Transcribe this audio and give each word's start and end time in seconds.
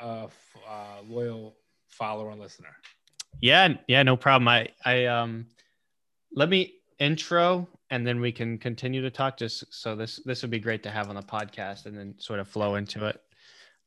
uh, 0.00 0.26
uh, 0.68 1.02
loyal 1.08 1.56
follower 1.88 2.30
and 2.30 2.40
listener. 2.40 2.74
Yeah, 3.40 3.74
yeah, 3.86 4.02
no 4.02 4.16
problem. 4.16 4.48
I, 4.48 4.68
I, 4.84 5.06
um, 5.06 5.46
let 6.32 6.48
me 6.48 6.74
intro 6.98 7.68
and 7.90 8.06
then 8.06 8.20
we 8.20 8.32
can 8.32 8.58
continue 8.58 9.02
to 9.02 9.10
talk. 9.10 9.36
Just 9.36 9.64
so 9.72 9.94
this, 9.96 10.20
this 10.24 10.42
would 10.42 10.50
be 10.50 10.58
great 10.58 10.82
to 10.82 10.90
have 10.90 11.08
on 11.08 11.14
the 11.14 11.22
podcast 11.22 11.86
and 11.86 11.96
then 11.96 12.14
sort 12.18 12.40
of 12.40 12.48
flow 12.48 12.74
into 12.74 13.06
it. 13.06 13.20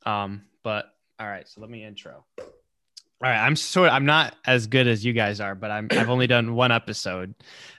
Um, 0.06 0.44
but 0.64 0.94
all 1.20 1.28
right, 1.28 1.48
so 1.48 1.62
let 1.62 1.70
me 1.70 1.84
intro. 1.84 2.26
All 3.24 3.30
right, 3.30 3.38
I'm 3.38 3.56
sort. 3.56 3.90
Of, 3.90 3.94
I'm 3.94 4.06
not 4.06 4.36
as 4.46 4.66
good 4.66 4.88
as 4.88 5.06
you 5.06 5.14
guys 5.14 5.40
are, 5.40 5.54
but 5.54 5.70
I'm. 5.70 5.88
I've 5.92 6.10
only 6.10 6.26
done 6.26 6.56
one 6.56 6.72
episode, 6.72 7.36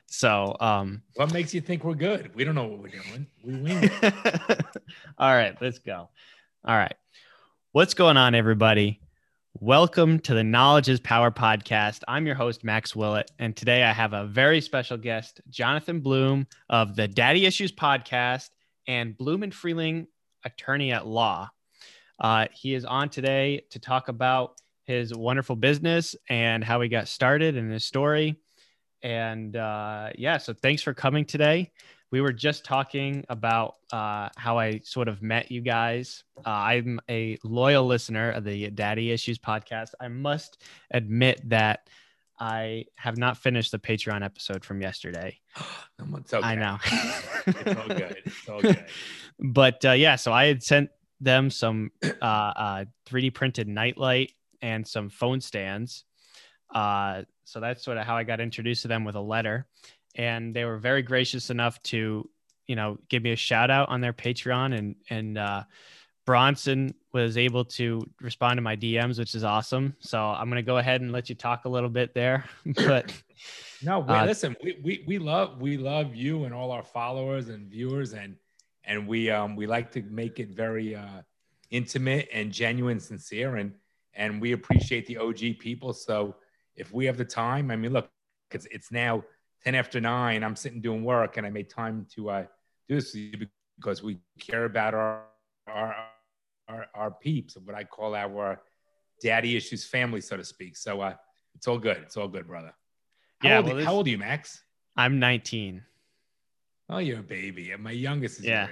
so 0.07 0.57
um. 0.61 1.03
What 1.17 1.33
makes 1.33 1.53
you 1.53 1.61
think 1.61 1.83
we're 1.83 1.95
good? 1.95 2.33
We 2.33 2.45
don't 2.45 2.55
know 2.55 2.69
what 2.69 2.79
we're 2.79 2.89
doing. 2.89 3.27
We 3.43 3.57
win. 3.57 3.91
All 5.19 5.35
right, 5.35 5.57
let's 5.61 5.81
go. 5.81 6.09
All 6.65 6.77
right. 6.77 6.95
What's 7.75 7.95
going 7.95 8.19
on, 8.19 8.35
everybody? 8.35 9.01
Welcome 9.55 10.19
to 10.21 10.35
the 10.35 10.45
Knowledge 10.45 10.91
is 10.91 11.01
Power 11.01 11.31
podcast. 11.31 12.03
I'm 12.07 12.27
your 12.27 12.35
host, 12.35 12.65
Max 12.65 12.95
Willett, 12.95 13.31
and 13.39 13.57
today 13.57 13.83
I 13.83 13.95
have 13.95 14.13
a 14.13 14.27
very 14.27 14.61
special 14.61 14.99
guest, 14.99 15.41
Jonathan 15.49 16.01
Bloom 16.01 16.47
of 16.69 16.97
the 16.97 17.09
Daddy 17.09 17.47
Issues 17.47 17.73
podcast 17.73 18.51
and 18.87 19.17
Bloom 19.17 19.43
and 19.43 19.55
Freeling 19.55 20.07
attorney 20.45 20.93
at 20.93 21.07
law. 21.07 21.49
Uh, 22.21 22.49
he 22.53 22.75
is 22.75 22.85
on 22.85 23.09
today 23.09 23.65
to 23.71 23.79
talk 23.79 24.09
about 24.09 24.61
his 24.85 25.15
wonderful 25.15 25.57
business 25.57 26.15
and 26.29 26.63
how 26.63 26.79
he 26.83 26.91
got 26.91 27.09
started 27.09 27.57
and 27.57 27.73
his 27.73 27.87
story. 27.87 28.37
And 29.01 29.57
uh, 29.57 30.11
yeah, 30.19 30.37
so 30.37 30.53
thanks 30.53 30.83
for 30.83 30.93
coming 30.93 31.25
today. 31.25 31.73
We 32.13 32.21
were 32.21 32.33
just 32.33 32.65
talking 32.65 33.25
about 33.31 33.77
uh, 33.91 34.29
how 34.37 34.59
I 34.59 34.81
sort 34.85 35.09
of 35.09 35.23
met 35.23 35.51
you 35.51 35.63
guys. 35.63 36.25
Uh, 36.37 36.51
I'm 36.51 37.01
a 37.09 37.39
loyal 37.43 37.87
listener 37.87 38.31
of 38.33 38.45
the 38.45 38.69
Daddy 38.69 39.11
Issues 39.11 39.39
podcast. 39.39 39.93
I 39.99 40.09
must 40.09 40.63
admit 40.91 41.41
that 41.49 41.89
I 42.39 42.85
have 42.97 43.17
not 43.17 43.39
finished 43.39 43.73
the 43.73 43.79
Patreon 43.79 44.23
episode 44.23 44.63
from 44.63 44.83
yesterday. 44.83 45.39
Okay. 46.45 46.47
I 46.47 46.55
know. 46.57 46.79
It's 47.47 47.81
all 47.81 47.89
good. 47.89 48.17
It's 48.27 48.49
all 48.49 48.61
good. 48.61 48.85
but 49.39 49.85
uh, 49.85 49.93
yeah, 49.93 50.17
so 50.17 50.33
I 50.33 50.47
had 50.47 50.63
sent 50.63 50.91
them 51.21 51.49
some 51.49 51.93
uh, 52.03 52.25
uh, 52.25 52.85
3D 53.09 53.33
printed 53.33 53.69
nightlight 53.69 54.33
and 54.61 54.87
some 54.87 55.09
phone 55.09 55.41
stands. 55.41 56.05
Uh, 56.75 57.23
so 57.45 57.61
that's 57.61 57.85
sort 57.85 57.97
of 57.99 58.05
how 58.05 58.17
I 58.17 58.25
got 58.25 58.41
introduced 58.41 58.83
to 58.83 58.89
them 58.89 59.05
with 59.05 59.15
a 59.15 59.21
letter, 59.21 59.67
and 60.15 60.55
they 60.55 60.65
were 60.65 60.79
very 60.79 61.03
gracious 61.03 61.51
enough 61.51 61.83
to, 61.85 62.29
you 62.67 62.77
know, 62.77 62.99
give 63.09 63.23
me 63.23 63.33
a 63.33 63.37
shout 63.37 63.71
out 63.71 63.89
on 63.89 64.01
their 64.01 64.13
Patreon, 64.13 64.77
and 64.77 64.97
and 65.11 65.39
uh, 65.39 65.65
Bronson 66.27 66.95
was 67.13 67.37
able 67.37 67.65
to 67.65 68.03
respond 68.21 68.59
to 68.59 68.63
my 68.63 68.77
DMs, 68.77 69.19
which 69.19 69.35
is 69.35 69.45
awesome. 69.45 69.95
So 70.01 70.19
I'm 70.19 70.49
gonna 70.49 70.63
go 70.63 70.79
ahead 70.79 71.01
and 71.01 71.13
let 71.13 71.29
you 71.29 71.35
talk 71.35 71.65
a 71.65 71.69
little 71.69 71.91
bit 71.91 72.15
there, 72.15 72.45
but. 72.67 73.13
No, 73.85 73.99
wait, 73.99 74.17
Uh, 74.17 74.25
listen, 74.27 74.57
we, 74.63 74.79
we 74.85 75.05
we 75.09 75.19
love 75.19 75.61
we 75.61 75.77
love 75.77 76.15
you 76.15 76.45
and 76.45 76.55
all 76.55 76.71
our 76.71 76.85
followers 76.85 77.49
and 77.49 77.69
viewers 77.69 78.13
and 78.13 78.37
and 78.85 79.09
we 79.09 79.29
um 79.29 79.57
we 79.57 79.67
like 79.67 79.91
to 79.93 80.03
make 80.03 80.39
it 80.39 80.51
very 80.51 80.95
uh 80.95 81.23
intimate 81.73 82.29
and 82.33 82.53
genuine, 82.53 83.01
sincere 83.01 83.57
and 83.57 83.73
and 84.15 84.41
we 84.41 84.53
appreciate 84.53 85.07
the 85.07 85.17
OG 85.17 85.59
people. 85.59 85.93
So 85.93 86.37
if 86.77 86.93
we 86.93 87.07
have 87.07 87.17
the 87.17 87.25
time, 87.25 87.71
I 87.71 87.77
mean, 87.77 87.93
look, 87.93 88.09
it's 88.53 88.67
it's 88.71 88.93
now 88.93 89.25
ten 89.65 89.75
after 89.75 90.01
nine. 90.01 90.43
I'm 90.45 90.57
sitting 90.57 90.81
doing 90.81 91.05
work 91.05 91.37
and 91.37 91.47
I 91.47 91.51
made 91.51 91.71
time 91.71 92.07
to 92.15 92.31
uh 92.31 92.45
do 92.89 92.95
this 92.97 93.15
with 93.15 93.23
you 93.41 93.47
because 93.79 94.03
we 94.03 94.19
care 94.41 94.65
about 94.65 94.95
our 94.95 95.25
our 95.67 95.95
our, 96.69 96.87
our 96.95 97.11
peeps, 97.11 97.57
what 97.65 97.75
I 97.77 97.85
call 97.85 98.15
our 98.15 98.61
daddy 99.23 99.57
issues 99.57 99.85
family, 99.85 100.21
so 100.21 100.37
to 100.37 100.45
speak. 100.45 100.77
So 100.77 101.01
uh 101.01 101.15
it's 101.55 101.69
all 101.69 101.79
good. 101.79 101.99
It's 101.99 102.17
all 102.17 102.29
good, 102.29 102.47
brother. 102.47 102.73
How, 103.41 103.49
Yeah, 103.49 103.57
old, 103.59 103.67
well, 103.67 103.77
this- 103.77 103.85
how 103.87 103.95
old 103.95 104.07
are 104.07 104.11
you, 104.11 104.19
Max? 104.19 104.63
I'm 104.97 105.19
19. 105.19 105.83
Oh, 106.91 106.99
you're 106.99 107.21
a 107.21 107.23
baby. 107.23 107.71
And 107.71 107.83
my 107.83 107.91
youngest 107.93 108.41
is 108.41 108.45
Yeah. 108.47 108.69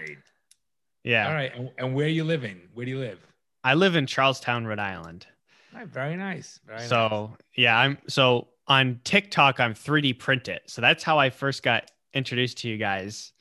Yeah. 1.03 1.29
All 1.29 1.35
right. 1.35 1.53
And, 1.55 1.71
and 1.79 1.95
where 1.95 2.07
are 2.07 2.11
you 2.11 2.25
living? 2.25 2.61
Where 2.75 2.85
do 2.85 2.93
you 2.93 2.99
live? 2.99 3.19
I 3.65 3.75
live 3.75 3.97
in 3.97 4.07
Charlestown, 4.07 4.67
Rhode 4.67 4.79
Island. 4.79 5.27
All 5.73 5.81
right, 5.81 5.89
very 5.89 6.17
nice. 6.17 6.61
Very 6.67 6.79
nice. 6.81 6.89
so 6.89 7.37
yeah, 7.57 7.79
I'm 7.79 7.97
so 8.09 8.49
on 8.71 9.01
TikTok, 9.03 9.59
I'm 9.59 9.75
3D 9.75 10.19
print 10.19 10.49
it. 10.49 10.63
So 10.67 10.81
that's 10.81 11.03
how 11.03 11.19
I 11.19 11.29
first 11.29 11.65
got 11.65 11.91
introduced 12.15 12.59
to 12.59 12.69
you 12.69 12.79
guys 12.79 13.33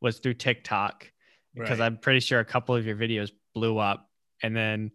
was 0.00 0.18
through 0.20 0.34
TikTok 0.34 1.10
because 1.54 1.80
Right. 1.80 1.86
I'm 1.86 1.98
pretty 1.98 2.20
sure 2.20 2.38
a 2.38 2.44
couple 2.44 2.76
of 2.76 2.86
your 2.86 2.96
videos 2.96 3.32
blew 3.52 3.78
up. 3.78 4.08
And 4.42 4.56
then 4.56 4.92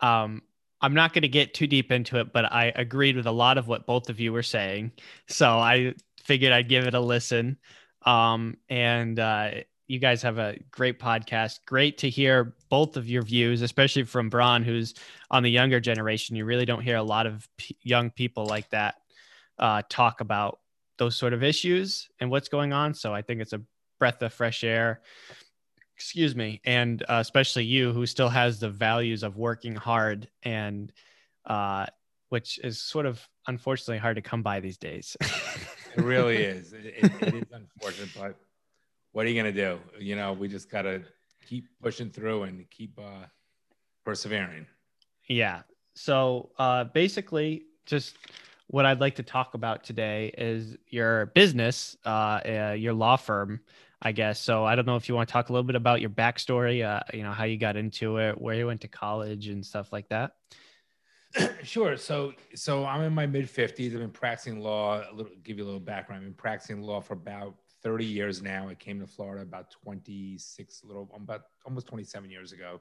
um 0.00 0.42
I'm 0.80 0.94
not 0.94 1.14
going 1.14 1.22
to 1.22 1.28
get 1.28 1.54
too 1.54 1.66
deep 1.66 1.90
into 1.90 2.20
it, 2.20 2.32
but 2.32 2.52
I 2.52 2.66
agreed 2.76 3.16
with 3.16 3.26
a 3.26 3.32
lot 3.32 3.56
of 3.56 3.68
what 3.68 3.86
both 3.86 4.10
of 4.10 4.20
you 4.20 4.34
were 4.34 4.42
saying. 4.42 4.92
So 5.28 5.48
I 5.48 5.94
figured 6.22 6.52
I'd 6.52 6.68
give 6.68 6.86
it 6.86 6.92
a 6.92 7.00
listen. 7.00 7.56
Um, 8.04 8.58
and 8.68 9.18
uh, 9.18 9.50
you 9.86 9.98
guys 9.98 10.20
have 10.20 10.36
a 10.36 10.58
great 10.70 11.00
podcast. 11.00 11.60
Great 11.66 11.96
to 11.98 12.10
hear 12.10 12.54
both 12.68 12.98
of 12.98 13.08
your 13.08 13.22
views, 13.22 13.62
especially 13.62 14.02
from 14.02 14.28
Braun, 14.28 14.62
who's 14.62 14.92
on 15.30 15.42
the 15.42 15.50
younger 15.50 15.80
generation. 15.80 16.36
You 16.36 16.44
really 16.44 16.66
don't 16.66 16.82
hear 16.82 16.96
a 16.96 17.02
lot 17.02 17.26
of 17.26 17.48
p- 17.56 17.78
young 17.82 18.10
people 18.10 18.44
like 18.44 18.68
that 18.70 18.96
uh, 19.58 19.82
talk 19.88 20.20
about 20.20 20.58
those 20.98 21.16
sort 21.16 21.32
of 21.32 21.42
issues 21.42 22.08
and 22.20 22.30
what's 22.30 22.48
going 22.48 22.72
on. 22.72 22.94
So 22.94 23.14
I 23.14 23.22
think 23.22 23.40
it's 23.40 23.52
a 23.52 23.62
breath 23.98 24.22
of 24.22 24.32
fresh 24.32 24.64
air. 24.64 25.02
Excuse 25.96 26.34
me, 26.34 26.60
and 26.64 27.02
uh, 27.02 27.18
especially 27.20 27.64
you, 27.64 27.92
who 27.92 28.04
still 28.04 28.28
has 28.28 28.58
the 28.58 28.68
values 28.68 29.22
of 29.22 29.36
working 29.36 29.76
hard 29.76 30.28
and 30.42 30.92
uh, 31.46 31.86
which 32.30 32.58
is 32.64 32.80
sort 32.80 33.06
of 33.06 33.26
unfortunately 33.46 33.98
hard 33.98 34.16
to 34.16 34.22
come 34.22 34.42
by 34.42 34.58
these 34.58 34.76
days. 34.76 35.16
it 35.20 36.02
really 36.02 36.36
is. 36.44 36.72
It, 36.72 36.86
it, 36.86 37.12
it 37.20 37.34
is 37.34 37.44
unfortunate, 37.52 38.10
but 38.18 38.36
what 39.12 39.24
are 39.24 39.28
you 39.28 39.40
going 39.40 39.54
to 39.54 39.60
do? 39.60 39.78
You 40.00 40.16
know, 40.16 40.32
we 40.32 40.48
just 40.48 40.68
got 40.68 40.82
to 40.82 41.02
keep 41.46 41.66
pushing 41.80 42.10
through 42.10 42.42
and 42.42 42.68
keep 42.70 42.98
uh, 42.98 43.26
persevering. 44.04 44.66
Yeah. 45.28 45.62
So 45.94 46.50
uh, 46.58 46.84
basically, 46.84 47.66
just 47.86 48.16
what 48.68 48.86
I'd 48.86 49.00
like 49.00 49.16
to 49.16 49.22
talk 49.22 49.54
about 49.54 49.84
today 49.84 50.32
is 50.36 50.76
your 50.88 51.26
business, 51.26 51.96
uh, 52.04 52.40
uh, 52.44 52.74
your 52.76 52.94
law 52.94 53.16
firm, 53.16 53.60
I 54.00 54.12
guess. 54.12 54.40
So 54.40 54.64
I 54.64 54.74
don't 54.74 54.86
know 54.86 54.96
if 54.96 55.08
you 55.08 55.14
want 55.14 55.28
to 55.28 55.32
talk 55.32 55.48
a 55.48 55.52
little 55.52 55.66
bit 55.66 55.76
about 55.76 56.00
your 56.00 56.10
backstory, 56.10 56.84
uh, 56.84 57.00
you 57.12 57.22
know, 57.22 57.32
how 57.32 57.44
you 57.44 57.58
got 57.58 57.76
into 57.76 58.18
it, 58.18 58.40
where 58.40 58.54
you 58.54 58.66
went 58.66 58.80
to 58.82 58.88
college, 58.88 59.48
and 59.48 59.64
stuff 59.64 59.92
like 59.92 60.08
that. 60.08 60.32
sure. 61.62 61.96
So, 61.96 62.32
so 62.54 62.84
I'm 62.84 63.02
in 63.02 63.14
my 63.14 63.26
mid 63.26 63.46
50s. 63.46 63.92
I've 63.92 64.00
been 64.00 64.10
practicing 64.10 64.60
law. 64.60 65.02
Little, 65.12 65.32
give 65.42 65.58
you 65.58 65.64
a 65.64 65.66
little 65.66 65.80
background. 65.80 66.22
I've 66.22 66.28
been 66.28 66.34
practicing 66.34 66.80
law 66.80 67.00
for 67.00 67.14
about 67.14 67.54
30 67.82 68.04
years 68.04 68.40
now. 68.40 68.68
I 68.68 68.74
came 68.74 69.00
to 69.00 69.06
Florida 69.06 69.42
about 69.42 69.70
26, 69.70 70.82
a 70.82 70.86
little, 70.86 71.10
about 71.14 71.42
almost 71.66 71.86
27 71.86 72.30
years 72.30 72.52
ago. 72.52 72.80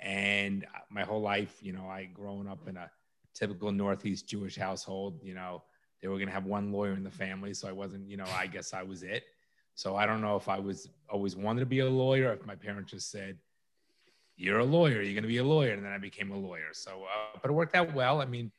And 0.00 0.66
my 0.90 1.02
whole 1.02 1.20
life, 1.20 1.58
you 1.60 1.72
know, 1.72 1.86
I 1.86 2.04
grown 2.04 2.48
up 2.48 2.68
in 2.68 2.76
a 2.76 2.90
typical 3.34 3.72
Northeast 3.72 4.28
Jewish 4.28 4.56
household. 4.56 5.20
You 5.22 5.34
know, 5.34 5.62
they 6.00 6.08
were 6.08 6.16
going 6.16 6.28
to 6.28 6.34
have 6.34 6.46
one 6.46 6.72
lawyer 6.72 6.92
in 6.92 7.02
the 7.02 7.10
family, 7.10 7.54
so 7.54 7.68
I 7.68 7.72
wasn't. 7.72 8.08
You 8.08 8.16
know, 8.16 8.26
I 8.36 8.46
guess 8.46 8.72
I 8.72 8.82
was 8.82 9.02
it. 9.02 9.24
So 9.74 9.96
I 9.96 10.06
don't 10.06 10.20
know 10.20 10.36
if 10.36 10.48
I 10.48 10.58
was 10.58 10.88
always 11.08 11.36
wanted 11.36 11.60
to 11.60 11.66
be 11.66 11.80
a 11.80 11.88
lawyer. 11.88 12.32
If 12.32 12.46
my 12.46 12.54
parents 12.54 12.90
just 12.90 13.10
said, 13.10 13.38
"You're 14.36 14.58
a 14.58 14.64
lawyer, 14.64 15.02
you're 15.02 15.14
going 15.14 15.22
to 15.22 15.28
be 15.28 15.38
a 15.38 15.44
lawyer," 15.44 15.72
and 15.72 15.84
then 15.84 15.92
I 15.92 15.98
became 15.98 16.30
a 16.30 16.38
lawyer. 16.38 16.72
So, 16.72 17.04
uh, 17.04 17.38
but 17.40 17.50
it 17.50 17.54
worked 17.54 17.74
out 17.74 17.94
well. 17.94 18.20
I 18.20 18.26
mean, 18.26 18.50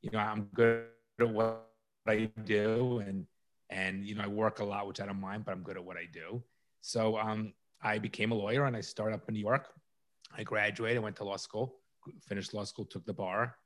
you 0.00 0.10
know, 0.10 0.18
I'm 0.18 0.48
good 0.54 0.86
at 1.20 1.28
what 1.28 1.68
I 2.06 2.30
do, 2.44 3.00
and 3.00 3.26
and 3.70 4.06
you 4.06 4.14
know, 4.14 4.22
I 4.22 4.28
work 4.28 4.60
a 4.60 4.64
lot, 4.64 4.86
which 4.86 5.00
I 5.00 5.06
don't 5.06 5.20
mind, 5.20 5.44
but 5.44 5.52
I'm 5.52 5.62
good 5.62 5.76
at 5.76 5.84
what 5.84 5.96
I 5.96 6.06
do. 6.12 6.42
So, 6.80 7.18
um, 7.18 7.52
I 7.82 7.98
became 7.98 8.32
a 8.32 8.34
lawyer, 8.34 8.64
and 8.64 8.76
I 8.76 8.80
started 8.80 9.16
up 9.16 9.28
in 9.28 9.34
New 9.34 9.40
York. 9.40 9.68
I 10.36 10.44
graduated, 10.44 11.02
went 11.02 11.16
to 11.16 11.24
law 11.24 11.36
school, 11.36 11.80
finished 12.20 12.54
law 12.54 12.64
school, 12.64 12.84
took 12.84 13.04
the 13.04 13.12
bar, 13.12 13.56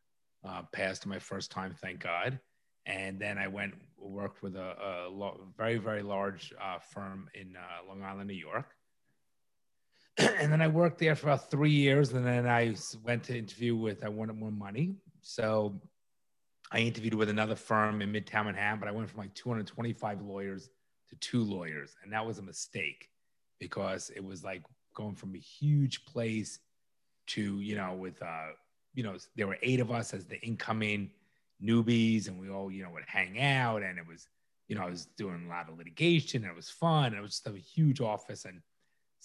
uh, 0.47 0.63
passed 0.73 1.07
my 1.07 1.19
first 1.19 1.51
time, 1.51 1.75
thank 1.81 2.01
God. 2.01 2.39
And 2.87 3.19
then 3.19 3.37
I 3.37 3.49
went 3.49 3.75
worked 3.99 4.43
with 4.43 4.55
a, 4.55 5.07
a 5.07 5.11
lo- 5.11 5.41
very 5.57 5.79
very 5.79 6.03
large 6.03 6.53
uh, 6.63 6.79
firm 6.79 7.29
in 7.35 7.57
uh, 7.57 7.89
Long 7.89 8.03
Island, 8.03 8.29
New 8.29 8.35
York. 8.35 8.67
and 10.19 10.53
then 10.53 10.63
I 10.63 10.69
worked 10.69 10.99
there 10.99 11.17
for 11.17 11.29
about 11.29 11.51
three 11.51 11.73
years, 11.73 12.13
and 12.13 12.25
then 12.25 12.47
I 12.47 12.75
went 13.03 13.25
to 13.25 13.37
interview 13.37 13.75
with. 13.75 14.05
I 14.05 14.09
wanted 14.09 14.37
more 14.37 14.53
money, 14.53 14.95
so 15.21 15.81
I 16.71 16.79
interviewed 16.79 17.15
with 17.15 17.29
another 17.29 17.57
firm 17.57 18.01
in 18.03 18.13
Midtown 18.13 18.47
Manhattan. 18.47 18.79
But 18.79 18.89
I 18.89 18.93
went 18.93 19.11
from 19.11 19.21
like 19.21 19.35
225 19.35 20.23
lawyers 20.23 20.71
to 21.11 21.17
two 21.17 21.43
lawyers, 21.43 21.97
and 22.03 22.13
that 22.13 22.25
was 22.25 22.39
a 22.39 22.43
mistake 22.43 23.09
because 23.59 24.11
it 24.15 24.25
was 24.25 24.45
like 24.45 24.63
going 24.95 25.17
from 25.17 25.35
a 25.35 25.39
huge 25.39 26.05
place 26.05 26.61
to 27.27 27.61
you 27.61 27.75
know 27.75 27.95
with 27.95 28.23
uh 28.23 28.53
you 28.97 29.05
know 29.05 29.17
there 29.37 29.47
were 29.47 29.59
eight 29.63 29.79
of 29.79 29.93
us 29.93 30.13
as 30.13 30.27
the 30.27 30.41
incoming 30.41 31.11
newbies 31.63 32.27
and 32.27 32.41
we 32.41 32.51
all 32.51 32.71
you 32.71 32.83
know 32.83 32.91
would 32.91 33.05
hang 33.07 33.41
out 33.41 33.83
and 33.83 33.99
it 33.99 34.07
was 34.07 34.27
you 34.67 34.75
know 34.75 34.83
i 34.83 34.91
was 34.91 35.07
doing 35.17 35.45
a 35.47 35.49
lot 35.49 35.69
of 35.69 35.79
litigation 35.79 36.43
and 36.43 36.51
it 36.51 36.57
was 36.57 36.69
fun 36.69 37.07
and 37.07 37.17
it 37.17 37.23
was 37.23 37.31
just 37.31 37.47
a 37.47 37.53
huge 37.53 38.01
office 38.01 38.45
and 38.45 38.61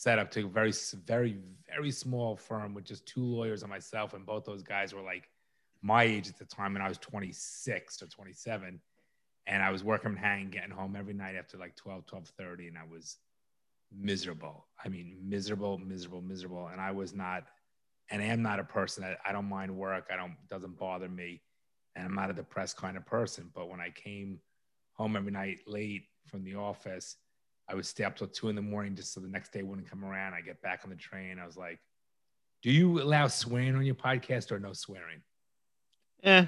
set 0.01 0.17
up 0.17 0.31
to 0.31 0.45
a 0.45 0.49
very, 0.49 0.73
very, 1.05 1.37
very 1.67 1.91
small 1.91 2.35
firm 2.35 2.73
with 2.73 2.83
just 2.83 3.05
two 3.05 3.23
lawyers 3.23 3.61
and 3.61 3.69
myself. 3.69 4.15
And 4.15 4.25
both 4.25 4.45
those 4.45 4.63
guys 4.63 4.95
were 4.95 5.01
like 5.01 5.29
my 5.83 6.03
age 6.03 6.27
at 6.27 6.39
the 6.39 6.45
time. 6.45 6.75
And 6.75 6.83
I 6.83 6.89
was 6.89 6.97
26 6.97 8.01
or 8.01 8.07
27. 8.07 8.81
And 9.45 9.63
I 9.63 9.69
was 9.69 9.83
working 9.83 10.15
hang, 10.15 10.49
getting 10.49 10.71
home 10.71 10.95
every 10.95 11.13
night 11.13 11.35
after 11.35 11.57
like 11.57 11.75
12, 11.75 12.07
12 12.07 12.27
30. 12.29 12.67
And 12.69 12.77
I 12.79 12.83
was 12.91 13.17
miserable. 13.95 14.65
I 14.83 14.89
mean, 14.89 15.17
miserable, 15.23 15.77
miserable, 15.77 16.21
miserable. 16.21 16.69
And 16.71 16.81
I 16.81 16.89
was 16.89 17.13
not, 17.13 17.43
and 18.11 18.21
I 18.21 18.25
am 18.25 18.41
not 18.41 18.59
a 18.59 18.63
person 18.63 19.03
that 19.03 19.17
I 19.25 19.31
don't 19.31 19.49
mind 19.49 19.75
work. 19.75 20.07
I 20.11 20.15
don't, 20.15 20.35
doesn't 20.49 20.77
bother 20.77 21.09
me. 21.09 21.41
And 21.95 22.05
I'm 22.05 22.15
not 22.15 22.29
a 22.29 22.33
depressed 22.33 22.77
kind 22.77 22.97
of 22.97 23.05
person. 23.05 23.49
But 23.53 23.69
when 23.69 23.79
I 23.79 23.89
came 23.89 24.39
home 24.93 25.15
every 25.15 25.31
night 25.31 25.59
late 25.65 26.03
from 26.27 26.43
the 26.43 26.55
office, 26.55 27.15
I 27.67 27.75
would 27.75 27.85
stay 27.85 28.03
up 28.03 28.17
till 28.17 28.27
two 28.27 28.49
in 28.49 28.55
the 28.55 28.61
morning 28.61 28.95
just 28.95 29.13
so 29.13 29.21
the 29.21 29.27
next 29.27 29.53
day 29.53 29.63
wouldn't 29.63 29.89
come 29.89 30.03
around. 30.03 30.33
I 30.33 30.41
get 30.41 30.61
back 30.61 30.81
on 30.83 30.89
the 30.89 30.95
train. 30.95 31.39
I 31.39 31.45
was 31.45 31.57
like, 31.57 31.79
do 32.61 32.69
you 32.69 33.01
allow 33.01 33.27
swearing 33.27 33.75
on 33.75 33.85
your 33.85 33.95
podcast 33.95 34.51
or 34.51 34.59
no 34.59 34.73
swearing? 34.73 35.21
Yeah, 36.23 36.47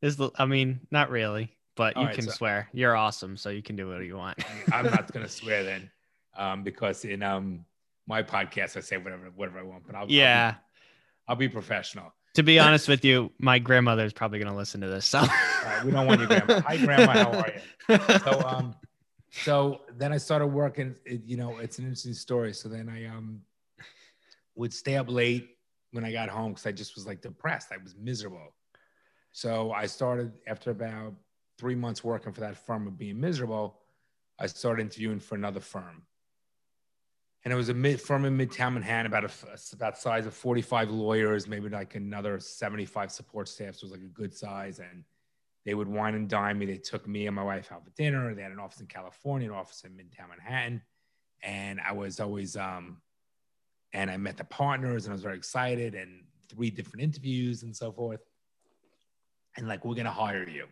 is 0.00 0.18
I 0.38 0.46
mean, 0.46 0.80
not 0.90 1.10
really, 1.10 1.54
but 1.76 1.96
you 1.96 2.04
right, 2.04 2.14
can 2.14 2.24
so, 2.24 2.30
swear. 2.30 2.68
You're 2.72 2.96
awesome, 2.96 3.36
so 3.36 3.50
you 3.50 3.62
can 3.62 3.76
do 3.76 3.88
whatever 3.88 4.04
you 4.04 4.16
want. 4.16 4.38
I'm 4.72 4.86
not 4.86 5.12
gonna 5.12 5.28
swear 5.40 5.62
then, 5.62 5.90
um, 6.36 6.62
because 6.62 7.04
in 7.04 7.22
um 7.22 7.66
my 8.06 8.22
podcast 8.22 8.76
I 8.76 8.80
say 8.80 8.96
whatever 8.96 9.30
whatever 9.34 9.58
I 9.58 9.62
want, 9.62 9.86
but 9.86 9.94
I'll 9.94 10.08
yeah, 10.08 10.46
I'll 10.46 10.52
be, 10.52 10.58
I'll 11.30 11.36
be 11.36 11.48
professional. 11.48 12.12
To 12.34 12.42
be 12.42 12.58
honest 12.58 12.88
with 12.88 13.04
you, 13.04 13.30
my 13.38 13.60
grandmother 13.60 14.04
is 14.04 14.12
probably 14.12 14.40
gonna 14.40 14.56
listen 14.56 14.80
to 14.80 14.88
this, 14.88 15.06
so 15.06 15.20
right, 15.20 15.82
we 15.84 15.92
don't 15.92 16.08
want 16.08 16.18
your 16.18 16.26
grandma. 16.26 16.60
Hi, 16.60 16.76
grandma, 16.76 17.12
how 17.12 17.30
are 17.30 17.52
you? 17.88 18.18
So 18.24 18.42
um, 18.44 18.74
so 19.30 19.82
then 19.96 20.12
I 20.12 20.16
started 20.16 20.48
working. 20.48 20.96
It, 21.04 21.22
you 21.24 21.36
know, 21.36 21.58
it's 21.58 21.78
an 21.78 21.84
interesting 21.84 22.14
story. 22.14 22.52
So 22.52 22.68
then 22.68 22.88
I 22.88 23.06
um 23.06 23.42
would 24.56 24.74
stay 24.74 24.96
up 24.96 25.08
late 25.08 25.56
when 25.92 26.04
I 26.04 26.10
got 26.10 26.28
home 26.28 26.50
because 26.52 26.66
I 26.66 26.72
just 26.72 26.96
was 26.96 27.06
like 27.06 27.20
depressed. 27.20 27.68
I 27.70 27.76
was 27.76 27.94
miserable. 27.96 28.54
So 29.30 29.70
I 29.70 29.86
started 29.86 30.32
after 30.48 30.72
about 30.72 31.14
three 31.58 31.76
months 31.76 32.02
working 32.02 32.32
for 32.32 32.40
that 32.40 32.56
firm 32.56 32.88
of 32.88 32.98
being 32.98 33.20
miserable. 33.20 33.78
I 34.40 34.46
started 34.46 34.82
interviewing 34.82 35.20
for 35.20 35.36
another 35.36 35.60
firm, 35.60 36.02
and 37.44 37.52
it 37.52 37.56
was 37.56 37.68
a 37.68 37.74
mid 37.74 38.00
firm 38.00 38.24
in 38.24 38.36
Midtown 38.36 38.74
Manhattan, 38.74 39.06
about 39.06 39.24
a 39.24 39.30
about 39.72 39.98
size 39.98 40.26
of 40.26 40.34
forty 40.34 40.62
five 40.62 40.90
lawyers, 40.90 41.46
maybe 41.48 41.68
like 41.68 41.94
another 41.94 42.38
seventy 42.38 42.84
five 42.84 43.10
support 43.10 43.48
staff. 43.48 43.76
So 43.76 43.86
was 43.86 43.92
like 43.92 44.02
a 44.02 44.12
good 44.12 44.34
size, 44.34 44.78
and 44.78 45.04
they 45.64 45.74
would 45.74 45.88
wine 45.88 46.14
and 46.14 46.28
dine 46.28 46.58
me. 46.58 46.66
They 46.66 46.76
took 46.78 47.06
me 47.08 47.26
and 47.26 47.36
my 47.36 47.42
wife 47.42 47.72
out 47.72 47.84
for 47.84 47.90
dinner. 47.90 48.34
They 48.34 48.42
had 48.42 48.52
an 48.52 48.58
office 48.58 48.80
in 48.80 48.86
California, 48.86 49.50
an 49.50 49.56
office 49.56 49.84
in 49.84 49.92
Midtown 49.92 50.28
Manhattan, 50.30 50.82
and 51.42 51.80
I 51.80 51.92
was 51.92 52.20
always 52.20 52.56
um, 52.56 53.00
and 53.92 54.10
I 54.10 54.16
met 54.16 54.36
the 54.36 54.44
partners, 54.44 55.06
and 55.06 55.12
I 55.12 55.14
was 55.14 55.22
very 55.22 55.36
excited, 55.36 55.94
and 55.94 56.24
three 56.48 56.70
different 56.70 57.02
interviews 57.02 57.62
and 57.62 57.76
so 57.76 57.92
forth 57.92 58.20
and 59.56 59.68
like 59.68 59.84
we're 59.84 59.94
gonna 59.94 60.10
hire 60.10 60.48
you. 60.48 60.66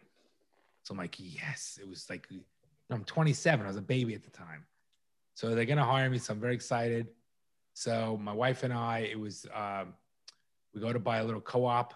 So 0.82 0.92
I'm 0.92 0.98
like, 0.98 1.16
yes. 1.18 1.78
It 1.80 1.88
was 1.88 2.08
like 2.08 2.28
I'm 2.90 3.04
27. 3.04 3.64
I 3.64 3.68
was 3.68 3.76
a 3.76 3.82
baby 3.82 4.14
at 4.14 4.22
the 4.22 4.30
time. 4.30 4.64
So 5.38 5.54
they're 5.54 5.66
gonna 5.66 5.84
hire 5.84 6.10
me. 6.10 6.18
So 6.18 6.32
I'm 6.32 6.40
very 6.40 6.54
excited. 6.54 7.06
So 7.72 8.18
my 8.20 8.32
wife 8.32 8.64
and 8.64 8.72
I, 8.72 9.08
it 9.08 9.16
was 9.20 9.46
um, 9.54 9.94
we 10.74 10.80
go 10.80 10.92
to 10.92 10.98
buy 10.98 11.18
a 11.18 11.24
little 11.24 11.40
co-op 11.40 11.94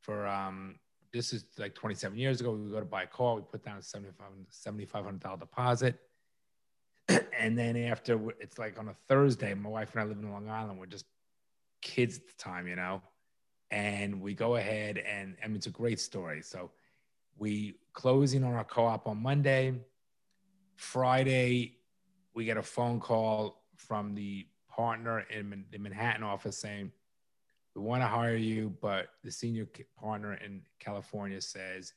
for 0.00 0.26
um, 0.26 0.76
this 1.12 1.34
is 1.34 1.44
like 1.58 1.74
27 1.74 2.16
years 2.16 2.40
ago. 2.40 2.52
We 2.52 2.70
go 2.70 2.80
to 2.80 2.86
buy 2.86 3.02
a 3.02 3.06
car. 3.06 3.34
We 3.34 3.42
put 3.42 3.62
down 3.62 3.76
a 3.76 3.82
75 3.82 5.20
dollar 5.20 5.36
deposit. 5.36 6.00
and 7.38 7.58
then 7.58 7.76
after 7.76 8.18
it's 8.40 8.58
like 8.58 8.78
on 8.78 8.88
a 8.88 8.94
Thursday, 9.06 9.52
my 9.52 9.68
wife 9.68 9.92
and 9.92 10.00
I 10.00 10.04
live 10.04 10.16
in 10.16 10.32
Long 10.32 10.48
Island. 10.48 10.78
We're 10.78 10.86
just 10.86 11.04
kids 11.82 12.16
at 12.16 12.26
the 12.26 12.42
time, 12.42 12.66
you 12.66 12.76
know 12.76 13.02
and 13.70 14.20
we 14.20 14.34
go 14.34 14.56
ahead 14.56 14.98
and 14.98 15.34
I 15.42 15.46
mean 15.46 15.56
it's 15.56 15.66
a 15.66 15.70
great 15.70 16.00
story. 16.00 16.40
So 16.42 16.70
we 17.36 17.74
closing 17.92 18.44
on 18.44 18.54
our 18.54 18.64
co-op 18.64 19.08
on 19.08 19.22
Monday. 19.22 19.74
Friday, 20.76 21.78
we 22.34 22.44
get 22.44 22.56
a 22.56 22.62
phone 22.62 23.00
call 23.00 23.62
from 23.76 24.14
the 24.14 24.46
partner 24.68 25.20
in 25.30 25.64
the 25.70 25.78
Manhattan 25.78 26.22
office 26.22 26.56
saying, 26.56 26.92
"We 27.74 27.82
want 27.82 28.02
to 28.02 28.06
hire 28.06 28.36
you, 28.36 28.76
but 28.80 29.08
the 29.22 29.30
senior 29.30 29.68
partner 29.98 30.34
in 30.34 30.62
California 30.78 31.40
says 31.40 31.92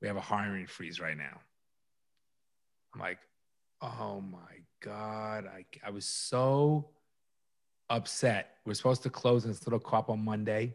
we 0.00 0.08
have 0.08 0.16
a 0.16 0.20
hiring 0.20 0.66
freeze 0.66 1.00
right 1.00 1.16
now." 1.16 1.40
I'm 2.94 3.00
like, 3.00 3.18
"Oh 3.80 4.20
my 4.20 4.62
god!" 4.80 5.46
I 5.46 5.64
I 5.84 5.90
was 5.90 6.04
so 6.04 6.90
upset. 7.88 8.58
We're 8.64 8.74
supposed 8.74 9.02
to 9.04 9.10
close 9.10 9.44
this 9.44 9.66
little 9.66 9.80
co-op 9.80 10.10
on 10.10 10.24
Monday 10.24 10.74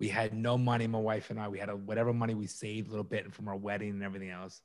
we 0.00 0.08
had 0.08 0.34
no 0.34 0.56
money, 0.56 0.86
my 0.86 0.98
wife 0.98 1.30
and 1.30 1.38
I. 1.38 1.46
We 1.48 1.58
had 1.58 1.68
a, 1.68 1.76
whatever 1.76 2.12
money 2.12 2.34
we 2.34 2.46
saved 2.46 2.88
a 2.88 2.90
little 2.90 3.04
bit 3.04 3.32
from 3.32 3.46
our 3.46 3.56
wedding 3.56 3.90
and 3.90 4.02
everything 4.02 4.30
else. 4.30 4.62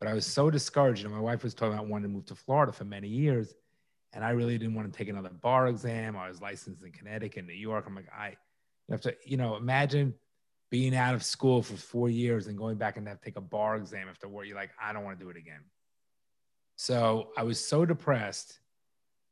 But 0.00 0.08
I 0.08 0.14
was 0.14 0.26
so 0.26 0.50
discouraged. 0.50 1.04
And 1.04 1.14
my 1.14 1.20
wife 1.20 1.42
was 1.42 1.54
talking 1.54 1.74
about 1.74 1.88
wanting 1.88 2.08
to 2.08 2.14
move 2.14 2.26
to 2.26 2.34
Florida 2.34 2.72
for 2.72 2.84
many 2.84 3.08
years. 3.08 3.54
And 4.12 4.24
I 4.24 4.30
really 4.30 4.58
didn't 4.58 4.74
want 4.74 4.92
to 4.92 4.96
take 4.96 5.08
another 5.08 5.30
bar 5.30 5.68
exam. 5.68 6.16
I 6.16 6.28
was 6.28 6.40
licensed 6.40 6.84
in 6.84 6.92
Connecticut, 6.92 7.46
New 7.46 7.52
York. 7.52 7.84
I'm 7.86 7.94
like, 7.94 8.08
I 8.16 8.36
have 8.90 9.00
to, 9.02 9.16
you 9.24 9.36
know, 9.36 9.56
imagine 9.56 10.14
being 10.70 10.94
out 10.94 11.14
of 11.14 11.22
school 11.22 11.62
for 11.62 11.76
four 11.76 12.08
years 12.08 12.46
and 12.46 12.58
going 12.58 12.76
back 12.76 12.96
and 12.96 13.06
have 13.08 13.18
to 13.20 13.24
take 13.24 13.36
a 13.36 13.40
bar 13.40 13.76
exam 13.76 14.08
after 14.08 14.28
work. 14.28 14.46
You're 14.46 14.56
like, 14.56 14.70
I 14.80 14.92
don't 14.92 15.04
want 15.04 15.18
to 15.18 15.24
do 15.24 15.30
it 15.30 15.36
again. 15.36 15.60
So 16.76 17.28
I 17.36 17.44
was 17.44 17.64
so 17.64 17.84
depressed 17.84 18.58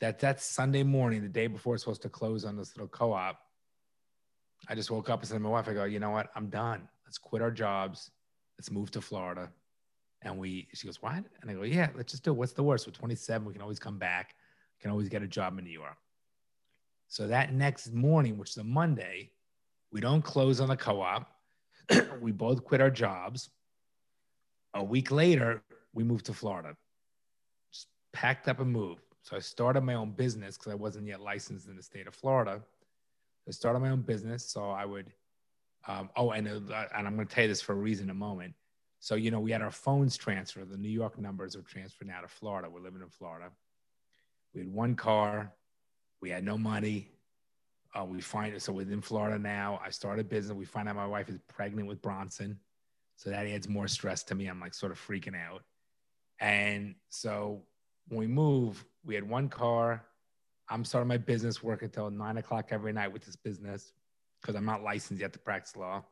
that 0.01 0.21
that 0.21 0.41
Sunday 0.41 0.83
morning, 0.83 1.23
the 1.23 1.29
day 1.29 1.47
before 1.47 1.75
it's 1.75 1.85
supposed 1.85 2.03
to 2.03 2.09
close 2.09 2.45
on 2.45 2.57
this 2.57 2.77
little 2.77 2.89
co-op, 2.89 3.39
I 4.69 4.75
just 4.75 4.91
woke 4.91 5.11
up 5.11 5.21
and 5.21 5.29
said 5.29 5.35
to 5.35 5.41
my 5.41 5.49
wife, 5.49 5.69
I 5.69 5.75
go, 5.75 5.85
you 5.85 5.99
know 5.99 6.11
what? 6.11 6.31
I'm 6.37 6.49
done. 6.49 6.89
Let's 7.05 7.19
quit 7.19 7.43
our 7.43 7.51
jobs. 7.51 8.11
Let's 8.59 8.71
move 8.71 8.91
to 8.93 9.01
Florida. 9.01 9.51
And 10.23 10.39
we, 10.39 10.69
she 10.73 10.87
goes, 10.87 11.03
what? 11.03 11.25
And 11.41 11.51
I 11.51 11.55
go, 11.55 11.63
yeah, 11.63 11.89
let's 11.97 12.13
just 12.13 12.23
do 12.23 12.31
it. 12.31 12.35
What's 12.35 12.53
the 12.53 12.63
worst? 12.63 12.87
We're 12.87 12.93
27. 12.93 13.47
We 13.47 13.53
can 13.53 13.63
always 13.63 13.79
come 13.79 13.99
back. 13.99 14.35
We 14.79 14.83
can 14.83 14.91
always 14.91 15.09
get 15.09 15.23
a 15.23 15.27
job 15.27 15.59
in 15.59 15.65
New 15.65 15.71
York. 15.71 15.97
So 17.09 17.27
that 17.27 17.53
next 17.53 17.93
morning, 17.93 18.39
which 18.39 18.51
is 18.51 18.57
a 18.57 18.65
Monday, 18.65 19.33
we 19.91 20.01
don't 20.01 20.23
close 20.23 20.61
on 20.61 20.69
the 20.69 20.77
co-op. 20.77 21.31
we 22.21 22.33
both 22.33 22.65
quit 22.65 22.81
our 22.81 22.91
jobs. 22.91 23.51
A 24.75 24.83
week 24.83 25.11
later, 25.11 25.63
we 25.93 26.05
moved 26.05 26.27
to 26.27 26.33
Florida. 26.33 26.75
Just 27.73 27.89
packed 28.13 28.49
up 28.49 28.61
and 28.61 28.73
moved. 28.73 29.03
So 29.23 29.37
I 29.37 29.41
started 29.41 29.83
my 29.83 29.95
own 29.95 30.13
business 30.13 30.57
because 30.57 30.73
I 30.73 30.77
wasn't 30.77 31.07
yet 31.07 31.21
licensed 31.21 31.69
in 31.69 31.77
the 31.77 31.83
state 31.83 32.07
of 32.07 32.15
Florida. 32.15 32.63
I 33.47 33.51
started 33.51 33.81
my 33.81 33.91
own 33.91 34.03
business. 34.03 34.49
So 34.49 34.71
I 34.71 34.85
would, 34.85 35.13
um, 35.87 36.11
oh, 36.17 36.31
and, 36.31 36.49
uh, 36.49 36.85
and 36.97 37.07
I'm 37.07 37.15
going 37.17 37.27
to 37.27 37.35
tell 37.35 37.45
you 37.45 37.49
this 37.49 37.61
for 37.61 37.73
a 37.73 37.77
reason 37.77 38.07
in 38.07 38.11
a 38.11 38.15
moment. 38.15 38.55
So, 39.03 39.17
you 39.17 39.31
know, 39.31 39.41
we 39.41 39.51
had 39.51 39.63
our 39.63 39.71
phones 39.71 40.17
transferred. 40.17 40.71
The 40.71 40.77
New 40.77 40.89
York 40.89 41.19
numbers 41.19 41.57
are 41.57 41.63
transferred 41.63 42.07
now 42.09 42.21
to 42.21 42.29
Florida. 42.29 42.71
We're 42.71 42.81
living 42.81 43.03
in 43.03 43.09
Florida. 43.09 43.51
We 44.55 44.61
had 44.61 44.73
one 44.73 44.95
car. 44.95 45.53
We 46.21 46.31
had 46.31 46.45
no 46.45 46.57
money. 46.57 47.09
Uh, 47.95 48.05
we 48.05 48.21
find 48.21 48.55
it. 48.55 48.63
So 48.63 48.73
within 48.73 49.01
Florida 49.01 49.39
now, 49.39 49.81
I 49.85 49.91
started 49.91 50.27
a 50.27 50.29
business. 50.29 50.57
We 50.57 50.65
find 50.65 50.89
out 50.89 50.97
my 50.97 51.07
wife 51.07 51.29
is 51.29 51.39
pregnant 51.49 51.89
with 51.89 52.01
Bronson. 52.01 52.59
So 53.17 53.31
that 53.31 53.47
adds 53.47 53.69
more 53.69 53.89
stress 53.89 54.23
to 54.25 54.35
me. 54.35 54.47
I'm 54.47 54.61
like 54.61 54.73
sort 54.73 54.93
of 54.93 54.99
freaking 54.99 55.37
out. 55.37 55.65
And 56.41 56.95
so 57.09 57.65
when 58.09 58.21
we 58.21 58.27
move, 58.29 58.85
we 59.05 59.15
had 59.15 59.29
one 59.29 59.49
car 59.49 60.05
I'm 60.73 60.87
starting 60.87 61.09
my 61.09 61.19
business 61.19 61.63
work 61.63 61.83
until 61.83 62.11
nine 62.11 62.39
o'clock 62.39 62.69
every 62.71 62.95
night 62.95 63.13
with 63.13 63.27
this 63.27 63.37
business 63.37 63.93
because 64.41 64.55
I'm 64.55 64.65
not 64.65 64.83
licensed 64.83 65.21
yet 65.21 65.35
to 65.35 65.39
practice 65.39 65.77
law. 65.77 66.03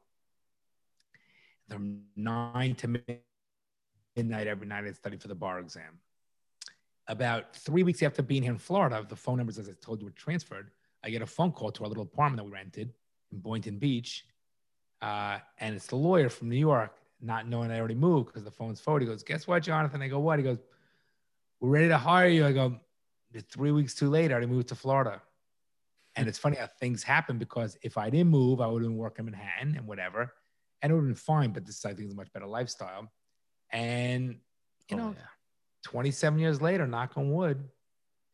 From 1.70 2.02
nine 2.16 2.74
to 2.76 2.88
midnight 4.16 4.46
every 4.46 4.66
night, 4.66 4.84
I 4.84 4.92
study 4.92 5.16
for 5.16 5.28
the 5.28 5.34
bar 5.34 5.60
exam. 5.60 5.98
About 7.06 7.54
three 7.56 7.82
weeks 7.82 8.02
after 8.02 8.22
being 8.22 8.42
here 8.42 8.52
in 8.52 8.58
Florida, 8.58 9.04
the 9.08 9.16
phone 9.16 9.38
numbers, 9.38 9.58
as 9.58 9.68
I 9.68 9.72
told 9.80 10.00
you, 10.00 10.06
were 10.06 10.12
transferred. 10.12 10.70
I 11.04 11.10
get 11.10 11.22
a 11.22 11.26
phone 11.26 11.52
call 11.52 11.70
to 11.72 11.84
our 11.84 11.88
little 11.88 12.04
apartment 12.04 12.38
that 12.38 12.44
we 12.44 12.50
rented 12.50 12.92
in 13.32 13.38
Boynton 13.38 13.78
Beach. 13.78 14.26
Uh, 15.00 15.38
and 15.58 15.74
it's 15.74 15.86
the 15.86 15.96
lawyer 15.96 16.28
from 16.28 16.48
New 16.48 16.56
York, 16.58 16.96
not 17.20 17.48
knowing 17.48 17.70
I 17.70 17.78
already 17.78 17.94
moved 17.94 18.26
because 18.26 18.44
the 18.44 18.50
phone's 18.50 18.80
forward. 18.80 19.02
He 19.02 19.08
goes, 19.08 19.22
Guess 19.22 19.46
what, 19.46 19.62
Jonathan? 19.62 20.02
I 20.02 20.08
go, 20.08 20.18
What? 20.18 20.38
He 20.38 20.44
goes, 20.44 20.58
We're 21.60 21.70
ready 21.70 21.88
to 21.88 21.98
hire 21.98 22.28
you. 22.28 22.46
I 22.46 22.52
go, 22.52 22.78
three 23.50 23.70
weeks 23.70 23.94
too 23.94 24.10
late, 24.10 24.30
I 24.30 24.34
already 24.34 24.48
moved 24.48 24.68
to 24.68 24.74
Florida. 24.74 25.22
And 26.16 26.28
it's 26.28 26.38
funny 26.38 26.56
how 26.56 26.66
things 26.66 27.02
happen 27.02 27.38
because 27.38 27.78
if 27.82 27.96
I 27.96 28.10
didn't 28.10 28.30
move, 28.30 28.60
I 28.60 28.66
would 28.66 28.82
have 28.82 28.90
been 28.90 28.98
working 28.98 29.26
in 29.26 29.30
Manhattan 29.30 29.76
and 29.76 29.86
whatever, 29.86 30.32
and 30.82 30.90
it 30.90 30.94
would 30.94 31.02
have 31.02 31.08
been 31.08 31.14
fine. 31.14 31.52
But 31.52 31.66
this, 31.66 31.84
I 31.84 31.94
think, 31.94 32.06
is 32.06 32.12
a 32.12 32.16
much 32.16 32.32
better 32.32 32.46
lifestyle. 32.46 33.10
And 33.72 34.36
you 34.88 34.96
oh, 34.96 34.96
know, 34.96 35.14
yeah. 35.16 35.26
27 35.84 36.38
years 36.38 36.60
later, 36.60 36.86
knock 36.86 37.12
on 37.16 37.32
wood, 37.32 37.68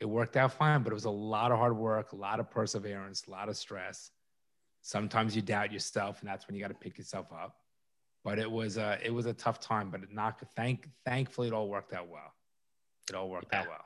it 0.00 0.06
worked 0.06 0.36
out 0.36 0.52
fine. 0.52 0.82
But 0.82 0.92
it 0.92 0.94
was 0.94 1.04
a 1.04 1.10
lot 1.10 1.52
of 1.52 1.58
hard 1.58 1.76
work, 1.76 2.12
a 2.12 2.16
lot 2.16 2.40
of 2.40 2.50
perseverance, 2.50 3.24
a 3.26 3.30
lot 3.30 3.48
of 3.48 3.56
stress. 3.56 4.10
Sometimes 4.82 5.34
you 5.34 5.42
doubt 5.42 5.72
yourself, 5.72 6.20
and 6.20 6.28
that's 6.28 6.46
when 6.46 6.54
you 6.54 6.62
got 6.62 6.68
to 6.68 6.74
pick 6.74 6.96
yourself 6.96 7.26
up. 7.32 7.56
But 8.24 8.38
it 8.38 8.50
was 8.50 8.76
a 8.76 8.98
it 9.02 9.12
was 9.12 9.26
a 9.26 9.32
tough 9.32 9.60
time. 9.60 9.90
But 9.90 10.02
it 10.02 10.12
knocked. 10.12 10.44
Thank 10.56 10.88
thankfully, 11.04 11.48
it 11.48 11.52
all 11.52 11.68
worked 11.68 11.92
out 11.92 12.08
well. 12.08 12.32
It 13.08 13.14
all 13.14 13.28
worked 13.28 13.48
yeah. 13.52 13.60
out 13.60 13.68
well. 13.68 13.84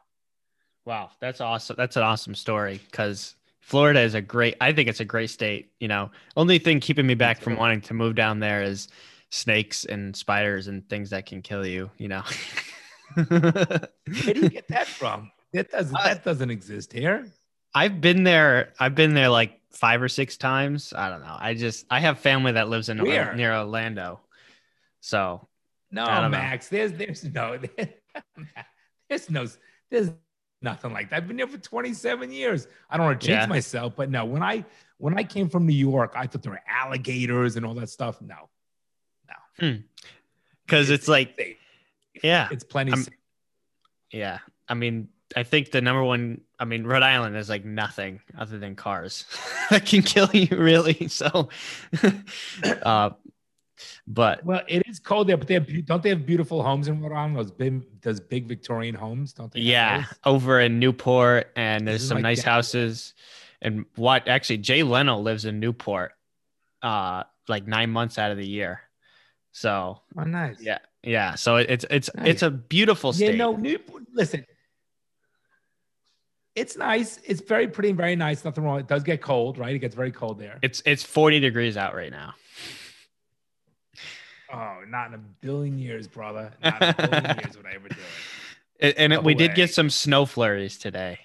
Wow, 0.87 1.11
that's 1.21 1.41
awesome. 1.41 1.77
That's 1.77 1.97
an 1.97 2.03
awesome 2.03 2.35
story 2.35 2.81
because 2.91 3.35
Florida 3.61 4.01
is 4.01 4.15
a 4.15 4.21
great. 4.21 4.57
I 4.61 4.73
think 4.73 4.89
it's 4.89 5.01
a 5.01 5.05
great 5.05 5.31
state. 5.31 5.73
You 5.81 5.89
know, 5.89 6.11
only 6.37 6.59
thing 6.59 6.81
keeping 6.81 7.07
me 7.07 7.15
back 7.15 7.41
from 7.41 7.57
wanting 7.57 7.83
to 7.83 7.95
move 7.95 8.15
down 8.15 8.41
there 8.41 8.63
is 8.63 8.89
snakes 9.31 9.85
and 9.85 10.17
spiders 10.17 10.67
and 10.67 10.89
things 10.89 11.11
that 11.11 11.27
can 11.27 11.43
kill 11.43 11.67
you. 11.67 11.91
You 11.99 12.09
know. 12.09 12.23
Where 13.15 13.29
do 14.07 14.41
you 14.41 14.49
get 14.49 14.69
that 14.69 14.87
from? 14.99 15.31
That 15.53 15.71
doesn't 15.71 15.97
uh, 15.97 16.05
that 16.05 16.25
doesn't 16.25 16.51
exist 16.51 16.93
here. 16.93 17.27
I've 17.75 18.01
been 18.01 18.25
there. 18.25 18.73
I've 18.79 18.95
been 18.95 19.15
there 19.15 19.29
like 19.29 19.61
five 19.73 20.03
or 20.03 20.09
six 20.09 20.37
times. 20.37 20.93
I 20.97 21.09
don't 21.09 21.21
know. 21.21 21.37
I 21.39 21.55
just 21.55 21.87
I 21.91 22.01
have 22.01 22.19
family 22.19 22.53
that 22.53 22.69
lives 22.69 22.89
in 22.89 23.03
Where? 23.03 23.35
near 23.35 23.55
Orlando, 23.55 24.21
so 25.01 25.49
no, 25.91 26.29
Max. 26.29 26.71
Know. 26.71 26.79
There's 26.79 26.93
there's 26.93 27.25
no 27.25 27.59
there's 29.09 29.31
no 29.31 29.47
there's 29.91 30.11
nothing 30.63 30.93
like 30.93 31.11
that. 31.11 31.17
I've 31.17 31.29
been 31.29 31.37
there 31.37 31.47
for 31.47 31.59
27 31.59 32.33
years. 32.33 32.67
I 32.89 32.97
don't 32.97 33.07
want 33.07 33.21
to 33.21 33.27
change 33.27 33.41
yeah. 33.41 33.47
myself, 33.47 33.95
but 33.97 34.11
no. 34.11 34.25
When 34.25 34.43
I 34.43 34.65
when 34.99 35.17
I 35.17 35.25
came 35.25 35.49
from 35.49 35.67
New 35.67 35.75
York, 35.75 36.13
I 36.15 36.27
thought 36.27 36.43
there 36.43 36.53
were 36.53 36.63
alligators 36.69 37.57
and 37.57 37.65
all 37.65 37.75
that 37.75 37.89
stuff. 37.89 38.21
No, 38.21 38.49
no, 39.29 39.79
because 40.67 40.89
hmm. 40.89 40.93
it's, 40.93 41.03
it's, 41.03 41.09
like 41.09 41.35
safe. 41.37 41.57
yeah, 42.23 42.49
it's 42.51 42.65
plenty. 42.65 42.93
Yeah, 44.13 44.39
I 44.69 44.75
mean, 44.75 45.09
I 45.37 45.43
think 45.43 45.71
the 45.71 45.81
number 45.81 46.03
one. 46.03 46.43
I 46.59 46.67
mean, 46.67 46.85
Rhode 46.85 47.03
Island 47.03 47.37
is 47.37 47.49
like 47.49 47.65
nothing 47.65 48.21
other 48.37 48.59
than 48.59 48.77
cars 48.77 49.25
that 49.71 49.87
can 49.87 50.03
kill 50.03 50.29
you, 50.33 50.57
really. 50.57 51.09
So, 51.09 51.49
uh, 52.83 53.11
but 54.07 54.45
well, 54.45 54.63
it 54.69 54.83
is 54.87 54.99
cold 54.99 55.29
there. 55.29 55.37
But 55.37 55.49
they 55.49 55.55
have, 55.55 55.87
don't 55.87 56.03
they 56.03 56.09
have 56.11 56.27
beautiful 56.27 56.63
homes 56.63 56.89
in 56.89 57.01
Rhode 57.01 57.15
Island? 57.15 57.37
Those 57.37 57.51
big, 57.51 58.01
those 58.03 58.21
big 58.21 58.47
Victorian 58.47 58.95
homes, 58.95 59.33
don't 59.33 59.53
they? 59.53 59.61
Yeah, 59.61 60.05
over 60.25 60.61
in 60.61 60.79
Newport, 60.79 61.51
and 61.57 61.87
there's 61.87 62.07
some 62.07 62.23
nice 62.23 62.43
houses. 62.43 63.15
And 63.63 63.85
what 63.97 64.27
actually, 64.29 64.59
Jay 64.59 64.83
Leno 64.83 65.19
lives 65.19 65.45
in 65.45 65.61
Newport, 65.61 66.13
uh, 66.83 67.25
like 67.49 67.67
nine 67.67 67.91
months 67.91 68.19
out 68.19 68.31
of 68.31 68.37
the 68.37 68.47
year. 68.47 68.81
So, 69.53 70.01
oh, 70.17 70.25
nice. 70.25 70.57
Yeah, 70.61 70.79
yeah. 71.03 71.35
So 71.35 71.57
it's 71.57 71.85
it's 71.91 72.11
nice. 72.15 72.27
it's 72.27 72.43
a 72.43 72.51
beautiful 72.51 73.13
state. 73.13 73.33
Yeah, 73.33 73.45
no, 73.45 73.57
Newport. 73.57 74.05
Listen, 74.13 74.47
it's 76.55 76.77
nice. 76.77 77.19
It's 77.25 77.41
very 77.41 77.69
pretty 77.69 77.91
and 77.91 77.99
very 77.99 78.17
nice. 78.17 78.45
Nothing 78.45 78.65
wrong. 78.65 78.81
It 78.81 78.89
does 78.89 79.03
get 79.03 79.23
cold, 79.23 79.59
right? 79.59 79.75
It 79.75 79.79
gets 79.79 79.95
very 79.95 80.11
cold 80.11 80.39
there. 80.39 80.59
It's 80.63 80.83
it's 80.85 81.03
40 81.03 81.41
degrees 81.41 81.77
out 81.77 81.95
right 81.95 82.11
now. 82.11 82.35
Oh, 84.53 84.79
not 84.89 85.09
in 85.09 85.15
a 85.15 85.19
billion 85.19 85.79
years, 85.79 86.09
brother. 86.09 86.53
Not 86.63 86.83
in 86.83 86.89
a 86.89 87.09
billion 87.09 87.39
years 87.45 87.57
would 87.57 87.67
I 87.67 87.75
ever 87.75 87.89
do 87.89 87.97
it. 88.79 88.95
And, 88.97 89.13
and 89.13 89.25
we 89.25 89.35
did 89.35 89.55
get 89.55 89.73
some 89.73 89.91
snow 89.91 90.25
flurries 90.27 90.79
today. 90.79 91.19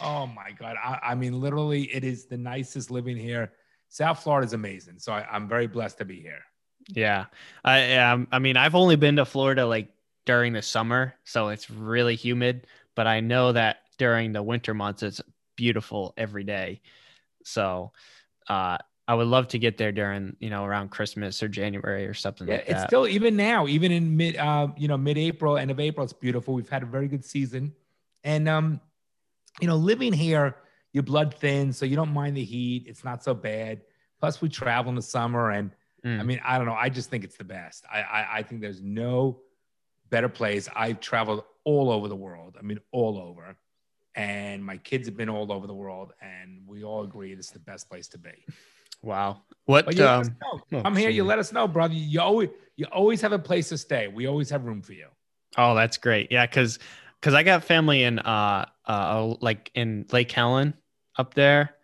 Oh 0.00 0.26
my 0.26 0.52
god! 0.52 0.76
I, 0.82 0.98
I, 1.02 1.14
mean, 1.14 1.40
literally, 1.40 1.82
it 1.82 2.04
is 2.04 2.26
the 2.26 2.38
nicest 2.38 2.90
living 2.90 3.16
here. 3.16 3.52
South 3.88 4.22
Florida 4.22 4.46
is 4.46 4.54
amazing, 4.54 4.98
so 4.98 5.12
I, 5.12 5.26
am 5.36 5.48
very 5.48 5.66
blessed 5.66 5.98
to 5.98 6.04
be 6.04 6.20
here. 6.20 6.40
Yeah, 6.88 7.26
I 7.64 7.96
um, 7.96 8.26
I 8.32 8.38
mean, 8.38 8.56
I've 8.56 8.74
only 8.74 8.96
been 8.96 9.16
to 9.16 9.24
Florida 9.24 9.66
like 9.66 9.92
during 10.24 10.54
the 10.54 10.62
summer, 10.62 11.14
so 11.24 11.48
it's 11.48 11.68
really 11.68 12.14
humid. 12.14 12.66
But 12.94 13.06
I 13.06 13.20
know 13.20 13.52
that 13.52 13.78
during 13.98 14.32
the 14.32 14.42
winter 14.42 14.72
months, 14.72 15.02
it's 15.02 15.20
beautiful 15.56 16.14
every 16.16 16.44
day. 16.44 16.80
So, 17.44 17.92
uh, 18.48 18.78
I 19.08 19.14
would 19.14 19.26
love 19.26 19.48
to 19.48 19.58
get 19.58 19.78
there 19.78 19.90
during, 19.90 20.36
you 20.38 20.48
know, 20.48 20.64
around 20.64 20.90
Christmas 20.90 21.42
or 21.42 21.48
January 21.48 22.06
or 22.06 22.14
something 22.14 22.46
yeah, 22.46 22.54
like 22.54 22.68
it's 22.68 22.82
still 22.84 23.08
even 23.08 23.36
now, 23.36 23.66
even 23.66 23.90
in 23.90 24.16
mid, 24.16 24.36
uh, 24.36 24.68
you 24.76 24.86
know, 24.86 24.96
mid-April, 24.96 25.58
end 25.58 25.70
of 25.70 25.80
April, 25.80 26.04
it's 26.04 26.12
beautiful. 26.12 26.54
We've 26.54 26.68
had 26.68 26.84
a 26.84 26.86
very 26.86 27.08
good 27.08 27.24
season, 27.24 27.74
and 28.22 28.48
um, 28.48 28.80
you 29.60 29.66
know, 29.66 29.76
living 29.76 30.12
here, 30.12 30.56
your 30.92 31.02
blood 31.02 31.34
thins, 31.34 31.76
so 31.76 31.84
you 31.84 31.96
don't 31.96 32.12
mind 32.12 32.36
the 32.36 32.44
heat. 32.44 32.84
It's 32.86 33.02
not 33.02 33.24
so 33.24 33.34
bad. 33.34 33.82
Plus, 34.20 34.40
we 34.40 34.48
travel 34.48 34.90
in 34.90 34.94
the 34.94 35.02
summer, 35.02 35.50
and 35.50 35.72
mm. 36.04 36.20
I 36.20 36.22
mean, 36.22 36.40
I 36.44 36.56
don't 36.56 36.66
know. 36.66 36.74
I 36.74 36.88
just 36.88 37.10
think 37.10 37.24
it's 37.24 37.36
the 37.36 37.44
best. 37.44 37.84
I, 37.92 38.02
I, 38.02 38.26
I 38.38 38.42
think 38.44 38.60
there's 38.60 38.80
no 38.80 39.40
better 40.10 40.28
place. 40.28 40.68
I've 40.76 41.00
traveled 41.00 41.42
all 41.64 41.90
over 41.90 42.06
the 42.06 42.16
world. 42.16 42.56
I 42.56 42.62
mean, 42.62 42.78
all 42.92 43.18
over, 43.18 43.56
and 44.14 44.64
my 44.64 44.76
kids 44.76 45.08
have 45.08 45.16
been 45.16 45.28
all 45.28 45.50
over 45.50 45.66
the 45.66 45.74
world, 45.74 46.12
and 46.22 46.60
we 46.66 46.84
all 46.84 47.02
agree 47.02 47.34
this 47.34 47.46
is 47.46 47.52
the 47.52 47.58
best 47.58 47.90
place 47.90 48.06
to 48.08 48.18
be. 48.18 48.46
Wow. 49.02 49.42
What? 49.64 49.98
Um, 50.00 50.36
oh, 50.44 50.60
I'm 50.84 50.96
here. 50.96 51.10
You 51.10 51.24
let 51.24 51.38
us 51.38 51.52
know, 51.52 51.68
brother. 51.68 51.94
You 51.94 52.20
always 52.20 52.48
you 52.76 52.86
always 52.86 53.20
have 53.20 53.32
a 53.32 53.38
place 53.38 53.68
to 53.68 53.78
stay. 53.78 54.08
We 54.08 54.26
always 54.26 54.50
have 54.50 54.64
room 54.64 54.82
for 54.82 54.92
you. 54.92 55.06
Oh, 55.56 55.74
that's 55.74 55.96
great. 55.98 56.32
Yeah, 56.32 56.46
because 56.46 56.78
because 57.20 57.34
I 57.34 57.42
got 57.42 57.64
family 57.64 58.02
in 58.02 58.18
uh 58.18 58.66
uh 58.86 59.34
like 59.40 59.70
in 59.74 60.06
Lake 60.10 60.32
Helen 60.32 60.74
up 61.16 61.34
there. 61.34 61.74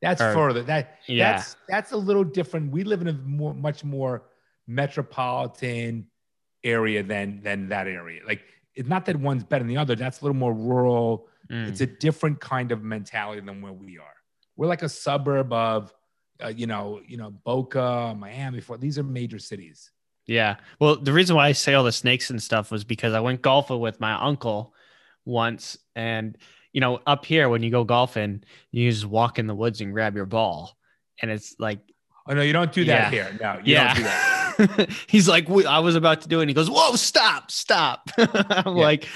That's 0.00 0.20
or, 0.20 0.32
further. 0.32 0.62
That 0.62 0.98
yeah. 1.06 1.32
That's 1.32 1.56
that's 1.68 1.92
a 1.92 1.96
little 1.96 2.24
different. 2.24 2.72
We 2.72 2.84
live 2.84 3.00
in 3.00 3.08
a 3.08 3.12
more 3.12 3.54
much 3.54 3.84
more 3.84 4.24
metropolitan 4.66 6.06
area 6.64 7.02
than 7.02 7.40
than 7.42 7.68
that 7.68 7.86
area. 7.86 8.22
Like 8.26 8.42
it's 8.74 8.88
not 8.88 9.06
that 9.06 9.16
one's 9.16 9.44
better 9.44 9.64
than 9.64 9.68
the 9.68 9.76
other. 9.76 9.96
That's 9.96 10.20
a 10.20 10.24
little 10.24 10.36
more 10.36 10.52
rural. 10.52 11.28
Mm. 11.50 11.68
It's 11.68 11.80
a 11.80 11.86
different 11.86 12.40
kind 12.40 12.72
of 12.72 12.82
mentality 12.82 13.40
than 13.40 13.60
where 13.62 13.72
we 13.72 13.98
are. 13.98 14.04
We're 14.56 14.66
like 14.66 14.82
a 14.82 14.88
suburb 14.88 15.52
of 15.52 15.92
uh, 16.42 16.48
you 16.48 16.66
know, 16.66 17.00
you 17.06 17.16
know, 17.16 17.30
Boca, 17.30 18.14
Miami. 18.18 18.60
For 18.60 18.76
these 18.76 18.98
are 18.98 19.02
major 19.02 19.38
cities. 19.38 19.90
Yeah. 20.26 20.56
Well, 20.78 20.96
the 20.96 21.12
reason 21.12 21.36
why 21.36 21.48
I 21.48 21.52
say 21.52 21.74
all 21.74 21.84
the 21.84 21.92
snakes 21.92 22.30
and 22.30 22.42
stuff 22.42 22.70
was 22.70 22.84
because 22.84 23.14
I 23.14 23.20
went 23.20 23.42
golfing 23.42 23.80
with 23.80 24.00
my 24.00 24.12
uncle 24.12 24.74
once, 25.24 25.78
and 25.96 26.36
you 26.72 26.80
know, 26.80 27.00
up 27.06 27.24
here 27.24 27.48
when 27.48 27.62
you 27.62 27.70
go 27.70 27.84
golfing, 27.84 28.44
you 28.70 28.90
just 28.90 29.06
walk 29.06 29.38
in 29.38 29.46
the 29.46 29.54
woods 29.54 29.80
and 29.80 29.92
grab 29.92 30.16
your 30.16 30.26
ball, 30.26 30.76
and 31.20 31.30
it's 31.30 31.56
like, 31.58 31.80
oh 32.26 32.34
no, 32.34 32.42
you 32.42 32.52
don't 32.52 32.72
do 32.72 32.84
that 32.84 33.10
yeah. 33.12 33.28
here. 33.30 33.38
No, 33.40 33.54
you 33.64 33.74
yeah. 33.74 33.94
don't 33.94 33.96
do 33.96 34.02
that. 34.04 34.34
He's 35.06 35.28
like, 35.28 35.48
I 35.48 35.78
was 35.78 35.94
about 35.94 36.20
to 36.22 36.28
do 36.28 36.40
it. 36.40 36.42
And 36.42 36.50
he 36.50 36.54
goes, 36.54 36.68
Whoa, 36.70 36.96
stop, 36.96 37.50
stop. 37.50 38.10
I'm 38.18 38.76
yeah. 38.76 38.82
like, 38.82 39.08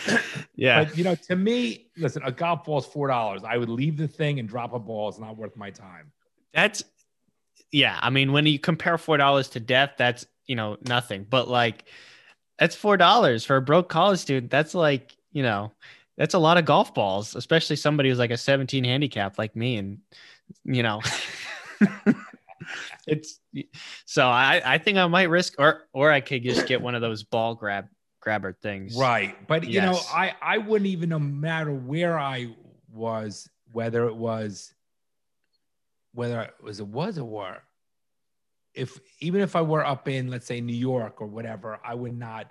Yeah. 0.55 0.85
But, 0.85 0.97
you 0.97 1.05
know, 1.05 1.15
to 1.15 1.37
me, 1.37 1.91
listen, 1.97 2.23
a 2.25 2.33
golf 2.33 2.65
ball 2.65 2.79
is 2.79 2.87
$4. 2.87 3.45
I 3.45 3.59
would 3.59 3.69
leave 3.69 3.97
the 3.97 4.09
thing 4.09 4.39
and 4.39 4.49
drop 4.49 4.73
a 4.73 4.79
ball. 4.79 5.09
It's 5.09 5.19
not 5.19 5.37
worth 5.37 5.57
my 5.57 5.71
time. 5.71 6.13
That's 6.55 6.85
yeah, 7.73 7.99
I 8.01 8.11
mean, 8.11 8.33
when 8.33 8.47
you 8.47 8.59
compare 8.59 8.99
four 8.99 9.17
dollars 9.17 9.49
to 9.51 9.61
death, 9.61 9.95
that's 9.97 10.27
you 10.47 10.55
know 10.55 10.77
nothing. 10.87 11.27
But 11.29 11.49
like, 11.49 11.87
that's 12.59 12.77
four 12.77 12.97
dollars 12.97 13.45
for 13.45 13.57
a 13.57 13.63
broke 13.63 13.89
college 13.89 14.21
student. 14.21 14.51
That's 14.51 14.75
like 14.75 15.17
you 15.33 15.43
know, 15.43 15.73
that's 16.19 16.35
a 16.35 16.39
lot 16.39 16.59
of 16.59 16.67
golf 16.67 16.95
balls, 16.95 17.35
especially 17.35 17.77
somebody 17.77 18.11
who's 18.11 18.19
like 18.19 18.31
a 18.31 18.37
17 18.37 18.85
handicap 18.85 19.39
like 19.39 19.57
me, 19.57 19.77
and 19.77 19.99
you 20.65 20.83
know. 20.83 21.01
it's 23.07 23.41
so 24.05 24.29
I, 24.29 24.63
I 24.65 24.79
think 24.79 24.99
I 24.99 25.07
might 25.07 25.31
risk 25.31 25.55
or 25.59 25.83
or 25.93 26.13
I 26.13 26.21
could 26.21 26.43
just 26.43 26.67
get 26.67 26.81
one 26.81 26.95
of 26.95 27.01
those 27.01 27.23
ball 27.23 27.55
grab 27.55 27.89
grabber 28.21 28.53
things. 28.53 28.97
Right. 28.97 29.35
But 29.49 29.65
yes. 29.65 29.75
you 29.75 29.81
know, 29.81 29.99
I 30.13 30.35
I 30.41 30.59
wouldn't 30.59 30.89
even 30.89 31.09
no 31.09 31.19
matter 31.19 31.73
where 31.73 32.19
I 32.19 32.55
was, 32.93 33.49
whether 33.73 34.07
it 34.07 34.15
was 34.15 34.73
whether 36.13 36.41
it 36.43 36.55
was 36.63 36.81
it 36.81 36.87
was 36.87 37.19
a 37.19 37.25
war, 37.25 37.63
if 38.75 38.99
even 39.21 39.41
if 39.41 39.57
I 39.57 39.63
were 39.63 39.85
up 39.85 40.09
in 40.09 40.29
let's 40.29 40.47
say 40.47 40.61
New 40.61 40.77
York 40.77 41.21
or 41.21 41.27
whatever, 41.27 41.79
I 41.85 41.95
would 41.95 42.17
not 42.17 42.51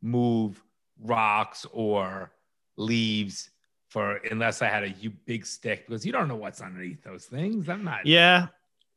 move 0.00 0.62
rocks 1.00 1.66
or 1.72 2.32
leaves 2.76 3.50
for 3.88 4.16
unless 4.30 4.62
I 4.62 4.68
had 4.68 4.84
a 4.84 5.08
big 5.26 5.44
stick 5.44 5.86
because 5.86 6.06
you 6.06 6.12
don't 6.12 6.28
know 6.28 6.36
what's 6.36 6.60
underneath 6.60 7.02
those 7.02 7.26
things. 7.26 7.68
I'm 7.68 7.84
not. 7.84 8.06
Yeah, 8.06 8.48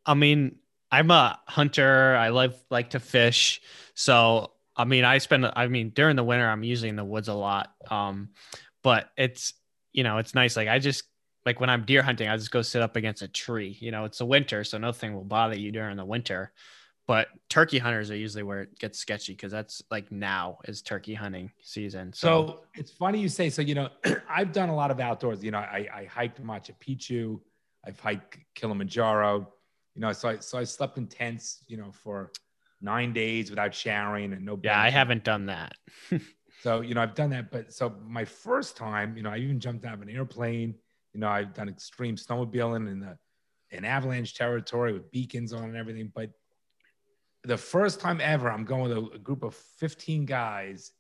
I 0.06 0.14
mean, 0.14 0.58
I'm 0.92 1.12
a 1.12 1.40
hunter. 1.48 2.16
I 2.16 2.30
love 2.30 2.56
like 2.70 2.92
to 2.92 3.00
fish, 3.00 3.62
so 3.94 4.52
I 4.76 4.86
mean, 4.86 5.04
I 5.04 5.18
spend. 5.18 5.52
I 5.56 5.68
mean, 5.68 5.90
during 5.90 6.16
the 6.16 6.24
winter, 6.24 6.48
I'm 6.48 6.64
usually 6.64 6.90
in 6.90 6.96
the 6.96 7.06
woods 7.06 7.28
a 7.28 7.34
lot. 7.34 7.74
Um, 7.90 8.30
but 8.84 9.10
it's 9.18 9.54
you 9.92 10.04
know, 10.04 10.18
it's 10.18 10.36
nice. 10.36 10.56
Like 10.56 10.68
I 10.68 10.80
just 10.80 11.04
like 11.46 11.60
when 11.60 11.70
I'm 11.70 11.86
deer 11.86 12.02
hunting, 12.02 12.28
I 12.28 12.38
just 12.38 12.52
go 12.52 12.62
sit 12.62 12.82
up 12.82 12.96
against 12.96 13.22
a 13.22 13.28
tree. 13.28 13.78
You 13.80 13.92
know, 13.92 14.06
it's 14.06 14.22
a 14.22 14.26
winter, 14.26 14.64
so 14.64 14.78
nothing 14.78 15.14
will 15.14 15.24
bother 15.24 15.58
you 15.58 15.72
during 15.72 15.98
the 15.98 16.06
winter. 16.06 16.52
But 17.08 17.28
turkey 17.50 17.78
hunters 17.78 18.10
are 18.10 18.16
usually 18.16 18.42
where 18.42 18.62
it 18.62 18.80
gets 18.80 18.98
sketchy 18.98 19.34
because 19.34 19.52
that's 19.52 19.84
like 19.92 20.12
now 20.12 20.58
is 20.68 20.82
turkey 20.82 21.14
hunting 21.14 21.52
season. 21.62 22.12
So. 22.14 22.48
so, 22.48 22.60
it's 22.74 22.90
funny 22.90 23.20
you 23.20 23.30
say 23.30 23.52
so. 23.52 23.62
You 23.62 23.76
know, 23.76 23.90
I've 24.30 24.52
done 24.52 24.70
a 24.70 24.76
lot 24.76 24.90
of 24.90 25.00
outdoors. 25.00 25.44
You 25.44 25.52
know, 25.52 25.60
I, 25.60 25.88
I 25.94 26.06
hiked 26.06 26.44
Machu 26.44 26.72
Picchu, 26.80 27.40
I've 27.86 28.00
hiked 28.00 28.40
Kilimanjaro. 28.56 29.48
You 29.94 30.02
know, 30.02 30.12
so 30.14 30.30
I 30.30 30.40
so 30.40 30.58
I 30.58 30.64
slept 30.64 30.98
in 30.98 31.06
tents. 31.06 31.64
You 31.68 31.78
know, 31.78 31.92
for 31.92 32.32
nine 32.82 33.14
days 33.14 33.52
without 33.52 33.76
showering 33.76 34.34
and 34.34 34.44
no. 34.44 34.60
Yeah, 34.64 34.82
I 34.82 34.90
haven't 34.90 35.24
done 35.24 35.46
that. 35.46 35.74
so 36.64 36.82
you 36.82 36.96
know, 36.96 37.02
I've 37.02 37.14
done 37.14 37.30
that. 37.30 37.52
But 37.52 37.72
so 37.72 37.94
my 38.08 38.26
first 38.26 38.76
time, 38.78 39.16
you 39.16 39.22
know, 39.22 39.30
I 39.30 39.38
even 39.38 39.60
jumped 39.60 39.86
out 39.86 39.94
of 39.94 40.02
an 40.02 40.10
airplane 40.10 40.74
you 41.16 41.22
know, 41.22 41.30
I've 41.30 41.54
done 41.54 41.70
extreme 41.70 42.18
snowmobiling 42.18 42.92
in 42.92 43.00
the 43.00 43.18
in 43.72 43.86
avalanche 43.86 44.36
territory 44.36 44.92
with 44.92 45.10
beacons 45.12 45.54
on 45.54 45.64
and 45.64 45.78
everything. 45.78 46.12
But 46.14 46.32
the 47.46 47.58
first 47.58 48.02
time 48.02 48.20
ever, 48.22 48.52
I'm 48.52 48.66
going 48.66 48.90
with 48.90 48.98
a, 48.98 49.16
a 49.16 49.18
group 49.18 49.44
of 49.44 49.56
15 49.56 50.26
guys 50.26 50.92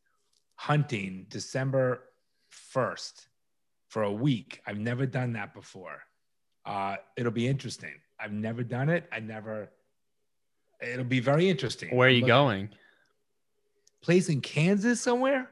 hunting 0.55 1.25
December 1.27 2.03
1st 2.73 3.27
for 3.89 4.03
a 4.03 4.11
week. 4.11 4.61
I've 4.65 4.77
never 4.77 5.05
done 5.05 5.33
that 5.33 5.53
before. 5.53 5.99
Uh, 6.65 6.95
it'll 7.17 7.33
be 7.33 7.47
interesting. 7.47 7.93
I've 8.17 8.31
never 8.31 8.63
done 8.63 8.87
it. 8.87 9.03
I 9.11 9.19
never. 9.19 9.69
It'll 10.81 11.03
be 11.03 11.19
very 11.19 11.49
interesting. 11.49 11.93
Where 11.93 12.07
are 12.07 12.11
you 12.11 12.25
going? 12.25 12.69
Place 14.01 14.29
in 14.29 14.39
Kansas 14.39 15.01
somewhere. 15.01 15.49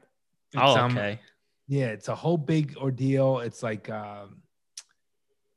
It's, 0.52 0.62
Oh, 0.62 0.76
um, 0.78 0.92
okay. 0.92 1.20
yeah, 1.68 1.86
it's 1.86 2.08
a 2.08 2.14
whole 2.14 2.38
big 2.38 2.76
ordeal. 2.78 3.40
It's 3.40 3.62
like 3.62 3.90
um, 3.90 4.42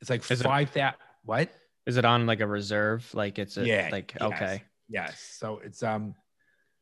it's 0.02 0.10
like 0.10 0.30
Is 0.30 0.42
five 0.42 0.70
thousand. 0.70 1.00
What? 1.24 1.50
Is 1.86 1.98
it 1.98 2.06
on 2.06 2.26
like 2.26 2.42
a 2.42 2.48
reserve? 2.48 3.10
Like 3.14 3.40
it's 3.40 3.58
a 3.58 3.66
Yeah, 3.66 3.90
like 3.92 4.14
yes. 4.20 4.32
okay. 4.34 4.64
Yes. 4.90 5.36
So 5.40 5.60
it's 5.64 5.84
um, 5.84 6.16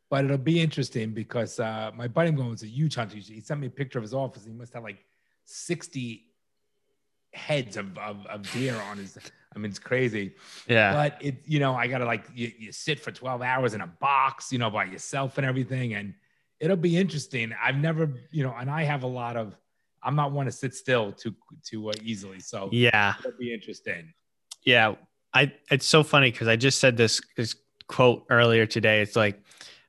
but 0.09 0.25
it'll 0.25 0.37
be 0.37 0.61
interesting 0.61 1.11
because 1.13 1.59
uh, 1.59 1.91
my 1.95 2.07
buddy 2.07 2.29
I'm 2.29 2.35
going 2.35 2.49
was 2.49 2.63
a 2.63 2.67
huge 2.67 2.95
hunter. 2.95 3.17
He 3.17 3.41
sent 3.41 3.59
me 3.59 3.67
a 3.67 3.71
picture 3.71 3.99
of 3.99 4.03
his 4.03 4.13
office. 4.13 4.45
He 4.45 4.51
must 4.51 4.73
have 4.73 4.83
like 4.83 5.03
sixty 5.45 6.27
heads 7.33 7.77
of 7.77 7.97
of, 7.97 8.25
of 8.27 8.51
deer 8.51 8.75
on 8.89 8.97
his. 8.97 9.17
I 9.55 9.59
mean, 9.59 9.69
it's 9.69 9.79
crazy. 9.79 10.35
Yeah. 10.67 10.93
But 10.93 11.17
it, 11.21 11.37
you 11.45 11.59
know, 11.59 11.75
I 11.75 11.87
gotta 11.87 12.05
like 12.05 12.25
you, 12.33 12.51
you 12.57 12.71
sit 12.71 12.99
for 12.99 13.11
twelve 13.11 13.41
hours 13.41 13.73
in 13.73 13.81
a 13.81 13.87
box, 13.87 14.51
you 14.51 14.59
know, 14.59 14.69
by 14.69 14.85
yourself 14.85 15.37
and 15.37 15.45
everything, 15.45 15.93
and 15.93 16.13
it'll 16.59 16.75
be 16.77 16.97
interesting. 16.97 17.53
I've 17.61 17.77
never, 17.77 18.11
you 18.31 18.43
know, 18.43 18.53
and 18.57 18.69
I 18.69 18.83
have 18.83 19.03
a 19.03 19.07
lot 19.07 19.37
of. 19.37 19.55
I'm 20.05 20.15
not 20.15 20.31
one 20.31 20.45
to 20.45 20.51
sit 20.51 20.75
still 20.75 21.11
too 21.11 21.35
too 21.65 21.89
uh, 21.89 21.93
easily, 22.03 22.39
so 22.39 22.69
yeah. 22.71 23.15
it'll 23.19 23.37
be 23.37 23.53
interesting. 23.53 24.13
Yeah. 24.63 24.95
I 25.33 25.51
it's 25.69 25.85
so 25.85 26.03
funny 26.03 26.31
because 26.31 26.47
I 26.47 26.55
just 26.55 26.79
said 26.79 26.95
this 26.95 27.19
this 27.35 27.55
quote 27.87 28.25
earlier 28.29 28.65
today. 28.65 29.01
It's 29.01 29.15
like 29.15 29.41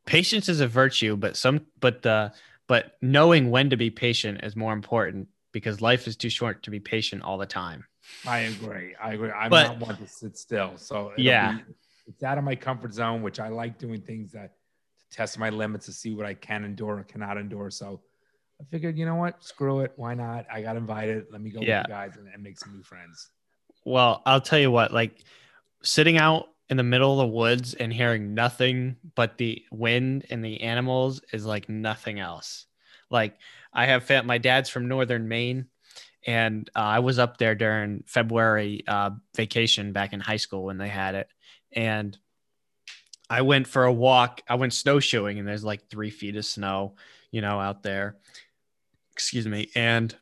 patience 0.07 0.49
is 0.49 0.61
a 0.61 0.67
virtue, 0.67 1.17
but 1.17 1.37
some 1.37 1.61
but 1.79 2.03
the 2.03 2.33
but 2.67 2.97
knowing 3.01 3.51
when 3.51 3.71
to 3.71 3.77
be 3.77 3.91
patient 3.91 4.41
is 4.43 4.57
more 4.57 4.73
important 4.73 5.29
because 5.53 5.81
life 5.81 6.09
is 6.09 6.17
too 6.17 6.31
short 6.31 6.63
to 6.65 6.71
be 6.71 6.81
patient 6.81 7.23
all 7.23 7.39
the 7.39 7.47
time. 7.47 7.85
I 8.27 8.41
agree. 8.41 8.95
I 9.01 9.13
agree. 9.15 9.31
I'm 9.31 9.51
But- 9.51 9.79
not 9.79 9.79
one 9.81 9.97
to 9.99 10.09
sit 10.09 10.37
still. 10.37 10.77
So 10.77 11.13
Yeah. 11.17 11.59
be- 11.59 11.75
it's 12.09 12.23
out 12.23 12.39
of 12.39 12.45
my 12.45 12.55
comfort 12.57 12.93
zone, 12.93 13.23
which 13.23 13.39
I 13.41 13.49
like 13.49 13.79
doing 13.79 14.01
things 14.01 14.33
that 14.33 14.53
to 14.99 15.17
test 15.17 15.39
my 15.39 15.51
limits 15.51 15.87
to 15.87 15.93
see 15.93 16.15
what 16.15 16.27
I 16.27 16.35
can 16.35 16.65
endure 16.65 16.99
or 16.99 17.05
cannot 17.05 17.37
endure. 17.37 17.71
So 17.71 18.01
I 18.61 18.65
figured, 18.71 18.97
you 18.97 19.05
know 19.05 19.17
what? 19.17 19.43
Screw 19.45 19.81
it. 19.81 19.93
Why 19.97 20.15
not? 20.15 20.47
I 20.53 20.63
got 20.63 20.77
invited. 20.77 21.27
Let 21.31 21.41
me 21.41 21.51
go 21.51 21.61
Yeah. 21.61 21.81
with 21.81 21.89
you 21.89 21.95
guys 21.95 22.17
and, 22.17 22.29
and 22.33 22.43
make 22.43 22.59
some 22.59 22.75
new 22.75 22.83
friends. 22.83 23.31
Well, 23.85 24.23
I'll 24.27 24.41
tell 24.41 24.59
you 24.59 24.71
what, 24.71 24.93
like 24.93 25.23
sitting 25.83 26.19
out 26.19 26.47
in 26.69 26.77
the 26.77 26.83
middle 26.83 27.13
of 27.13 27.19
the 27.19 27.33
woods 27.33 27.75
and 27.75 27.93
hearing 27.93 28.35
nothing 28.35 28.97
but 29.15 29.39
the 29.39 29.63
wind 29.71 30.27
and 30.31 30.45
the 30.45 30.63
animals 30.63 31.21
is 31.33 31.45
like 31.47 31.69
nothing 31.69 32.19
else. 32.19 32.67
Like 33.11 33.37
I 33.73 33.87
have 33.87 34.03
fam- 34.05 34.27
my 34.27 34.39
dad's 34.39 34.69
from 34.69 34.89
northern 34.89 35.29
Maine 35.29 35.67
and 36.27 36.69
uh, 36.75 36.81
I 36.81 36.99
was 36.99 37.21
up 37.21 37.37
there 37.37 37.55
during 37.55 38.03
February 38.07 38.83
uh, 38.89 39.11
vacation 39.37 39.93
back 39.93 40.13
in 40.13 40.19
high 40.19 40.39
school 40.39 40.65
when 40.65 40.79
they 40.79 40.89
had 40.89 41.15
it. 41.15 41.29
And 41.71 42.19
I 43.31 43.43
went 43.43 43.69
for 43.69 43.85
a 43.85 43.93
walk. 43.93 44.43
I 44.49 44.57
went 44.57 44.73
snowshoeing 44.73 45.39
and 45.39 45.47
there's 45.47 45.63
like 45.65 45.89
three 45.89 46.11
feet 46.11 46.35
of 46.35 46.45
snow, 46.45 46.97
you 47.31 47.43
know, 47.43 47.61
out 47.61 47.85
there. 47.85 48.17
Excuse 49.17 49.47
me. 49.47 49.71
And 49.75 50.15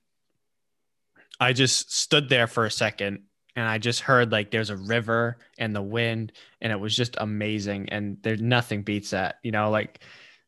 I 1.40 1.52
just 1.52 1.92
stood 1.92 2.28
there 2.28 2.46
for 2.46 2.64
a 2.64 2.70
second 2.70 3.24
and 3.56 3.66
I 3.66 3.78
just 3.78 4.00
heard 4.00 4.30
like 4.30 4.52
there's 4.52 4.70
a 4.70 4.76
river 4.76 5.36
and 5.58 5.74
the 5.74 5.82
wind 5.82 6.30
and 6.60 6.72
it 6.72 6.78
was 6.78 6.94
just 6.96 7.16
amazing 7.18 7.88
and 7.90 8.18
there's 8.22 8.40
nothing 8.40 8.82
beats 8.82 9.10
that 9.10 9.36
you 9.42 9.50
know 9.50 9.68
like 9.70 10.00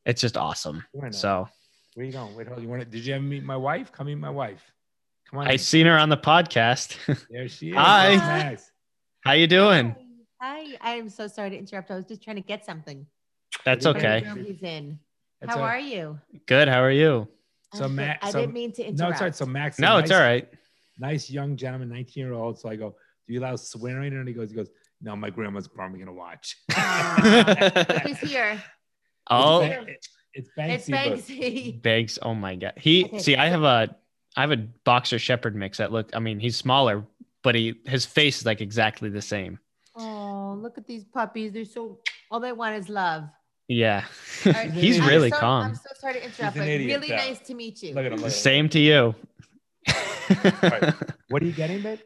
it's 0.05 0.21
just 0.21 0.37
awesome 0.37 0.85
so 1.11 1.49
Where 1.95 2.07
you 2.07 2.13
going? 2.13 2.37
Wait, 2.37 2.47
hold. 2.47 2.63
You 2.63 2.69
want 2.69 2.83
to? 2.83 2.87
Did 2.89 3.05
you 3.05 3.15
ever 3.15 3.23
meet 3.25 3.43
my 3.43 3.57
wife? 3.57 3.91
Come 3.91 4.07
meet 4.07 4.15
my 4.15 4.31
wife. 4.31 4.63
Come 5.29 5.41
on. 5.41 5.49
I 5.49 5.53
in. 5.55 5.59
seen 5.59 5.87
her 5.87 5.99
on 5.99 6.09
the 6.09 6.17
podcast 6.17 6.97
There 7.31 7.49
she 7.49 7.71
is. 7.71 7.77
Hi. 7.77 8.17
That's 8.17 8.45
Max. 8.45 8.71
how 9.23 9.33
you 9.33 9.49
doing 9.49 9.97
Hi. 10.41 10.67
I 10.81 10.93
am 10.93 11.09
so 11.09 11.27
sorry 11.27 11.51
to 11.51 11.57
interrupt. 11.59 11.91
I 11.91 11.97
was 11.97 12.05
just 12.05 12.23
trying 12.23 12.37
to 12.37 12.43
get 12.43 12.65
something. 12.65 13.07
that's 13.65 13.85
What 13.87 13.97
From 14.01 14.07
are 14.07 14.21
the 14.21 14.27
okay 14.31 14.45
he's 14.53 14.63
in. 14.63 15.01
That's 15.41 15.55
How 15.55 15.61
a- 15.63 15.65
are 15.65 15.81
you? 15.81 16.21
good 16.47 16.69
how 16.69 16.81
are 16.83 16.93
you 16.93 17.27
So 17.75 17.85
I'm. 17.85 17.95
Matt- 17.95 18.19
I 18.23 18.31
so- 18.31 18.41
didn't 18.41 18.55
mean 18.55 18.73
to 18.73 18.83
interrupt. 18.83 18.99
No, 19.01 19.09
it's 19.11 19.21
all 19.21 19.27
right. 19.27 19.35
So 19.35 19.47
Max. 19.47 19.77
is 19.77 19.79
a 19.81 19.83
no 19.83 19.97
it's 19.99 20.11
all 20.11 20.21
right 20.21 20.49
Nice 20.99 21.29
young 21.31 21.57
gentleman, 21.57 21.91
19 21.91 22.25
year 22.25 22.33
old. 22.33 22.59
So 22.59 22.69
I 22.71 22.77
go, 22.77 22.97
Do 23.27 23.35
you 23.35 23.41
allow 23.41 23.57
swearing? 23.57 24.15
And 24.15 24.27
he 24.27 24.33
goes, 24.33 24.51
He 24.51 24.57
goes, 24.57 24.69
No, 25.03 25.15
my 25.17 25.29
grandma's 25.31 25.69
probably 25.69 25.99
gonna 25.99 26.13
watch. 26.15 26.57
Who's 28.05 28.19
here? 28.19 28.63
oh 29.31 29.61
It's, 30.33 30.49
Ba- 30.57 30.71
it's 30.73 30.89
Banksy. 30.89 31.13
It's 31.13 31.29
Banksy. 31.31 31.83
Banks 31.83 32.19
oh 32.23 32.35
my 32.35 32.55
god 32.57 32.75
he 32.77 33.05
Okay. 33.07 33.19
see 33.19 33.37
I 33.37 33.49
have 33.49 33.63
a 33.63 33.95
I 34.37 34.41
have 34.43 34.53
a 34.53 34.57
boxer 34.85 35.19
shepherd 35.19 35.57
mix 35.57 35.79
that 35.79 35.93
look 35.93 36.11
I 36.15 36.19
mean 36.21 36.39
he's 36.41 36.57
smaller 36.57 37.05
but 37.43 37.55
he 37.55 37.75
his 37.87 38.07
face 38.07 38.39
is 38.41 38.47
like 38.47 38.61
exactly 38.61 39.09
the 39.11 39.23
same 39.23 39.59
Oh, 39.99 40.59
look 40.61 40.77
at 40.77 40.87
these 40.87 41.05
puppies. 41.05 41.53
They're 41.55 41.65
so 41.65 42.01
all 42.31 42.39
they 42.39 42.53
want 42.53 42.77
is 42.77 42.91
love. 42.91 43.25
Yeah 43.69 44.05
All 44.47 44.53
right, 44.53 44.71
he's 44.73 45.01
I'm 45.01 45.09
really 45.09 45.31
so, 45.31 45.39
calm 45.39 45.65
I'm 45.67 45.75
so 45.75 45.91
sorry 45.99 46.15
to 46.15 46.25
interrupt, 46.25 46.57
but 46.57 46.69
idiot, 46.69 47.01
really 47.01 47.09
though. 47.09 47.17
nice 47.17 47.41
to 47.41 47.55
meet 47.55 47.83
you. 47.83 47.95
Look 47.95 48.07
at 48.07 48.13
him. 48.13 48.19
Look 48.19 48.27
at 48.27 48.33
him. 48.33 48.39
same 48.39 48.69
to 48.71 48.79
you 48.79 49.15
right. 50.63 50.95
What 51.29 51.43
are 51.43 51.47
you 51.47 51.53
getting, 51.53 51.83
babe? 51.83 51.99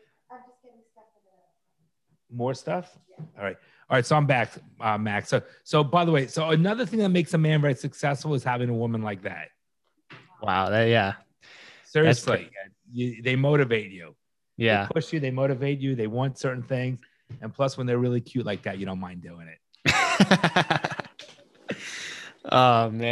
More 2.32 2.54
stuff? 2.54 2.96
Yeah. 3.08 3.24
All 3.38 3.44
right. 3.44 3.56
All 3.88 3.96
right. 3.96 4.06
So 4.06 4.16
I'm 4.16 4.26
back, 4.26 4.52
uh, 4.80 4.96
Max. 4.98 5.28
So, 5.28 5.42
so 5.64 5.82
by 5.82 6.04
the 6.04 6.12
way, 6.12 6.26
so 6.26 6.50
another 6.50 6.86
thing 6.86 7.00
that 7.00 7.08
makes 7.08 7.34
a 7.34 7.38
man 7.38 7.60
very 7.60 7.74
successful 7.74 8.34
is 8.34 8.44
having 8.44 8.68
a 8.68 8.74
woman 8.74 9.02
like 9.02 9.22
that. 9.22 9.48
wow 10.42 10.70
that, 10.70 10.84
yeah 10.84 11.14
Seriously, 11.84 12.36
pretty 12.36 12.50
you, 12.92 13.22
they 13.22 13.36
motivate 13.36 13.90
you. 13.90 14.14
yeah 14.56 14.86
They 14.86 14.92
push 14.94 15.12
you. 15.12 15.20
They 15.20 15.30
motivate 15.32 15.80
you. 15.80 15.96
They 15.96 16.06
want 16.06 16.38
certain 16.38 16.62
things, 16.62 17.00
and 17.42 17.52
plus, 17.52 17.76
when 17.76 17.86
they're 17.86 17.98
really 17.98 18.20
cute 18.20 18.46
like 18.46 18.62
that, 18.62 18.78
you 18.78 18.86
don't 18.86 19.00
mind 19.00 19.22
doing 19.22 19.48
it. 19.48 19.58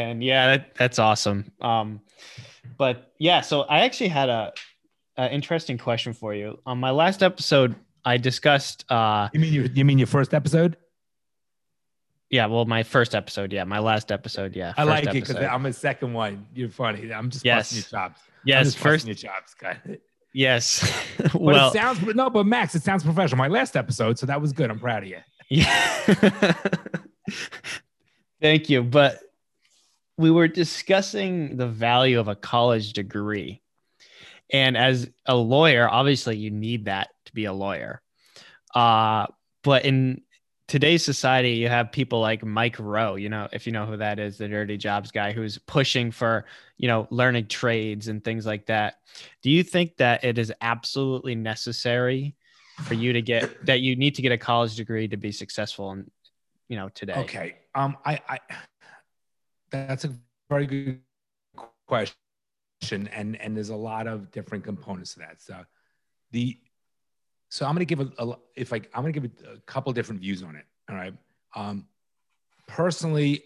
man, 0.08 0.22
yeah, 0.22 0.56
that, 0.56 0.74
that's 0.74 0.98
awesome. 0.98 1.52
Um, 1.60 2.00
but 2.76 3.12
yeah, 3.18 3.40
so 3.40 3.62
I 3.62 3.80
actually 3.80 4.08
had 4.08 4.28
a, 4.28 4.52
a 5.16 5.32
interesting 5.32 5.78
question 5.78 6.12
for 6.12 6.34
you. 6.34 6.58
On 6.66 6.78
my 6.78 6.90
last 6.90 7.22
episode, 7.22 7.74
I 8.04 8.16
discussed. 8.16 8.84
Uh, 8.90 9.28
You 9.32 9.40
mean 9.40 9.52
your, 9.52 9.66
you 9.66 9.84
mean 9.84 9.98
your 9.98 10.06
first 10.06 10.34
episode? 10.34 10.76
yeah, 12.30 12.46
well, 12.46 12.66
my 12.66 12.82
first 12.82 13.14
episode, 13.14 13.52
yeah, 13.52 13.64
my 13.64 13.78
last 13.78 14.12
episode, 14.12 14.54
yeah. 14.54 14.74
I 14.76 14.84
like 14.84 15.04
it 15.04 15.12
because. 15.12 15.36
I'm 15.36 15.64
a 15.66 15.72
second 15.72 16.12
one. 16.12 16.46
You're 16.54 16.68
funny. 16.68 17.12
I'm 17.12 17.30
just 17.30 17.44
Yes. 17.44 17.72
busting 17.72 17.76
your 17.78 17.84
chops. 18.02 18.20
I'm 18.26 18.42
yes, 18.44 18.66
just 18.66 18.78
first, 18.78 19.06
your 19.06 19.14
chops, 19.14 19.54
guy. 19.54 19.78
But 19.86 20.00
yes. 20.34 20.84
it 21.18 21.34
well, 21.34 21.72
sounds 21.72 22.02
no, 22.14 22.28
but 22.30 22.46
Max, 22.46 22.74
it 22.74 22.82
sounds 22.82 23.02
professional. 23.02 23.38
My 23.38 23.48
last 23.48 23.76
episode, 23.76 24.18
so 24.18 24.26
that 24.26 24.40
was 24.40 24.52
good. 24.52 24.70
I'm 24.70 24.78
proud 24.78 25.02
of 25.02 25.08
you. 25.08 25.18
Yeah. 25.50 25.72
Thank 28.40 28.68
you. 28.68 28.82
But 28.82 29.20
we 30.18 30.30
were 30.32 30.48
discussing 30.48 31.56
the 31.56 31.68
value 31.68 32.18
of 32.18 32.28
a 32.28 32.34
college 32.34 32.92
degree. 32.92 33.62
And 34.52 34.76
as 34.76 35.08
a 35.26 35.36
lawyer, 35.36 35.88
obviously 35.88 36.36
you 36.36 36.50
need 36.50 36.86
that 36.86 37.10
to 37.26 37.32
be 37.32 37.44
a 37.44 37.52
lawyer. 37.52 38.02
Uh, 38.74 39.26
but 39.62 39.84
in 39.84 40.22
today's 40.66 41.04
society, 41.04 41.52
you 41.52 41.68
have 41.68 41.92
people 41.92 42.20
like 42.20 42.44
Mike 42.44 42.76
Rowe, 42.78 43.14
you 43.14 43.28
know, 43.28 43.48
if 43.52 43.66
you 43.66 43.72
know 43.72 43.86
who 43.86 43.96
that 43.98 44.18
is, 44.18 44.38
the 44.38 44.48
dirty 44.48 44.76
jobs 44.76 45.12
guy 45.12 45.32
who's 45.32 45.56
pushing 45.56 46.10
for, 46.10 46.46
you 46.76 46.88
know, 46.88 47.06
learning 47.10 47.46
trades 47.46 48.08
and 48.08 48.22
things 48.24 48.44
like 48.44 48.66
that. 48.66 48.96
Do 49.42 49.50
you 49.50 49.62
think 49.62 49.98
that 49.98 50.24
it 50.24 50.36
is 50.36 50.52
absolutely 50.60 51.36
necessary 51.36 52.34
for 52.82 52.94
you 52.94 53.12
to 53.12 53.22
get 53.22 53.66
that 53.66 53.80
you 53.80 53.94
need 53.94 54.16
to 54.16 54.22
get 54.22 54.32
a 54.32 54.38
college 54.38 54.74
degree 54.74 55.06
to 55.08 55.16
be 55.16 55.30
successful 55.30 55.92
in, 55.92 56.10
you 56.68 56.76
know, 56.76 56.88
today? 56.88 57.14
Okay. 57.14 57.56
Um, 57.74 57.96
I, 58.04 58.20
I, 58.28 58.40
that's 59.70 60.04
a 60.04 60.12
very 60.48 60.66
good 60.66 61.00
question, 61.86 62.16
and 63.12 63.36
and 63.40 63.56
there's 63.56 63.68
a 63.70 63.76
lot 63.76 64.06
of 64.06 64.30
different 64.30 64.64
components 64.64 65.14
to 65.14 65.20
that. 65.20 65.40
So, 65.40 65.64
the, 66.30 66.58
so 67.48 67.66
I'm 67.66 67.74
gonna 67.74 67.84
give 67.84 68.00
a, 68.00 68.10
a 68.18 68.36
if 68.56 68.72
I 68.72 68.76
I'm 68.94 69.02
gonna 69.02 69.12
give 69.12 69.24
a, 69.24 69.52
a 69.52 69.60
couple 69.60 69.92
different 69.92 70.20
views 70.20 70.42
on 70.42 70.56
it. 70.56 70.64
All 70.90 70.96
right. 70.96 71.14
Um, 71.54 71.86
personally, 72.66 73.44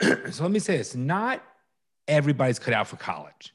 so 0.02 0.42
let 0.42 0.50
me 0.50 0.58
say 0.58 0.76
this: 0.76 0.94
not 0.94 1.42
everybody's 2.08 2.58
cut 2.58 2.74
out 2.74 2.88
for 2.88 2.96
college, 2.96 3.54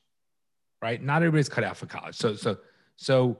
right? 0.82 1.02
Not 1.02 1.18
everybody's 1.18 1.50
cut 1.50 1.64
out 1.64 1.78
for 1.78 1.86
college. 1.86 2.16
So 2.16 2.36
so 2.36 2.58
so 2.98 3.38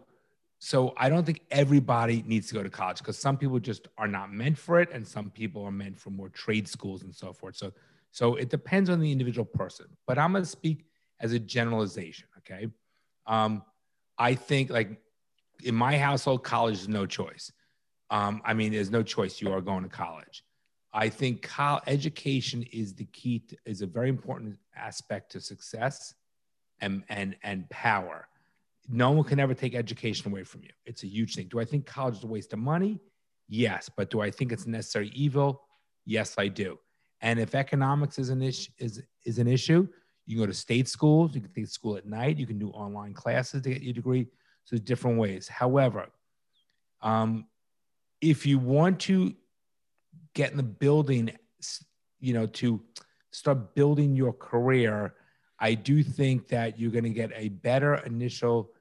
so 0.66 0.96
I 0.98 1.10
don't 1.10 1.24
think 1.24 1.42
everybody 1.52 2.24
needs 2.26 2.48
to 2.48 2.56
go 2.56 2.64
to 2.64 2.72
college 2.72 2.98
because 2.98 3.20
some 3.20 3.38
people 3.38 3.60
just 3.60 3.88
are 4.00 4.08
not 4.08 4.34
meant 4.34 4.58
for 4.58 4.82
it, 4.82 4.90
and 4.92 5.08
some 5.08 5.30
people 5.30 5.64
are 5.64 5.72
meant 5.72 6.00
for 6.00 6.10
more 6.10 6.28
trade 6.30 6.68
schools 6.68 7.04
and 7.04 7.14
so 7.14 7.34
forth. 7.34 7.56
So, 7.56 7.72
so 8.10 8.34
it 8.34 8.50
depends 8.50 8.90
on 8.90 9.00
the 9.00 9.12
individual 9.12 9.46
person. 9.46 9.86
But 10.08 10.18
I'm 10.18 10.34
gonna 10.34 10.44
speak 10.44 10.88
as 11.20 11.34
a 11.34 11.40
generalization. 11.40 12.28
Okay, 12.40 12.68
um, 13.28 13.62
I 14.18 14.34
think 14.34 14.72
like 14.72 15.00
in 15.64 15.76
my 15.76 16.00
household, 16.00 16.44
college 16.44 16.80
is 16.80 16.88
no 16.88 17.06
choice. 17.06 17.52
Um, 18.10 18.42
I 18.44 18.56
mean, 18.56 18.72
there's 18.72 18.90
no 18.90 19.04
choice. 19.04 19.40
You 19.40 19.54
are 19.54 19.62
going 19.62 19.84
to 19.84 19.90
college. 19.90 20.44
I 20.92 21.10
think 21.10 21.44
college 21.44 21.84
education 21.86 22.64
is 22.72 22.96
the 22.96 23.06
key. 23.06 23.44
To, 23.50 23.58
is 23.68 23.84
a 23.84 23.88
very 23.88 24.10
important 24.10 24.58
aspect 24.76 25.32
to 25.34 25.40
success. 25.40 26.16
and 26.82 27.04
and 27.10 27.36
and 27.44 27.70
power. 27.70 28.28
No 28.88 29.12
one 29.12 29.24
can 29.24 29.40
ever 29.40 29.54
take 29.54 29.76
education 29.76 30.32
away 30.32 30.44
from 30.44 30.64
you. 30.64 30.70
It's 30.86 31.04
a 31.04 31.08
huge 31.08 31.36
thing. 31.36 31.48
Do 31.48 31.60
I 31.60 31.66
think 31.66 31.86
college 31.86 32.18
is 32.18 32.24
a 32.24 32.28
waste 32.28 32.54
of 32.54 32.60
money? 32.60 33.00
Yes, 33.48 33.90
but 33.96 34.10
do 34.10 34.22
I 34.22 34.32
think 34.32 34.52
it's 34.52 34.66
a 34.66 34.70
necessary 34.70 35.12
evil? 35.14 35.62
Yes, 36.06 36.36
I 36.38 36.48
do. 36.48 36.78
And 37.22 37.40
if 37.40 37.56
economics 37.56 38.20
is 38.20 38.30
an 38.30 38.42
issue 38.42 38.72
is 38.78 39.02
is 39.24 39.40
an 39.40 39.48
issue, 39.48 39.88
you 40.26 40.36
can 40.36 40.44
go 40.44 40.48
to 40.48 40.54
state 40.54 40.88
schools. 40.88 41.34
You 41.34 41.42
can 41.42 41.52
take 41.52 41.68
school 41.68 41.98
at 41.98 42.06
night. 42.06 42.38
You 42.38 42.48
can 42.48 42.60
do 42.60 42.70
online 42.70 43.14
classes 43.14 43.62
to 43.64 43.70
get 43.70 43.82
your 43.82 43.94
degree. 43.94 44.28
So 44.66 44.78
different 44.78 45.20
ways. 45.20 45.48
However, 45.48 46.08
um, 47.02 47.46
if 48.22 48.46
you 48.46 48.58
want 48.58 49.00
to 49.02 49.36
get 50.34 50.52
in 50.52 50.58
the 50.58 50.64
building, 50.64 51.32
you 52.20 52.34
know, 52.34 52.48
to 52.48 52.82
start 53.32 53.76
building 53.76 54.16
your 54.16 54.34
career, 54.34 55.14
I 55.60 55.76
do 55.76 56.04
think 56.04 56.48
that 56.50 56.80
you're 56.80 56.92
going 56.92 57.04
to 57.04 57.10
get 57.12 57.32
a 57.36 57.50
better 57.50 57.96
initial 58.06 58.72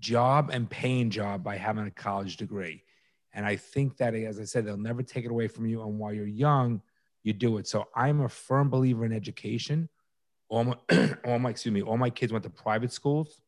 job 0.00 0.50
and 0.52 0.68
paying 0.68 1.10
job 1.10 1.42
by 1.42 1.56
having 1.56 1.86
a 1.86 1.90
college 1.90 2.36
degree. 2.36 2.82
And 3.32 3.44
I 3.44 3.56
think 3.56 3.98
that, 3.98 4.14
as 4.14 4.40
I 4.40 4.44
said, 4.44 4.66
they'll 4.66 4.76
never 4.76 5.02
take 5.02 5.24
it 5.24 5.30
away 5.30 5.48
from 5.48 5.66
you. 5.66 5.82
And 5.82 5.98
while 5.98 6.12
you're 6.12 6.26
young, 6.26 6.80
you 7.22 7.32
do 7.32 7.58
it. 7.58 7.66
So 7.66 7.86
I'm 7.94 8.22
a 8.22 8.28
firm 8.28 8.70
believer 8.70 9.04
in 9.04 9.12
education. 9.12 9.88
All 10.48 10.64
my, 10.64 10.76
all 11.24 11.38
my, 11.38 11.50
excuse 11.50 11.72
me, 11.72 11.82
all 11.82 11.98
my 11.98 12.10
kids 12.10 12.32
went 12.32 12.44
to 12.44 12.50
private 12.50 12.92
schools. 12.92 13.42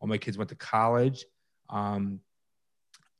All 0.00 0.08
my 0.08 0.18
kids 0.18 0.36
went 0.36 0.50
to 0.50 0.56
college. 0.56 1.24
Um, 1.68 2.20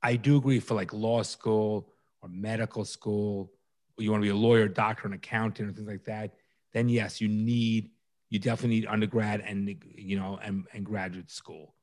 I 0.02 0.16
do 0.16 0.36
agree 0.36 0.60
for 0.60 0.74
like 0.74 0.92
law 0.92 1.22
school 1.22 1.92
or 2.22 2.28
medical 2.28 2.84
school, 2.84 3.52
or 3.96 4.02
you 4.02 4.10
want 4.10 4.22
to 4.22 4.26
be 4.26 4.30
a 4.30 4.36
lawyer, 4.36 4.68
doctor, 4.68 5.06
an 5.06 5.12
accountant, 5.12 5.70
or 5.70 5.72
things 5.72 5.88
like 5.88 6.04
that. 6.04 6.34
Then 6.72 6.88
yes, 6.88 7.20
you 7.20 7.28
need, 7.28 7.90
you 8.30 8.38
definitely 8.38 8.80
need 8.80 8.86
undergrad 8.86 9.40
and 9.40 9.74
you 9.94 10.18
know 10.18 10.38
and, 10.42 10.64
and 10.72 10.84
graduate 10.84 11.30
school. 11.30 11.74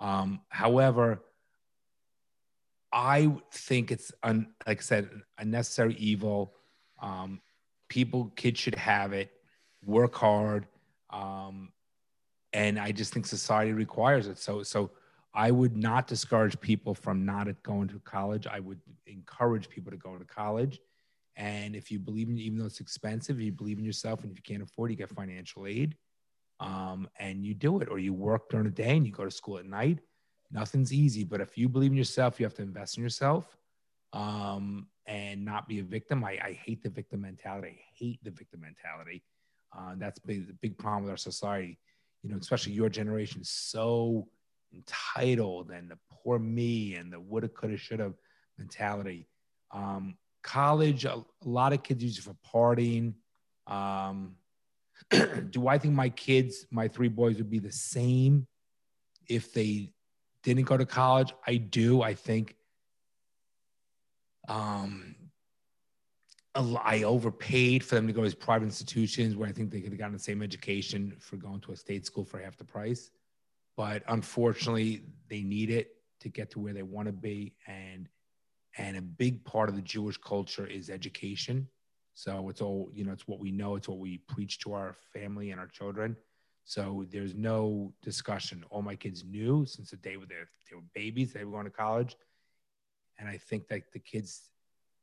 Um, 0.00 0.40
however, 0.48 1.22
I 2.92 3.32
think 3.52 3.92
it's 3.92 4.12
un, 4.22 4.48
like 4.66 4.78
I 4.78 4.82
said, 4.82 5.08
a 5.38 5.44
necessary 5.44 5.94
evil. 5.94 6.54
Um, 7.00 7.40
people, 7.88 8.32
kids 8.36 8.58
should 8.58 8.74
have 8.74 9.12
it. 9.12 9.30
Work 9.84 10.14
hard, 10.14 10.66
um, 11.10 11.72
and 12.52 12.78
I 12.78 12.92
just 12.92 13.14
think 13.14 13.26
society 13.26 13.72
requires 13.72 14.26
it. 14.26 14.38
So, 14.38 14.62
so 14.62 14.90
I 15.32 15.50
would 15.50 15.76
not 15.76 16.06
discourage 16.06 16.60
people 16.60 16.94
from 16.94 17.24
not 17.24 17.48
going 17.62 17.88
to 17.88 18.00
college. 18.00 18.46
I 18.46 18.60
would 18.60 18.80
encourage 19.06 19.68
people 19.68 19.90
to 19.90 19.96
go 19.96 20.16
to 20.16 20.24
college. 20.24 20.80
And 21.36 21.74
if 21.74 21.90
you 21.90 21.98
believe 21.98 22.28
in, 22.28 22.38
even 22.38 22.58
though 22.58 22.66
it's 22.66 22.80
expensive, 22.80 23.40
you 23.40 23.52
believe 23.52 23.78
in 23.78 23.84
yourself, 23.84 24.22
and 24.22 24.30
if 24.30 24.36
you 24.36 24.42
can't 24.42 24.62
afford, 24.62 24.90
you 24.90 24.96
get 24.96 25.08
financial 25.08 25.66
aid, 25.66 25.96
um, 26.60 27.08
and 27.18 27.44
you 27.44 27.54
do 27.54 27.80
it, 27.80 27.88
or 27.90 27.98
you 27.98 28.14
work 28.14 28.48
during 28.50 28.66
the 28.66 28.72
day 28.72 28.96
and 28.96 29.06
you 29.06 29.12
go 29.12 29.24
to 29.24 29.30
school 29.30 29.58
at 29.58 29.66
night 29.66 29.98
nothing's 30.50 30.92
easy, 30.92 31.24
but 31.24 31.40
if 31.40 31.56
you 31.56 31.68
believe 31.68 31.92
in 31.92 31.96
yourself, 31.96 32.40
you 32.40 32.46
have 32.46 32.54
to 32.54 32.62
invest 32.62 32.96
in 32.96 33.02
yourself 33.02 33.56
um, 34.12 34.86
and 35.06 35.44
not 35.44 35.68
be 35.68 35.78
a 35.78 35.84
victim. 35.84 36.24
I, 36.24 36.38
I, 36.42 36.52
hate 36.52 36.82
the 36.82 36.90
victim 36.90 37.20
mentality. 37.20 37.68
I 37.68 37.84
hate 37.96 38.18
the 38.24 38.30
victim 38.30 38.60
mentality. 38.60 39.22
Uh, 39.76 39.94
that's 39.96 40.18
big, 40.18 40.48
the 40.48 40.54
big 40.54 40.76
problem 40.76 41.04
with 41.04 41.12
our 41.12 41.16
society. 41.16 41.78
You 42.22 42.30
know, 42.30 42.36
especially 42.36 42.72
your 42.72 42.88
generation 42.88 43.42
so 43.44 44.28
entitled 44.74 45.70
and 45.70 45.90
the 45.90 45.98
poor 46.10 46.38
me 46.38 46.96
and 46.96 47.12
the 47.12 47.20
woulda, 47.20 47.48
coulda, 47.48 47.76
shoulda 47.76 48.12
mentality. 48.58 49.28
Um, 49.70 50.16
college, 50.42 51.04
a, 51.04 51.14
a, 51.14 51.24
lot 51.44 51.72
of 51.72 51.82
kids 51.82 52.02
use 52.02 52.18
it 52.18 52.24
for 52.24 52.36
partying. 52.76 53.14
Um, 53.66 54.34
do 55.50 55.68
I 55.68 55.78
think 55.78 55.94
my 55.94 56.08
kids, 56.08 56.66
my 56.70 56.88
three 56.88 57.08
boys, 57.08 57.36
would 57.36 57.50
be 57.50 57.58
the 57.58 57.72
same 57.72 58.46
if 59.28 59.52
they 59.52 59.92
didn't 60.42 60.64
go 60.64 60.76
to 60.76 60.86
college. 60.86 61.32
I 61.46 61.56
do. 61.56 62.02
I 62.02 62.14
think 62.14 62.56
um, 64.48 65.14
I 66.54 67.04
overpaid 67.04 67.84
for 67.84 67.94
them 67.94 68.06
to 68.06 68.12
go 68.12 68.22
to 68.22 68.24
these 68.24 68.34
private 68.34 68.64
institutions 68.64 69.36
where 69.36 69.48
I 69.48 69.52
think 69.52 69.70
they 69.70 69.80
could 69.80 69.92
have 69.92 69.98
gotten 69.98 70.12
the 70.12 70.18
same 70.18 70.42
education 70.42 71.14
for 71.18 71.36
going 71.36 71.60
to 71.60 71.72
a 71.72 71.76
state 71.76 72.06
school 72.06 72.24
for 72.24 72.40
half 72.40 72.56
the 72.56 72.64
price. 72.64 73.10
But 73.76 74.02
unfortunately, 74.08 75.04
they 75.28 75.42
need 75.42 75.70
it 75.70 75.94
to 76.20 76.28
get 76.28 76.50
to 76.50 76.58
where 76.58 76.74
they 76.74 76.82
want 76.82 77.06
to 77.06 77.12
be. 77.12 77.54
And 77.66 78.08
and 78.78 78.96
a 78.96 79.02
big 79.02 79.44
part 79.44 79.68
of 79.68 79.74
the 79.74 79.82
Jewish 79.82 80.16
culture 80.16 80.66
is 80.66 80.90
education. 80.90 81.68
So 82.20 82.50
it's 82.50 82.60
all, 82.60 82.90
you 82.92 83.02
know, 83.02 83.12
it's 83.12 83.26
what 83.26 83.40
we 83.40 83.50
know, 83.50 83.76
it's 83.76 83.88
what 83.88 83.98
we 83.98 84.18
preach 84.28 84.58
to 84.58 84.74
our 84.74 84.94
family 85.14 85.52
and 85.52 85.58
our 85.58 85.68
children. 85.68 86.14
So 86.64 87.06
there's 87.10 87.34
no 87.34 87.94
discussion. 88.02 88.62
All 88.68 88.82
my 88.82 88.94
kids 88.94 89.24
knew 89.24 89.64
since 89.64 89.88
the 89.90 89.96
day 89.96 90.16
they, 90.16 90.34
they 90.68 90.76
were 90.76 90.82
babies, 90.94 91.32
they 91.32 91.46
were 91.46 91.52
going 91.52 91.64
to 91.64 91.70
college. 91.70 92.14
And 93.18 93.26
I 93.26 93.38
think 93.38 93.68
that 93.68 93.90
the 93.94 94.00
kids 94.00 94.50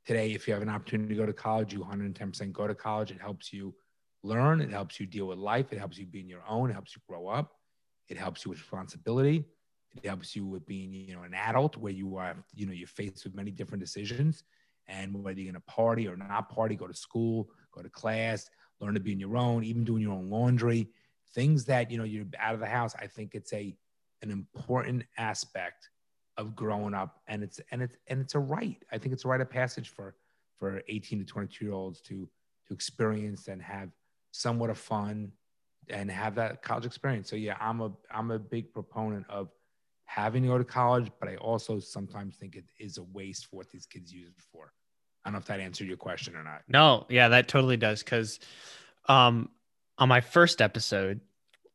today, 0.06 0.34
if 0.34 0.48
you 0.48 0.54
have 0.54 0.62
an 0.62 0.70
opportunity 0.70 1.16
to 1.16 1.20
go 1.20 1.26
to 1.26 1.34
college, 1.34 1.74
you 1.74 1.80
110% 1.80 2.52
go 2.54 2.68
to 2.68 2.76
college. 2.76 3.10
It 3.10 3.20
helps 3.20 3.52
you 3.52 3.74
learn. 4.22 4.62
It 4.62 4.70
helps 4.70 5.00
you 5.00 5.08
deal 5.08 5.26
with 5.26 5.40
life. 5.40 5.74
It 5.74 5.80
helps 5.80 5.98
you 5.98 6.06
be 6.06 6.20
in 6.20 6.30
your 6.30 6.44
own. 6.48 6.70
It 6.70 6.74
helps 6.74 6.96
you 6.96 7.02
grow 7.10 7.30
up. 7.30 7.54
It 8.10 8.18
helps 8.18 8.46
you 8.46 8.50
with 8.50 8.60
responsibility. 8.60 9.44
It 9.96 10.08
helps 10.08 10.36
you 10.36 10.46
with 10.46 10.68
being, 10.68 10.94
you 10.94 11.16
know, 11.16 11.24
an 11.24 11.34
adult 11.34 11.78
where 11.78 11.94
you 11.94 12.16
are, 12.18 12.36
you 12.54 12.68
know, 12.68 12.74
you're 12.74 12.88
faced 12.88 13.24
with 13.24 13.34
many 13.34 13.50
different 13.50 13.84
decisions. 13.84 14.44
And 14.88 15.24
whether 15.24 15.40
you're 15.40 15.52
going 15.52 15.62
to 15.62 15.72
party 15.72 16.08
or 16.08 16.16
not 16.16 16.50
party, 16.50 16.76
go 16.76 16.88
to 16.88 16.94
school, 16.94 17.50
go 17.72 17.82
to 17.82 17.90
class, 17.90 18.50
learn 18.80 18.94
to 18.94 19.00
be 19.00 19.12
in 19.12 19.20
your 19.20 19.38
own, 19.38 19.64
even 19.64 19.84
doing 19.84 20.02
your 20.02 20.14
own 20.14 20.30
laundry 20.30 20.90
things 21.34 21.66
that 21.66 21.92
you 21.92 21.98
know 21.98 22.06
you're 22.06 22.26
out 22.40 22.54
of 22.54 22.62
the 22.62 22.66
house 22.66 22.96
i 23.02 23.06
think 23.06 23.36
it's 23.36 23.52
a 23.52 23.76
an 24.22 24.32
important 24.32 25.04
aspect 25.18 25.90
of 26.38 26.56
growing 26.56 26.94
up. 26.94 27.22
And 27.28 27.44
it's 27.44 27.60
and 27.72 27.82
it's 27.82 27.98
and 28.08 28.22
it's 28.22 28.36
a 28.36 28.40
right 28.40 28.78
i 28.92 28.98
think 28.98 29.14
it's 29.14 29.26
a 29.26 29.28
rite 29.28 29.42
of 29.42 29.50
passage 29.50 29.90
for 29.90 30.16
for 30.58 30.82
18 30.88 31.20
to 31.20 31.26
22 31.26 31.66
year 31.66 31.74
olds 31.74 32.02
to 32.02 32.30
to 32.68 32.74
experience 32.74 33.48
and 33.48 33.62
have 33.62 33.90
somewhat 34.32 34.70
of 34.70 34.78
fun 34.78 35.32
and 35.90 36.12
have 36.12 36.36
that 36.36 36.62
college 36.62 36.86
experience. 36.86 37.30
So 37.30 37.36
yeah 37.36 37.58
i'm 37.60 37.82
a 37.82 37.92
i'm 38.12 38.32
a 38.32 38.40
big 38.40 38.74
proponent 38.74 39.26
of 39.30 39.50
having 40.08 40.42
to 40.42 40.50
go 40.50 40.58
to 40.58 40.64
college 40.64 41.12
but 41.20 41.30
i 41.30 41.36
also 41.36 41.80
sometimes 41.80 42.36
think 42.38 42.56
it 42.56 42.66
is 42.80 42.98
a 42.98 43.04
waste 43.14 43.46
for 43.46 43.58
what 43.58 43.70
these 43.70 43.86
kids 43.86 44.12
use 44.12 44.30
it 44.30 44.42
for 44.52 44.74
i 45.24 45.30
don't 45.30 45.34
know 45.34 45.40
if 45.40 45.46
that 45.46 45.60
answered 45.60 45.88
your 45.88 45.98
question 45.98 46.36
or 46.36 46.44
not 46.44 46.64
no 46.68 47.06
yeah 47.10 47.28
that 47.30 47.48
totally 47.48 47.78
does 47.78 48.02
because 48.02 48.40
um 49.08 49.50
on 49.98 50.10
my 50.10 50.22
first 50.22 50.62
episode, 50.62 51.22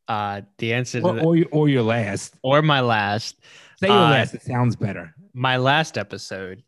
uh, 0.08 0.42
the 0.58 0.74
answer 0.74 1.00
or, 1.02 1.14
the, 1.14 1.24
or, 1.24 1.36
your, 1.36 1.46
or 1.50 1.68
your 1.68 1.82
last 1.82 2.36
or 2.42 2.62
my 2.62 2.80
last. 2.80 3.36
Say 3.76 3.88
your 3.88 3.96
uh, 3.96 4.10
last. 4.10 4.34
It 4.34 4.42
sounds 4.42 4.76
better. 4.76 5.14
My 5.32 5.56
last 5.56 5.96
episode, 5.96 6.62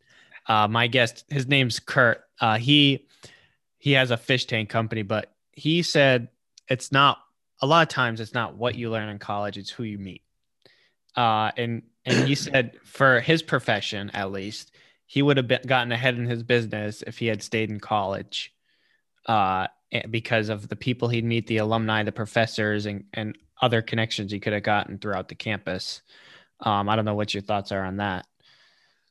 uh, 0.47 0.67
my 0.67 0.87
guest, 0.87 1.25
his 1.29 1.47
name's 1.47 1.79
Kurt. 1.79 2.23
Uh, 2.39 2.57
he 2.57 3.07
he 3.77 3.91
has 3.93 4.11
a 4.11 4.17
fish 4.17 4.45
tank 4.45 4.69
company, 4.69 5.03
but 5.03 5.31
he 5.51 5.83
said 5.83 6.29
it's 6.69 6.91
not 6.91 7.19
a 7.61 7.67
lot 7.67 7.83
of 7.83 7.89
times 7.89 8.19
it's 8.19 8.33
not 8.33 8.55
what 8.55 8.75
you 8.75 8.89
learn 8.89 9.09
in 9.09 9.19
college; 9.19 9.57
it's 9.57 9.69
who 9.69 9.83
you 9.83 9.97
meet. 9.97 10.21
Uh, 11.15 11.51
and 11.57 11.83
and 12.05 12.27
he 12.27 12.35
said 12.35 12.77
for 12.83 13.19
his 13.19 13.41
profession, 13.41 14.11
at 14.13 14.31
least, 14.31 14.71
he 15.07 15.21
would 15.21 15.37
have 15.37 15.47
been, 15.47 15.61
gotten 15.65 15.91
ahead 15.91 16.15
in 16.17 16.25
his 16.25 16.43
business 16.43 17.03
if 17.07 17.17
he 17.17 17.27
had 17.27 17.41
stayed 17.41 17.69
in 17.69 17.79
college. 17.79 18.53
Uh, 19.25 19.67
because 20.09 20.49
of 20.49 20.67
the 20.67 20.75
people 20.75 21.07
he'd 21.07 21.23
meet, 21.23 21.47
the 21.47 21.57
alumni, 21.57 22.03
the 22.03 22.11
professors, 22.11 22.85
and, 22.85 23.05
and 23.13 23.37
other 23.61 23.81
connections 23.81 24.31
he 24.31 24.39
could 24.39 24.53
have 24.53 24.63
gotten 24.63 24.97
throughout 24.97 25.29
the 25.29 25.35
campus. 25.35 26.01
Um, 26.59 26.89
I 26.89 26.95
don't 26.95 27.05
know 27.05 27.15
what 27.15 27.33
your 27.33 27.41
thoughts 27.41 27.71
are 27.71 27.83
on 27.83 27.97
that. 27.97 28.25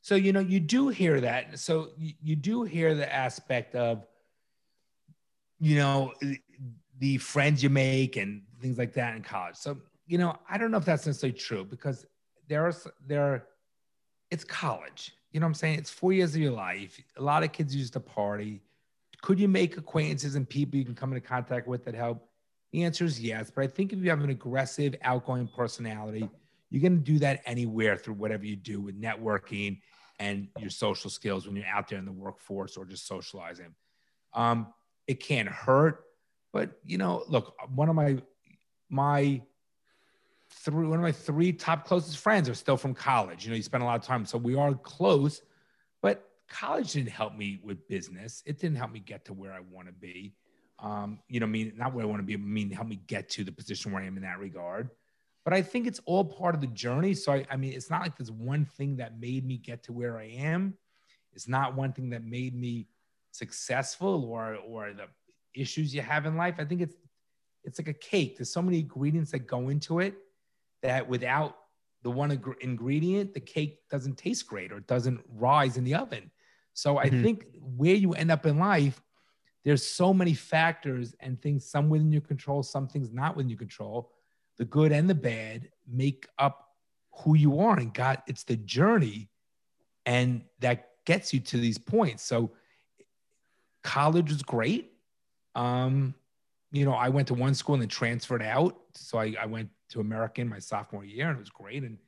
So, 0.02 0.14
you 0.14 0.32
know, 0.32 0.40
you 0.40 0.60
do 0.60 0.88
hear 0.88 1.20
that. 1.22 1.58
So, 1.58 1.90
you, 1.96 2.12
you 2.22 2.36
do 2.36 2.64
hear 2.64 2.94
the 2.94 3.12
aspect 3.12 3.74
of, 3.74 4.04
you 5.58 5.76
know, 5.76 6.12
the 6.98 7.16
friends 7.18 7.62
you 7.62 7.70
make 7.70 8.16
and 8.16 8.42
things 8.60 8.76
like 8.76 8.92
that 8.94 9.16
in 9.16 9.22
college. 9.22 9.56
So, 9.56 9.78
you 10.06 10.18
know, 10.18 10.36
I 10.48 10.58
don't 10.58 10.70
know 10.70 10.78
if 10.78 10.84
that's 10.84 11.06
necessarily 11.06 11.38
true 11.38 11.64
because 11.64 12.06
there 12.48 12.66
are, 12.66 12.74
there, 13.06 13.46
it's 14.30 14.44
college. 14.44 15.12
You 15.32 15.40
know 15.40 15.46
what 15.46 15.50
I'm 15.50 15.54
saying? 15.54 15.78
It's 15.78 15.90
four 15.90 16.12
years 16.12 16.34
of 16.34 16.40
your 16.40 16.52
life. 16.52 17.00
A 17.16 17.22
lot 17.22 17.42
of 17.42 17.52
kids 17.52 17.74
used 17.74 17.94
to 17.94 18.00
party 18.00 18.60
could 19.24 19.40
you 19.40 19.48
make 19.48 19.78
acquaintances 19.78 20.34
and 20.34 20.46
people 20.46 20.78
you 20.78 20.84
can 20.84 20.94
come 20.94 21.10
into 21.10 21.26
contact 21.26 21.66
with 21.66 21.82
that 21.86 21.94
help? 21.94 22.28
The 22.72 22.84
answer 22.84 23.06
is 23.06 23.18
yes. 23.18 23.50
But 23.50 23.64
I 23.64 23.66
think 23.68 23.94
if 23.94 24.00
you 24.00 24.10
have 24.10 24.20
an 24.20 24.28
aggressive, 24.28 24.94
outgoing 25.00 25.48
personality, 25.48 26.28
you're 26.68 26.82
going 26.82 26.98
to 26.98 27.12
do 27.12 27.18
that 27.20 27.40
anywhere 27.46 27.96
through 27.96 28.14
whatever 28.14 28.44
you 28.44 28.54
do 28.54 28.82
with 28.82 29.00
networking 29.00 29.80
and 30.18 30.48
your 30.58 30.68
social 30.68 31.08
skills 31.08 31.46
when 31.46 31.56
you're 31.56 31.64
out 31.64 31.88
there 31.88 31.98
in 31.98 32.04
the 32.04 32.12
workforce 32.12 32.76
or 32.76 32.84
just 32.84 33.06
socializing. 33.06 33.74
Um, 34.34 34.74
it 35.06 35.20
can't 35.20 35.48
hurt, 35.48 36.04
but 36.52 36.72
you 36.84 36.98
know, 36.98 37.24
look, 37.26 37.56
one 37.74 37.88
of 37.88 37.94
my 37.94 38.18
my 38.90 39.40
three 40.62 40.86
one 40.86 40.98
of 40.98 41.02
my 41.02 41.12
three 41.12 41.52
top 41.52 41.84
closest 41.86 42.18
friends 42.18 42.48
are 42.48 42.54
still 42.54 42.76
from 42.76 42.94
college. 42.94 43.44
You 43.44 43.50
know, 43.50 43.56
you 43.56 43.62
spend 43.62 43.82
a 43.82 43.86
lot 43.86 43.98
of 44.00 44.06
time, 44.06 44.24
so 44.24 44.38
we 44.38 44.54
are 44.54 44.74
close, 44.74 45.42
but 46.02 46.30
college 46.48 46.92
didn't 46.92 47.10
help 47.10 47.34
me 47.36 47.60
with 47.62 47.86
business. 47.88 48.42
It 48.46 48.58
didn't 48.60 48.76
help 48.76 48.92
me 48.92 49.00
get 49.00 49.24
to 49.26 49.32
where 49.32 49.52
I 49.52 49.60
want 49.60 49.88
to 49.88 49.92
be. 49.92 50.34
Um, 50.78 51.20
you 51.28 51.40
know, 51.40 51.46
I 51.46 51.48
mean, 51.48 51.72
not 51.76 51.94
where 51.94 52.04
I 52.04 52.06
want 52.06 52.20
to 52.20 52.24
be, 52.26 52.34
I 52.34 52.36
mean, 52.36 52.70
help 52.70 52.88
me 52.88 53.00
get 53.06 53.28
to 53.30 53.44
the 53.44 53.52
position 53.52 53.92
where 53.92 54.02
I 54.02 54.06
am 54.06 54.16
in 54.16 54.22
that 54.22 54.38
regard. 54.38 54.90
but 55.44 55.52
I 55.52 55.62
think 55.62 55.86
it's 55.86 56.00
all 56.06 56.24
part 56.24 56.54
of 56.54 56.60
the 56.60 56.66
journey. 56.68 57.14
So 57.14 57.32
I, 57.32 57.46
I 57.50 57.56
mean, 57.56 57.72
it's 57.74 57.90
not 57.90 58.00
like 58.00 58.16
there's 58.16 58.30
one 58.30 58.64
thing 58.64 58.96
that 58.96 59.20
made 59.20 59.46
me 59.46 59.58
get 59.58 59.82
to 59.84 59.92
where 59.92 60.18
I 60.18 60.24
am. 60.24 60.74
It's 61.32 61.48
not 61.48 61.76
one 61.76 61.92
thing 61.92 62.10
that 62.10 62.24
made 62.24 62.58
me 62.58 62.88
successful 63.30 64.24
or 64.24 64.56
or 64.56 64.92
the 64.92 65.06
issues 65.60 65.94
you 65.94 66.00
have 66.00 66.24
in 66.26 66.36
life. 66.36 66.54
I 66.58 66.64
think 66.64 66.80
it's 66.80 66.96
it's 67.62 67.78
like 67.78 67.88
a 67.88 67.94
cake. 67.94 68.38
There's 68.38 68.52
so 68.52 68.62
many 68.62 68.80
ingredients 68.80 69.30
that 69.32 69.46
go 69.46 69.68
into 69.68 70.00
it 70.00 70.14
that 70.84 71.08
without 71.08 71.56
the 72.02 72.10
one 72.10 72.30
ing- 72.30 72.54
ingredient, 72.60 73.32
the 73.32 73.40
cake 73.40 73.80
doesn't 73.90 74.18
taste 74.18 74.46
great 74.46 74.70
or 74.70 74.76
it 74.76 74.86
doesn't 74.86 75.18
rise 75.28 75.78
in 75.78 75.84
the 75.84 75.94
oven. 75.94 76.30
So 76.74 76.98
I 76.98 77.08
Mhm. 77.08 77.22
think 77.22 77.46
where 77.58 77.94
you 77.94 78.12
end 78.12 78.30
up 78.30 78.44
in 78.44 78.58
life, 78.58 79.00
there's 79.64 79.84
so 79.84 80.12
many 80.12 80.34
factors 80.34 81.14
and 81.20 81.40
things, 81.40 81.64
some 81.64 81.88
within 81.88 82.12
your 82.12 82.20
control, 82.20 82.62
some 82.62 82.86
things 82.86 83.10
not 83.10 83.34
within 83.34 83.48
your 83.48 83.58
control. 83.58 84.12
The 84.58 84.66
good 84.66 84.92
and 84.92 85.08
the 85.08 85.14
bad 85.14 85.72
make 85.86 86.28
up 86.38 86.76
who 87.22 87.34
you 87.34 87.60
are. 87.60 87.78
And 87.78 87.94
God, 87.94 88.22
it's 88.26 88.44
the 88.44 88.56
journey 88.56 89.30
and 90.04 90.44
that 90.58 90.90
gets 91.06 91.32
you 91.32 91.40
to 91.40 91.56
these 91.56 91.78
points. 91.78 92.22
So 92.22 92.52
college 93.82 94.30
was 94.30 94.42
great. 94.42 94.92
Um, 95.54 96.14
you 96.72 96.84
know, 96.84 96.92
I 96.92 97.08
went 97.08 97.28
to 97.28 97.34
one 97.34 97.54
school 97.54 97.74
and 97.74 97.82
then 97.82 97.88
transferred 97.88 98.42
out. 98.42 98.78
So 98.94 99.16
I, 99.16 99.34
I 99.40 99.46
went 99.46 99.70
to 99.94 100.00
American 100.00 100.48
my 100.48 100.58
sophomore 100.58 101.04
year 101.04 101.28
and 101.28 101.36
it 101.36 101.40
was 101.40 101.50
great. 101.50 101.82
And, 101.82 101.98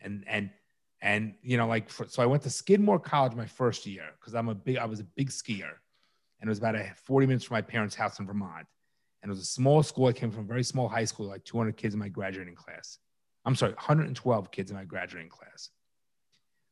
and, 0.00 0.24
and, 0.26 0.50
and, 1.00 1.34
you 1.42 1.56
know, 1.56 1.66
like, 1.66 1.90
for, 1.90 2.06
so 2.08 2.22
I 2.22 2.26
went 2.26 2.42
to 2.44 2.50
Skidmore 2.50 2.98
College 2.98 3.34
my 3.34 3.46
first 3.46 3.86
year 3.86 4.04
because 4.18 4.34
I'm 4.34 4.48
a 4.48 4.54
big, 4.54 4.78
I 4.78 4.86
was 4.86 5.00
a 5.00 5.04
big 5.04 5.30
skier 5.30 5.72
and 6.40 6.48
it 6.48 6.50
was 6.50 6.58
about 6.58 6.76
a 6.76 6.92
40 7.04 7.26
minutes 7.26 7.44
from 7.44 7.56
my 7.56 7.62
parents' 7.62 7.94
house 7.94 8.18
in 8.18 8.26
Vermont. 8.26 8.66
And 9.22 9.30
it 9.30 9.32
was 9.32 9.42
a 9.42 9.44
small 9.44 9.82
school. 9.82 10.06
I 10.06 10.12
came 10.12 10.30
from 10.32 10.44
a 10.44 10.48
very 10.48 10.64
small 10.64 10.88
high 10.88 11.04
school, 11.04 11.26
like 11.26 11.44
200 11.44 11.76
kids 11.76 11.94
in 11.94 12.00
my 12.00 12.08
graduating 12.08 12.56
class. 12.56 12.98
I'm 13.44 13.54
sorry, 13.54 13.72
112 13.72 14.50
kids 14.50 14.70
in 14.70 14.76
my 14.76 14.84
graduating 14.84 15.30
class. 15.30 15.70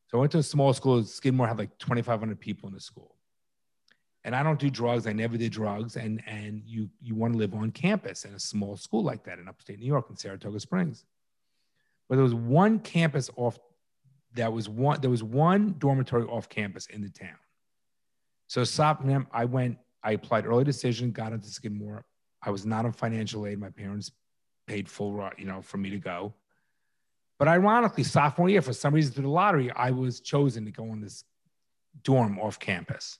So 0.07 0.17
I 0.17 0.19
went 0.19 0.31
to 0.33 0.39
a 0.39 0.43
small 0.43 0.73
school. 0.73 1.03
Skidmore 1.03 1.47
had 1.47 1.57
like 1.57 1.77
2,500 1.79 2.39
people 2.39 2.67
in 2.67 2.75
the 2.75 2.81
school. 2.81 3.15
And 4.23 4.35
I 4.35 4.43
don't 4.43 4.59
do 4.59 4.69
drugs. 4.69 5.07
I 5.07 5.13
never 5.13 5.37
did 5.37 5.51
drugs. 5.51 5.95
And 5.95 6.21
and 6.27 6.61
you 6.65 6.89
you 7.01 7.15
want 7.15 7.33
to 7.33 7.39
live 7.39 7.53
on 7.53 7.71
campus 7.71 8.25
in 8.25 8.33
a 8.33 8.39
small 8.39 8.77
school 8.77 9.03
like 9.03 9.23
that 9.23 9.39
in 9.39 9.47
upstate 9.47 9.79
New 9.79 9.85
York 9.85 10.07
in 10.09 10.15
Saratoga 10.15 10.59
Springs. 10.59 11.05
But 12.07 12.15
there 12.15 12.23
was 12.23 12.35
one 12.35 12.79
campus 12.79 13.29
off. 13.35 13.57
That 14.33 14.53
was 14.53 14.69
one. 14.69 15.01
There 15.01 15.09
was 15.09 15.23
one 15.23 15.75
dormitory 15.79 16.25
off 16.25 16.49
campus 16.49 16.85
in 16.87 17.01
the 17.01 17.09
town. 17.09 17.37
So 18.47 18.63
sophomore, 18.63 19.25
I 19.31 19.45
went. 19.45 19.77
I 20.03 20.11
applied 20.11 20.45
early 20.45 20.63
decision. 20.63 21.11
Got 21.11 21.33
into 21.33 21.47
Skidmore. 21.47 22.03
I 22.43 22.49
was 22.49 22.65
not 22.65 22.85
on 22.85 22.91
financial 22.91 23.47
aid. 23.47 23.59
My 23.59 23.69
parents 23.69 24.11
paid 24.67 24.89
full, 24.89 25.29
you 25.37 25.45
know, 25.45 25.61
for 25.61 25.77
me 25.77 25.89
to 25.89 25.99
go. 25.99 26.33
But 27.39 27.47
ironically, 27.47 28.03
sophomore 28.03 28.49
year, 28.49 28.61
for 28.61 28.73
some 28.73 28.93
reason 28.93 29.13
through 29.13 29.23
the 29.23 29.29
lottery, 29.29 29.71
I 29.71 29.91
was 29.91 30.19
chosen 30.19 30.65
to 30.65 30.71
go 30.71 30.91
on 30.91 31.01
this 31.01 31.23
dorm 32.03 32.39
off 32.39 32.59
campus. 32.59 33.19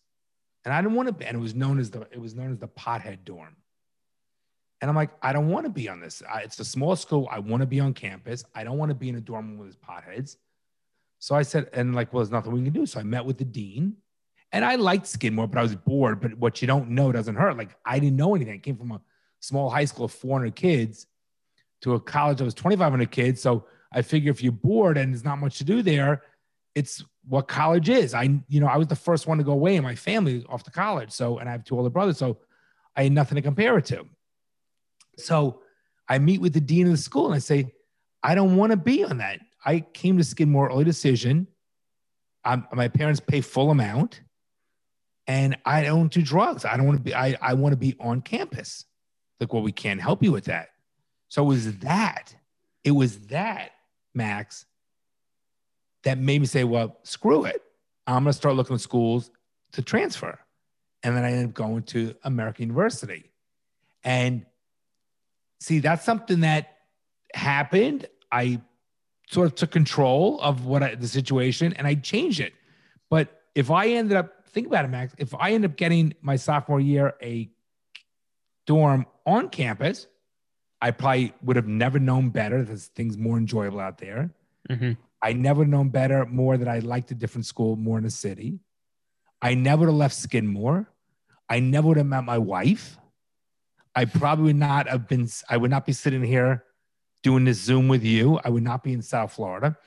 And 0.64 0.74
I 0.74 0.82
didn't 0.82 0.96
want 0.96 1.08
to 1.08 1.14
be, 1.14 1.26
and 1.26 1.38
it 1.38 1.40
was 1.40 1.56
known 1.56 1.80
as 1.80 1.92
the 1.92 2.02
it 2.12 2.20
was 2.22 2.36
known 2.36 2.52
as 2.52 2.60
the 2.60 2.68
pothead 2.68 3.26
dorm. 3.26 3.56
And 4.80 4.90
I'm 4.90 4.96
like, 4.96 5.12
I 5.22 5.32
don't 5.32 5.50
want 5.50 5.66
to 5.66 5.72
be 5.72 5.88
on 5.90 6.00
this. 6.00 6.24
I, 6.32 6.42
it's 6.42 6.60
a 6.60 6.66
small 6.66 6.96
school. 6.96 7.28
I 7.32 7.40
want 7.40 7.62
to 7.62 7.68
be 7.68 7.80
on 7.80 7.94
campus. 7.94 8.44
I 8.56 8.64
don't 8.64 8.78
want 8.78 8.90
to 8.90 8.96
be 8.96 9.10
in 9.10 9.16
a 9.16 9.22
dorm 9.22 9.58
with 9.58 9.80
potheads. 9.82 10.38
So 11.20 11.36
I 11.36 11.44
said, 11.44 11.70
and 11.74 11.94
like, 11.94 12.12
well, 12.12 12.24
there's 12.24 12.32
nothing 12.32 12.52
we 12.52 12.64
can 12.64 12.74
do. 12.74 12.88
So 12.88 13.00
I 13.00 13.04
met 13.04 13.24
with 13.24 13.38
the 13.38 13.46
dean, 13.46 13.98
and 14.52 14.66
I 14.66 14.76
liked 14.76 15.06
Skidmore, 15.06 15.48
but 15.48 15.60
I 15.60 15.62
was 15.62 15.76
bored. 15.76 16.20
But 16.20 16.36
what 16.36 16.62
you 16.62 16.68
don't 16.68 16.90
know 16.90 17.12
doesn't 17.12 17.36
hurt. 17.36 17.58
Like 17.58 17.76
I 17.86 18.00
didn't 18.00 18.18
know 18.18 18.36
anything. 18.36 18.56
I 18.56 18.58
came 18.58 18.78
from 18.78 18.92
a 18.92 19.02
small 19.40 19.70
high 19.70 19.86
school 19.86 20.06
of 20.06 20.12
400 20.12 20.56
kids 20.56 21.08
to 21.82 21.96
a 21.96 22.00
college 22.00 22.38
that 22.38 22.46
was 22.46 22.54
2,500 22.54 23.12
kids. 23.12 23.42
So 23.42 23.66
I 23.92 24.02
figure 24.02 24.32
if 24.32 24.42
you're 24.42 24.52
bored 24.52 24.98
and 24.98 25.14
there's 25.14 25.24
not 25.24 25.40
much 25.40 25.58
to 25.58 25.64
do 25.64 25.82
there, 25.82 26.24
it's 26.76 27.04
what 27.28 27.48
college 27.48 27.90
is. 27.90 28.14
I, 28.14 28.40
you 28.48 28.60
know, 28.60 28.68
I 28.68 28.78
was 28.78 28.88
the 28.88 28.96
first 28.96 29.28
one 29.28 29.38
to 29.38 29.44
go 29.44 29.52
away 29.52 29.76
in 29.76 29.84
my 29.84 29.96
family 29.96 30.46
off 30.50 30.64
to 30.64 30.72
college. 30.72 31.12
So, 31.12 31.38
and 31.38 31.48
I 31.48 31.52
have 31.52 31.64
two 31.64 31.78
older 31.78 31.90
brothers. 31.90 32.18
So 32.18 32.38
I 32.96 33.04
had 33.04 33.12
nothing 33.12 33.36
to 33.36 33.42
compare 33.42 33.78
it 33.78 33.86
to. 33.86 34.06
So 35.18 35.62
I 36.08 36.20
meet 36.20 36.42
with 36.42 36.54
the 36.54 36.62
dean 36.62 36.88
of 36.88 36.94
the 36.94 36.98
school 36.98 37.28
and 37.28 37.36
I 37.36 37.40
say, 37.40 37.74
I 38.24 38.36
don't 38.36 38.56
want 38.56 38.72
to 38.72 38.78
be 38.78 39.04
on 39.04 39.18
that. 39.18 39.40
I 39.66 39.82
came 39.82 40.18
to 40.18 40.24
Skidmore 40.24 40.70
early 40.70 40.84
decision. 40.84 41.48
Um, 42.44 42.68
my 42.74 42.88
parents 42.88 43.20
pay 43.20 43.42
full 43.42 43.70
amount 43.70 44.22
and 45.28 45.58
I 45.66 45.84
don't 45.84 46.12
do 46.12 46.22
drugs. 46.22 46.66
I 46.66 46.76
don't 46.78 46.88
want 46.88 46.98
to 46.98 47.04
be, 47.04 47.14
I, 47.14 47.38
I 47.42 47.54
want 47.54 47.74
to 47.74 47.78
be 47.78 47.96
on 48.00 48.22
campus. 48.22 48.86
Like, 49.40 49.54
well, 49.54 49.62
we 49.62 49.72
can't 49.72 50.02
help 50.02 50.24
you 50.24 50.32
with 50.32 50.46
that. 50.46 50.70
So 51.30 51.44
it 51.44 51.48
was 51.48 51.78
that, 51.80 52.36
it 52.84 52.92
was 52.92 53.20
that, 53.28 53.72
Max, 54.14 54.66
that 56.04 56.18
made 56.18 56.42
me 56.42 56.48
say, 56.48 56.64
well, 56.64 56.98
screw 57.04 57.46
it. 57.46 57.62
I'm 58.08 58.24
going 58.24 58.32
to 58.32 58.34
start 58.34 58.56
looking 58.56 58.74
at 58.76 58.82
schools 58.82 59.32
to 59.74 59.82
transfer. 59.82 60.40
And 61.04 61.16
then 61.16 61.24
I 61.24 61.32
ended 61.32 61.50
up 61.50 61.54
going 61.54 61.84
to 61.84 62.16
American 62.24 62.64
University. 62.64 63.32
And 64.04 64.46
see, 65.60 65.80
that's 65.80 66.04
something 66.04 66.42
that 66.42 66.78
happened. 67.34 68.08
I 68.32 68.62
sort 69.30 69.48
of 69.48 69.56
took 69.56 69.72
control 69.72 70.40
of 70.42 70.66
what 70.66 70.84
I, 70.84 70.96
the 70.96 71.08
situation 71.08 71.74
and 71.74 71.88
I 71.88 71.96
changed 71.96 72.40
it. 72.40 72.54
But 73.10 73.42
if 73.56 73.72
I 73.72 73.88
ended 73.88 74.18
up, 74.18 74.48
think 74.50 74.68
about 74.68 74.86
it, 74.86 74.90
Max, 74.90 75.14
if 75.18 75.34
I 75.36 75.52
end 75.52 75.66
up 75.66 75.76
getting 75.76 76.14
my 76.22 76.36
sophomore 76.36 76.80
year 76.80 77.14
a 77.22 77.50
dorm 78.66 79.06
on 79.26 79.50
campus, 79.50 80.08
I 80.82 80.92
probably 80.92 81.34
would 81.44 81.56
have 81.56 81.68
never 81.68 82.00
known 82.00 82.30
better. 82.30 82.64
There's 82.64 82.88
things 82.88 83.18
more 83.18 83.38
enjoyable 83.38 83.80
out 83.80 84.00
there. 84.00 84.32
Mhm. 84.70 84.98
I 85.22 85.34
never 85.34 85.66
known 85.66 85.90
better 85.90 86.26
more 86.26 86.58
that 86.58 86.68
I 86.68 86.80
liked 86.80 87.12
a 87.12 87.16
different 87.16 87.46
school 87.46 87.76
more 87.76 87.98
in 87.98 88.04
the 88.04 88.12
city. 88.12 88.60
I 89.42 89.54
never 89.54 89.82
would 89.82 89.88
have 89.88 89.96
left 89.96 90.16
Skidmore. 90.16 90.90
I 91.50 91.60
never 91.60 91.90
would 91.90 91.98
have 91.98 92.08
met 92.08 92.24
my 92.24 92.38
wife. 92.38 92.98
I 93.96 94.06
probably 94.06 94.46
would 94.46 94.56
not 94.56 94.88
have 94.88 95.08
been, 95.08 95.28
I 95.50 95.58
would 95.58 95.72
not 95.72 95.86
be 95.86 95.94
sitting 95.94 96.24
here 96.24 96.64
doing 97.24 97.46
this 97.46 97.60
Zoom 97.60 97.88
with 97.88 98.04
you. 98.04 98.40
I 98.44 98.50
would 98.50 98.64
not 98.64 98.84
be 98.84 98.94
in 98.94 99.02
South 99.02 99.34
Florida. 99.34 99.78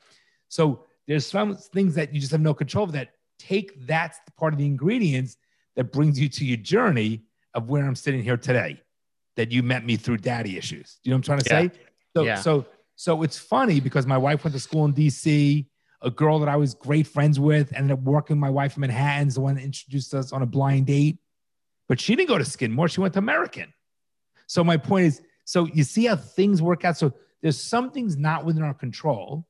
So 0.49 0.85
there's 1.07 1.27
some 1.27 1.57
things 1.57 1.95
that 1.95 2.15
you 2.15 2.21
just 2.21 2.33
have 2.33 2.41
no 2.41 2.55
control 2.55 2.85
of 2.85 2.93
that 2.93 3.11
take 3.39 3.87
that's 3.87 4.19
part 4.39 4.53
of 4.53 4.59
the 4.59 4.67
ingredients 4.67 5.37
that 5.75 5.91
brings 5.93 6.21
you 6.21 6.29
to 6.29 6.45
your 6.45 6.59
journey 6.59 7.23
of 7.55 7.69
where 7.69 7.85
I'm 7.85 7.97
sitting 7.97 8.23
here 8.23 8.37
today. 8.37 8.81
That 9.37 9.51
you 9.51 9.65
met 9.65 9.85
me 9.85 9.97
through 9.97 10.19
daddy 10.19 10.57
issues. 10.57 11.01
You 11.03 11.11
know 11.11 11.17
what 11.17 11.19
I'm 11.19 11.23
trying 11.23 11.39
to 11.43 11.51
Yeah. 11.51 11.61
say? 11.63 11.81
So, 12.17 12.23
Yeah. 12.23 12.35
so, 12.37 12.67
so 12.97 13.23
it's 13.23 13.39
funny 13.39 13.81
because 13.81 14.07
my 14.07 14.19
wife 14.19 14.45
went 14.45 14.55
to 14.55 14.61
school 14.61 14.85
in 14.85 14.93
DC. 14.93 15.67
A 16.03 16.11
girl 16.11 16.39
that 16.39 16.49
I 16.49 16.57
was 16.57 16.75
great 16.75 17.07
friends 17.07 17.41
with 17.41 17.73
ended 17.73 17.93
up 17.93 18.01
working 18.01 18.39
my 18.39 18.51
wife 18.51 18.77
in 18.77 18.83
Manhattan's 18.83 19.37
the 19.37 19.41
one 19.41 19.55
that 19.55 19.63
introduced 19.63 20.15
us 20.15 20.33
on 20.33 20.43
a 20.43 20.47
blind 20.47 20.87
date. 20.87 21.19
But 21.89 22.01
she 22.01 22.15
didn't 22.15 22.29
go 22.29 22.39
to 22.39 22.45
Skidmore. 22.45 22.89
She 22.89 23.01
went 23.01 23.15
to 23.15 23.19
American. 23.19 23.73
So 24.47 24.63
my 24.63 24.77
point 24.77 25.07
is, 25.07 25.23
so 25.45 25.67
you 25.67 25.83
see 25.83 26.07
how 26.07 26.17
things 26.17 26.63
work 26.63 26.85
out. 26.85 26.97
So 26.97 27.13
there's 27.43 27.61
some 27.61 27.91
things 27.91 28.17
not 28.17 28.45
within 28.45 28.63
our 28.63 28.75
control, 28.75 29.47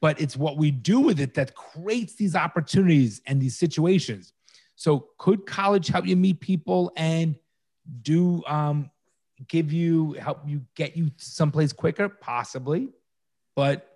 but 0.00 0.20
it's 0.20 0.36
what 0.36 0.56
we 0.56 0.70
do 0.70 1.00
with 1.00 1.20
it 1.20 1.34
that 1.34 1.54
creates 1.54 2.14
these 2.14 2.34
opportunities 2.34 3.20
and 3.26 3.40
these 3.40 3.58
situations. 3.58 4.32
So 4.76 5.08
could 5.18 5.46
college 5.46 5.88
help 5.88 6.06
you 6.06 6.16
meet 6.16 6.40
people 6.40 6.92
and 6.96 7.36
do 8.02 8.42
um, 8.46 8.90
give 9.48 9.72
you 9.72 10.12
help 10.14 10.40
you 10.46 10.62
get 10.74 10.96
you 10.96 11.10
someplace 11.16 11.72
quicker? 11.72 12.08
Possibly, 12.08 12.90
but 13.56 13.88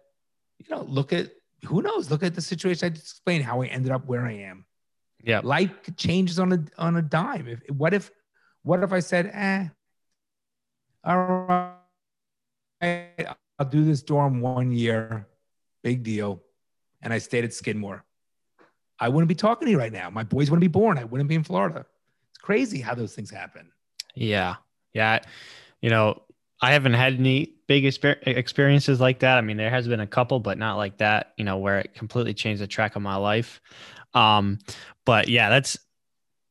you 0.59 0.67
know, 0.71 0.83
look 0.83 1.13
at 1.13 1.31
who 1.65 1.83
knows. 1.83 2.11
Look 2.11 2.23
at 2.23 2.35
the 2.35 2.41
situation 2.43 2.87
I 2.87 2.91
just 2.91 3.05
explained 3.07 3.45
how 3.45 3.63
I 3.63 3.67
ended 3.67 3.93
up 3.93 4.07
where 4.07 4.27
I 4.27 4.33
am 4.33 4.65
Yeah. 5.23 5.41
life 5.45 5.71
changes 5.97 6.39
on 6.39 6.53
a 6.53 6.65
on 6.79 6.97
a 6.97 7.03
dime. 7.03 7.49
If 7.49 7.61
what 7.71 7.95
if 7.95 8.11
what 8.63 8.83
if 8.83 8.93
I 8.93 9.01
said, 9.01 9.31
eh, 9.33 9.69
all 11.05 11.17
right, 12.81 13.27
I'll 13.59 13.69
do 13.69 13.85
this 13.85 14.03
dorm 14.03 14.41
one 14.41 14.73
year, 14.73 15.27
big 15.83 16.03
deal, 16.03 16.43
and 17.03 17.13
I 17.13 17.19
stayed 17.19 17.45
at 17.45 17.55
Skidmore. 17.55 18.05
I 18.99 19.09
wouldn't 19.09 19.29
be 19.29 19.35
talking 19.35 19.67
to 19.67 19.73
you 19.73 19.79
right 19.79 19.93
now. 19.93 20.09
My 20.11 20.25
boys 20.25 20.51
wouldn't 20.51 20.63
be 20.63 20.69
born. 20.69 20.99
I 20.99 21.05
wouldn't 21.05 21.29
be 21.29 21.35
in 21.35 21.45
Florida. 21.45 21.87
It's 22.31 22.39
crazy 22.39 22.81
how 22.81 22.95
those 22.95 23.15
things 23.15 23.31
happen. 23.31 23.71
Yeah. 24.15 24.57
Yeah. 24.93 25.21
You 25.81 25.91
know, 25.91 26.23
I 26.61 26.73
haven't 26.73 26.95
had 26.95 27.15
any 27.15 27.55
big 27.67 27.85
exper- 27.85 28.27
experiences 28.27 29.01
like 29.01 29.21
that. 29.21 29.37
I 29.39 29.41
mean, 29.43 29.57
there 29.57 29.71
has 29.71 29.87
been 29.87 30.01
a 30.01 30.07
couple, 30.07 30.41
but 30.41 30.59
not 30.59 30.77
like 30.77 30.99
that, 30.99 31.33
you 31.37 31.45
know, 31.45 31.59
where 31.59 31.81
it 31.81 31.95
completely 31.95 32.35
changed 32.35 32.63
the 32.63 32.67
track 32.67 32.97
of 32.97 33.03
my 33.03 33.17
life. 33.17 33.61
Um, 34.15 34.59
but 35.05 35.29
yeah, 35.29 35.51
that's, 35.51 35.77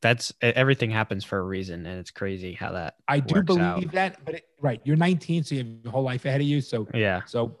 that's 0.02 0.32
everything 0.40 0.90
happens 0.90 1.24
for 1.24 1.38
a 1.38 1.42
reason. 1.42 1.84
And 1.86 1.98
it's 1.98 2.12
crazy 2.12 2.52
how 2.52 2.72
that, 2.72 2.94
I 3.08 3.18
do 3.18 3.42
believe 3.42 3.60
out. 3.60 3.92
that, 3.92 4.24
but 4.24 4.36
it, 4.36 4.44
right, 4.60 4.80
you're 4.84 4.96
19, 4.96 5.42
so 5.42 5.54
you 5.54 5.64
have 5.64 5.68
your 5.82 5.92
whole 5.92 6.04
life 6.04 6.24
ahead 6.24 6.40
of 6.40 6.46
you. 6.46 6.60
So 6.60 6.86
yeah. 6.94 7.22
So, 7.26 7.58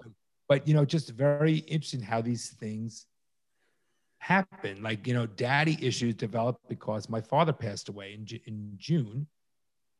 but 0.48 0.68
you 0.68 0.74
know, 0.74 0.84
just 0.84 1.10
very 1.10 1.56
interesting 1.56 2.02
how 2.02 2.20
these 2.20 2.50
things 2.50 3.06
happen. 4.18 4.82
Like, 4.82 5.06
you 5.06 5.14
know, 5.14 5.26
daddy 5.26 5.78
issues 5.80 6.14
developed 6.14 6.68
because 6.68 7.08
my 7.08 7.20
father 7.20 7.52
passed 7.52 7.88
away 7.88 8.14
in, 8.14 8.26
in 8.46 8.72
June. 8.76 9.26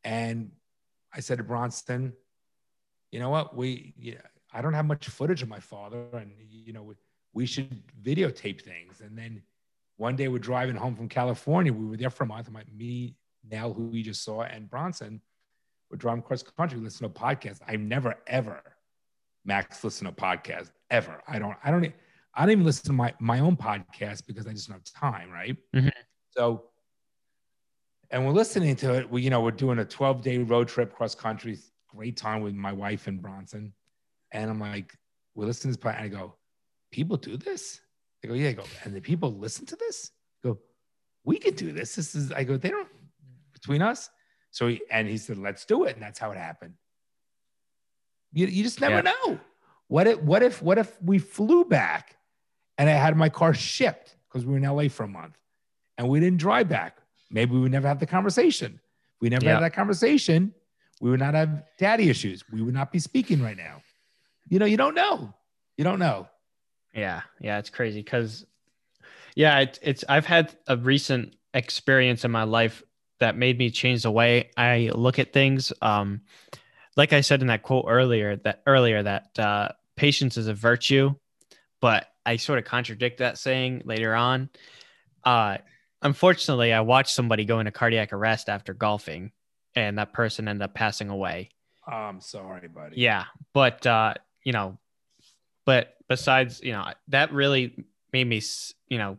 And 0.04 0.52
I 1.16 1.20
said 1.20 1.38
to 1.38 1.44
Bronson, 1.44 2.12
you 3.10 3.18
know 3.18 3.30
what? 3.30 3.56
We, 3.56 3.94
yeah, 3.98 4.20
I 4.52 4.60
don't 4.60 4.74
have 4.74 4.84
much 4.84 5.08
footage 5.08 5.42
of 5.42 5.48
my 5.48 5.60
father, 5.60 6.06
and 6.12 6.30
you 6.50 6.72
know, 6.72 6.82
we, 6.82 6.94
we 7.32 7.46
should 7.46 7.82
videotape 8.02 8.60
things. 8.60 9.00
And 9.00 9.16
then 9.16 9.42
one 9.96 10.14
day 10.14 10.28
we're 10.28 10.38
driving 10.38 10.76
home 10.76 10.94
from 10.94 11.08
California. 11.08 11.72
We 11.72 11.86
were 11.86 11.96
there 11.96 12.10
for 12.10 12.24
a 12.24 12.26
month. 12.26 12.50
My 12.50 12.62
me, 12.76 13.16
Nell, 13.48 13.72
who 13.72 13.84
we 13.86 14.02
just 14.02 14.22
saw, 14.22 14.42
and 14.42 14.68
Bronson, 14.68 15.22
we're 15.90 15.96
driving 15.96 16.20
across 16.20 16.42
the 16.42 16.50
country, 16.50 16.78
listen 16.78 17.10
to 17.10 17.18
a 17.18 17.22
podcast. 17.22 17.60
I've 17.66 17.80
never 17.80 18.16
ever, 18.26 18.62
Max, 19.44 19.82
listen 19.84 20.04
to 20.06 20.12
a 20.12 20.14
podcast 20.14 20.70
ever. 20.90 21.22
I 21.26 21.38
don't. 21.38 21.56
I 21.64 21.70
don't. 21.70 21.92
I 22.34 22.42
don't 22.42 22.50
even 22.50 22.64
listen 22.64 22.84
to 22.86 22.92
my 22.92 23.14
my 23.20 23.38
own 23.40 23.56
podcast 23.56 24.26
because 24.26 24.46
I 24.46 24.52
just 24.52 24.68
don't 24.68 24.76
have 24.76 24.84
time, 24.84 25.30
right? 25.30 25.56
Mhm. 25.74 25.90
So, 26.30 26.64
and 28.10 28.24
we're 28.26 28.32
listening 28.32 28.76
to 28.76 28.94
it. 28.94 29.10
We, 29.10 29.22
you 29.22 29.30
know, 29.30 29.40
we're 29.40 29.50
doing 29.50 29.78
a 29.78 29.84
12 29.84 30.22
day 30.22 30.38
road 30.38 30.68
trip 30.68 30.94
cross 30.94 31.14
country. 31.14 31.58
Great 31.88 32.16
time 32.16 32.42
with 32.42 32.54
my 32.54 32.72
wife 32.72 33.06
and 33.06 33.20
Bronson. 33.20 33.72
And 34.32 34.50
I'm 34.50 34.60
like, 34.60 34.92
we're 35.34 35.46
listening 35.46 35.74
to 35.74 35.80
this 35.80 35.92
podcast. 35.92 35.96
And 36.02 36.04
I 36.04 36.08
go, 36.08 36.34
people 36.90 37.16
do 37.16 37.36
this? 37.36 37.80
They 38.22 38.28
go, 38.28 38.34
yeah. 38.34 38.48
I 38.50 38.52
go, 38.52 38.64
and 38.84 38.94
the 38.94 39.00
people 39.00 39.32
listen 39.32 39.66
to 39.66 39.76
this? 39.76 40.10
I 40.44 40.48
go, 40.48 40.58
we 41.24 41.38
can 41.38 41.54
do 41.54 41.72
this. 41.72 41.94
This 41.94 42.14
is, 42.14 42.32
I 42.32 42.44
go, 42.44 42.56
they 42.56 42.70
don't, 42.70 42.88
between 43.52 43.82
us. 43.82 44.10
So, 44.50 44.68
he, 44.68 44.82
and 44.90 45.08
he 45.08 45.18
said, 45.18 45.38
let's 45.38 45.64
do 45.64 45.84
it. 45.84 45.94
And 45.94 46.02
that's 46.02 46.18
how 46.18 46.30
it 46.30 46.38
happened. 46.38 46.74
You, 48.32 48.46
you 48.46 48.62
just 48.62 48.80
never 48.80 48.96
Yeah. 48.96 49.12
know. 49.26 49.38
What 49.88 50.06
if, 50.06 50.20
what 50.22 50.42
if, 50.42 50.62
what 50.62 50.78
if 50.78 51.00
we 51.02 51.18
flew 51.18 51.64
back 51.64 52.16
and 52.76 52.88
I 52.88 52.92
had 52.94 53.16
my 53.16 53.28
car 53.28 53.54
shipped 53.54 54.16
because 54.28 54.44
we 54.44 54.52
were 54.52 54.58
in 54.58 54.64
LA 54.64 54.88
for 54.88 55.04
a 55.04 55.08
month 55.08 55.38
and 55.96 56.08
we 56.08 56.20
didn't 56.20 56.38
drive 56.38 56.68
back? 56.68 56.98
Maybe 57.30 57.52
we 57.52 57.60
would 57.60 57.72
never 57.72 57.88
have 57.88 58.00
the 58.00 58.06
conversation. 58.06 58.80
If 59.14 59.20
we 59.20 59.28
never 59.28 59.44
Yeah. 59.44 59.54
had 59.54 59.62
that 59.62 59.74
conversation, 59.74 60.54
we 61.00 61.10
would 61.10 61.20
not 61.20 61.34
have 61.34 61.64
daddy 61.78 62.08
issues. 62.08 62.44
We 62.50 62.62
would 62.62 62.74
not 62.74 62.92
be 62.92 62.98
speaking 62.98 63.42
right 63.42 63.56
now. 63.56 63.82
You 64.48 64.58
know, 64.58 64.66
you 64.66 64.76
don't 64.76 64.94
know. 64.94 65.34
You 65.76 65.84
don't 65.84 65.98
know. 65.98 66.28
Yeah, 66.94 67.22
yeah, 67.40 67.58
it's 67.58 67.68
crazy 67.68 68.00
because, 68.00 68.46
yeah, 69.34 69.58
it, 69.58 69.78
it's 69.82 70.04
I've 70.08 70.24
had 70.24 70.56
a 70.66 70.76
recent 70.76 71.36
experience 71.52 72.24
in 72.24 72.30
my 72.30 72.44
life 72.44 72.82
that 73.18 73.36
made 73.36 73.58
me 73.58 73.70
change 73.70 74.02
the 74.02 74.10
way 74.10 74.50
I 74.56 74.90
look 74.94 75.18
at 75.18 75.32
things. 75.32 75.72
Um, 75.82 76.22
like 76.96 77.12
I 77.12 77.20
said 77.20 77.40
in 77.42 77.48
that 77.48 77.62
quote 77.62 77.86
earlier, 77.88 78.36
that 78.36 78.62
earlier 78.66 79.02
that 79.02 79.38
uh, 79.38 79.68
patience 79.96 80.36
is 80.38 80.48
a 80.48 80.54
virtue, 80.54 81.14
but 81.80 82.06
I 82.24 82.36
sort 82.36 82.58
of 82.58 82.64
contradict 82.64 83.18
that 83.18 83.36
saying 83.36 83.82
later 83.84 84.14
on. 84.14 84.48
Uh, 85.24 85.58
unfortunately, 86.02 86.72
I 86.72 86.80
watched 86.80 87.14
somebody 87.14 87.44
go 87.44 87.58
into 87.58 87.70
cardiac 87.72 88.12
arrest 88.12 88.48
after 88.48 88.74
golfing, 88.74 89.32
and 89.74 89.98
that 89.98 90.12
person 90.12 90.48
ended 90.48 90.62
up 90.62 90.74
passing 90.74 91.08
away. 91.08 91.50
I'm 91.86 92.20
sorry, 92.20 92.68
buddy. 92.68 92.96
Yeah, 93.00 93.24
but 93.52 93.86
uh, 93.86 94.14
you 94.42 94.52
know, 94.52 94.78
but 95.64 95.94
besides, 96.08 96.60
you 96.62 96.72
know, 96.72 96.84
that 97.08 97.32
really 97.32 97.84
made 98.12 98.24
me, 98.26 98.38
s- 98.38 98.74
you 98.88 98.98
know, 98.98 99.18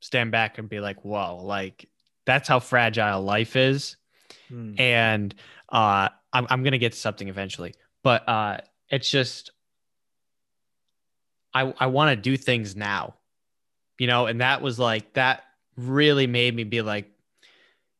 stand 0.00 0.30
back 0.30 0.58
and 0.58 0.68
be 0.68 0.80
like, 0.80 1.04
whoa, 1.04 1.36
like 1.42 1.88
that's 2.26 2.48
how 2.48 2.60
fragile 2.60 3.22
life 3.22 3.56
is. 3.56 3.96
Hmm. 4.48 4.74
And 4.78 5.34
uh, 5.70 6.08
I'm 6.32 6.46
I'm 6.50 6.62
gonna 6.62 6.78
get 6.78 6.92
to 6.92 6.98
something 6.98 7.28
eventually, 7.28 7.74
but 8.02 8.28
uh, 8.28 8.58
it's 8.90 9.10
just 9.10 9.50
I 11.52 11.72
I 11.78 11.86
want 11.86 12.16
to 12.16 12.16
do 12.20 12.36
things 12.36 12.76
now, 12.76 13.14
you 13.98 14.06
know, 14.06 14.26
and 14.26 14.40
that 14.40 14.62
was 14.62 14.78
like 14.78 15.14
that 15.14 15.44
really 15.76 16.26
made 16.26 16.54
me 16.54 16.64
be 16.64 16.82
like, 16.82 17.10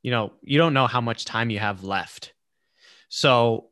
you 0.03 0.11
know, 0.11 0.33
you 0.43 0.59
don't 0.59 0.75
know 0.75 0.87
how 0.87 1.01
much 1.01 1.25
time 1.25 1.51
you 1.51 1.59
have 1.59 1.83
left. 1.85 2.33
So 3.09 3.69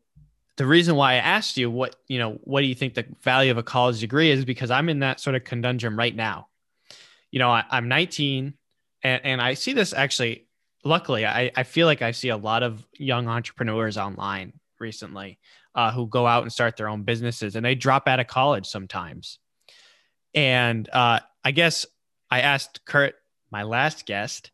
the 0.56 0.66
reason 0.66 0.96
why 0.96 1.14
I 1.14 1.16
asked 1.16 1.56
you 1.56 1.70
what, 1.70 1.96
you 2.08 2.18
know, 2.18 2.38
what 2.44 2.60
do 2.60 2.66
you 2.66 2.74
think 2.74 2.94
the 2.94 3.06
value 3.22 3.50
of 3.50 3.58
a 3.58 3.62
college 3.62 4.00
degree 4.00 4.30
is 4.30 4.44
because 4.44 4.70
I'm 4.70 4.88
in 4.88 5.00
that 5.00 5.20
sort 5.20 5.36
of 5.36 5.44
conundrum 5.44 5.98
right 5.98 6.14
now. 6.14 6.48
You 7.30 7.38
know, 7.38 7.50
I, 7.50 7.64
I'm 7.70 7.88
19 7.88 8.54
and, 9.02 9.20
and 9.24 9.42
I 9.42 9.54
see 9.54 9.72
this 9.72 9.92
actually, 9.92 10.46
luckily, 10.84 11.26
I, 11.26 11.50
I 11.56 11.62
feel 11.64 11.86
like 11.86 12.02
I 12.02 12.12
see 12.12 12.28
a 12.28 12.36
lot 12.36 12.62
of 12.62 12.86
young 12.98 13.28
entrepreneurs 13.28 13.96
online 13.96 14.52
recently 14.78 15.38
uh, 15.74 15.90
who 15.90 16.06
go 16.06 16.26
out 16.26 16.42
and 16.42 16.52
start 16.52 16.76
their 16.76 16.88
own 16.88 17.02
businesses 17.02 17.56
and 17.56 17.64
they 17.64 17.74
drop 17.74 18.06
out 18.06 18.20
of 18.20 18.26
college 18.26 18.66
sometimes. 18.66 19.38
And 20.34 20.88
uh, 20.90 21.20
I 21.44 21.50
guess 21.50 21.86
I 22.30 22.40
asked 22.40 22.84
Kurt, 22.84 23.14
my 23.52 23.62
last 23.62 24.06
guest, 24.06 24.50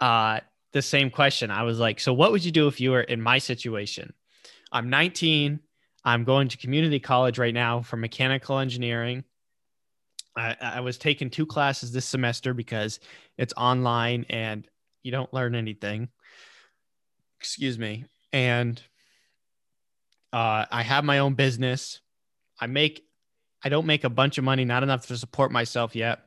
uh, 0.00 0.40
the 0.72 0.82
same 0.82 1.10
question. 1.10 1.50
I 1.50 1.62
was 1.62 1.78
like, 1.78 2.00
so 2.00 2.12
what 2.12 2.32
would 2.32 2.44
you 2.44 2.50
do 2.50 2.66
if 2.66 2.80
you 2.80 2.90
were 2.90 3.02
in 3.02 3.20
my 3.20 3.38
situation? 3.38 4.14
I'm 4.72 4.88
19. 4.90 5.60
I'm 6.04 6.24
going 6.24 6.48
to 6.48 6.56
community 6.56 6.98
college 6.98 7.38
right 7.38 7.54
now 7.54 7.82
for 7.82 7.96
mechanical 7.96 8.58
engineering. 8.58 9.24
I, 10.34 10.56
I 10.60 10.80
was 10.80 10.96
taking 10.96 11.28
two 11.28 11.46
classes 11.46 11.92
this 11.92 12.06
semester 12.06 12.54
because 12.54 12.98
it's 13.36 13.52
online 13.56 14.24
and 14.30 14.66
you 15.02 15.12
don't 15.12 15.32
learn 15.32 15.54
anything. 15.54 16.08
Excuse 17.38 17.78
me. 17.78 18.06
And 18.32 18.82
uh, 20.32 20.64
I 20.70 20.82
have 20.82 21.04
my 21.04 21.18
own 21.18 21.34
business. 21.34 22.00
I 22.58 22.66
make, 22.66 23.04
I 23.62 23.68
don't 23.68 23.86
make 23.86 24.04
a 24.04 24.10
bunch 24.10 24.38
of 24.38 24.44
money, 24.44 24.64
not 24.64 24.82
enough 24.82 25.06
to 25.08 25.18
support 25.18 25.52
myself 25.52 25.94
yet. 25.94 26.20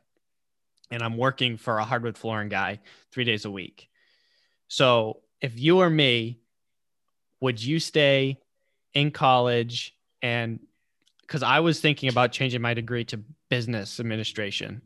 And 0.92 1.02
I'm 1.02 1.18
working 1.18 1.58
for 1.58 1.80
a 1.80 1.84
hardwood 1.84 2.18
flooring 2.18 2.50
guy 2.50 2.80
three 3.12 3.24
days 3.24 3.46
a 3.46 3.52
week. 3.52 3.90
So 4.68 5.22
if 5.42 5.60
you 5.60 5.80
or 5.80 5.90
me, 5.90 6.40
would 7.42 7.62
you 7.62 7.80
stay 7.80 8.40
in 8.94 9.12
college 9.12 9.96
and 10.22 10.60
because 11.22 11.44
I 11.44 11.60
was 11.60 11.80
thinking 11.80 12.10
about 12.10 12.32
changing 12.32 12.62
my 12.62 12.74
degree 12.74 13.04
to 13.06 13.20
business 13.50 14.00
administration. 14.00 14.82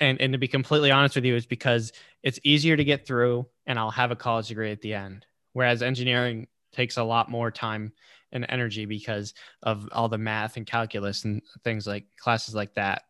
And 0.00 0.20
and 0.20 0.32
to 0.32 0.38
be 0.38 0.48
completely 0.48 0.90
honest 0.90 1.16
with 1.16 1.24
you, 1.24 1.34
it's 1.34 1.46
because 1.46 1.92
it's 2.22 2.38
easier 2.44 2.76
to 2.76 2.84
get 2.84 3.06
through 3.06 3.46
and 3.66 3.78
I'll 3.78 3.90
have 3.90 4.10
a 4.10 4.16
college 4.16 4.48
degree 4.48 4.72
at 4.72 4.80
the 4.80 4.94
end. 4.94 5.26
Whereas 5.52 5.82
engineering 5.82 6.46
takes 6.72 6.96
a 6.96 7.02
lot 7.02 7.30
more 7.30 7.50
time 7.50 7.92
and 8.30 8.46
energy 8.48 8.84
because 8.84 9.34
of 9.62 9.88
all 9.92 10.08
the 10.08 10.18
math 10.18 10.56
and 10.56 10.66
calculus 10.66 11.24
and 11.24 11.42
things 11.64 11.86
like 11.86 12.04
classes 12.16 12.54
like 12.54 12.74
that. 12.74 13.02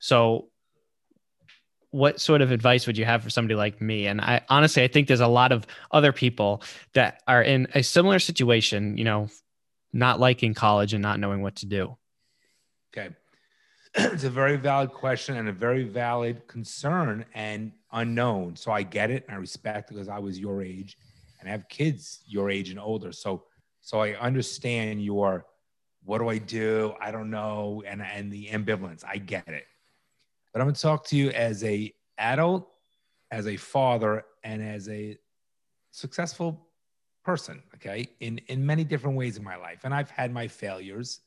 So 0.00 0.48
what 1.98 2.20
sort 2.20 2.40
of 2.40 2.52
advice 2.52 2.86
would 2.86 2.96
you 2.96 3.04
have 3.04 3.22
for 3.22 3.30
somebody 3.30 3.56
like 3.56 3.80
me? 3.80 4.06
And 4.06 4.20
I 4.20 4.40
honestly, 4.48 4.82
I 4.84 4.88
think 4.88 5.08
there's 5.08 5.20
a 5.20 5.26
lot 5.26 5.50
of 5.50 5.66
other 5.90 6.12
people 6.12 6.62
that 6.94 7.22
are 7.26 7.42
in 7.42 7.66
a 7.74 7.82
similar 7.82 8.18
situation, 8.20 8.96
you 8.96 9.04
know, 9.04 9.28
not 9.92 10.20
liking 10.20 10.54
college 10.54 10.94
and 10.94 11.02
not 11.02 11.18
knowing 11.18 11.42
what 11.42 11.56
to 11.56 11.66
do. 11.66 11.96
Okay. 12.96 13.14
it's 13.94 14.24
a 14.24 14.30
very 14.30 14.56
valid 14.56 14.92
question 14.92 15.36
and 15.36 15.48
a 15.48 15.52
very 15.52 15.82
valid 15.82 16.46
concern 16.46 17.24
and 17.34 17.72
unknown. 17.92 18.54
So 18.54 18.70
I 18.70 18.82
get 18.82 19.10
it 19.10 19.24
and 19.26 19.36
I 19.36 19.40
respect 19.40 19.90
it 19.90 19.94
because 19.94 20.08
I 20.08 20.18
was 20.18 20.38
your 20.38 20.62
age 20.62 20.96
and 21.40 21.48
I 21.48 21.52
have 21.52 21.68
kids 21.68 22.22
your 22.26 22.48
age 22.48 22.70
and 22.70 22.78
older. 22.78 23.12
So 23.12 23.44
so 23.80 24.00
I 24.00 24.14
understand 24.14 25.04
your 25.04 25.46
what 26.04 26.18
do 26.18 26.28
I 26.28 26.38
do? 26.38 26.94
I 27.00 27.10
don't 27.10 27.30
know 27.30 27.82
and 27.86 28.02
and 28.02 28.30
the 28.30 28.46
ambivalence. 28.48 29.04
I 29.04 29.18
get 29.18 29.48
it. 29.48 29.64
But 30.58 30.62
I'm 30.62 30.66
going 30.70 30.74
to 30.74 30.82
talk 30.82 31.06
to 31.06 31.16
you 31.16 31.30
as 31.30 31.62
a 31.62 31.94
adult, 32.18 32.68
as 33.30 33.46
a 33.46 33.56
father 33.56 34.24
and 34.42 34.60
as 34.60 34.88
a 34.88 35.16
successful 35.92 36.66
person, 37.24 37.62
okay? 37.76 38.08
In 38.18 38.38
in 38.48 38.66
many 38.66 38.82
different 38.82 39.16
ways 39.16 39.36
in 39.36 39.44
my 39.44 39.54
life. 39.54 39.82
And 39.84 39.94
I've 39.94 40.10
had 40.10 40.32
my 40.32 40.48
failures. 40.48 41.20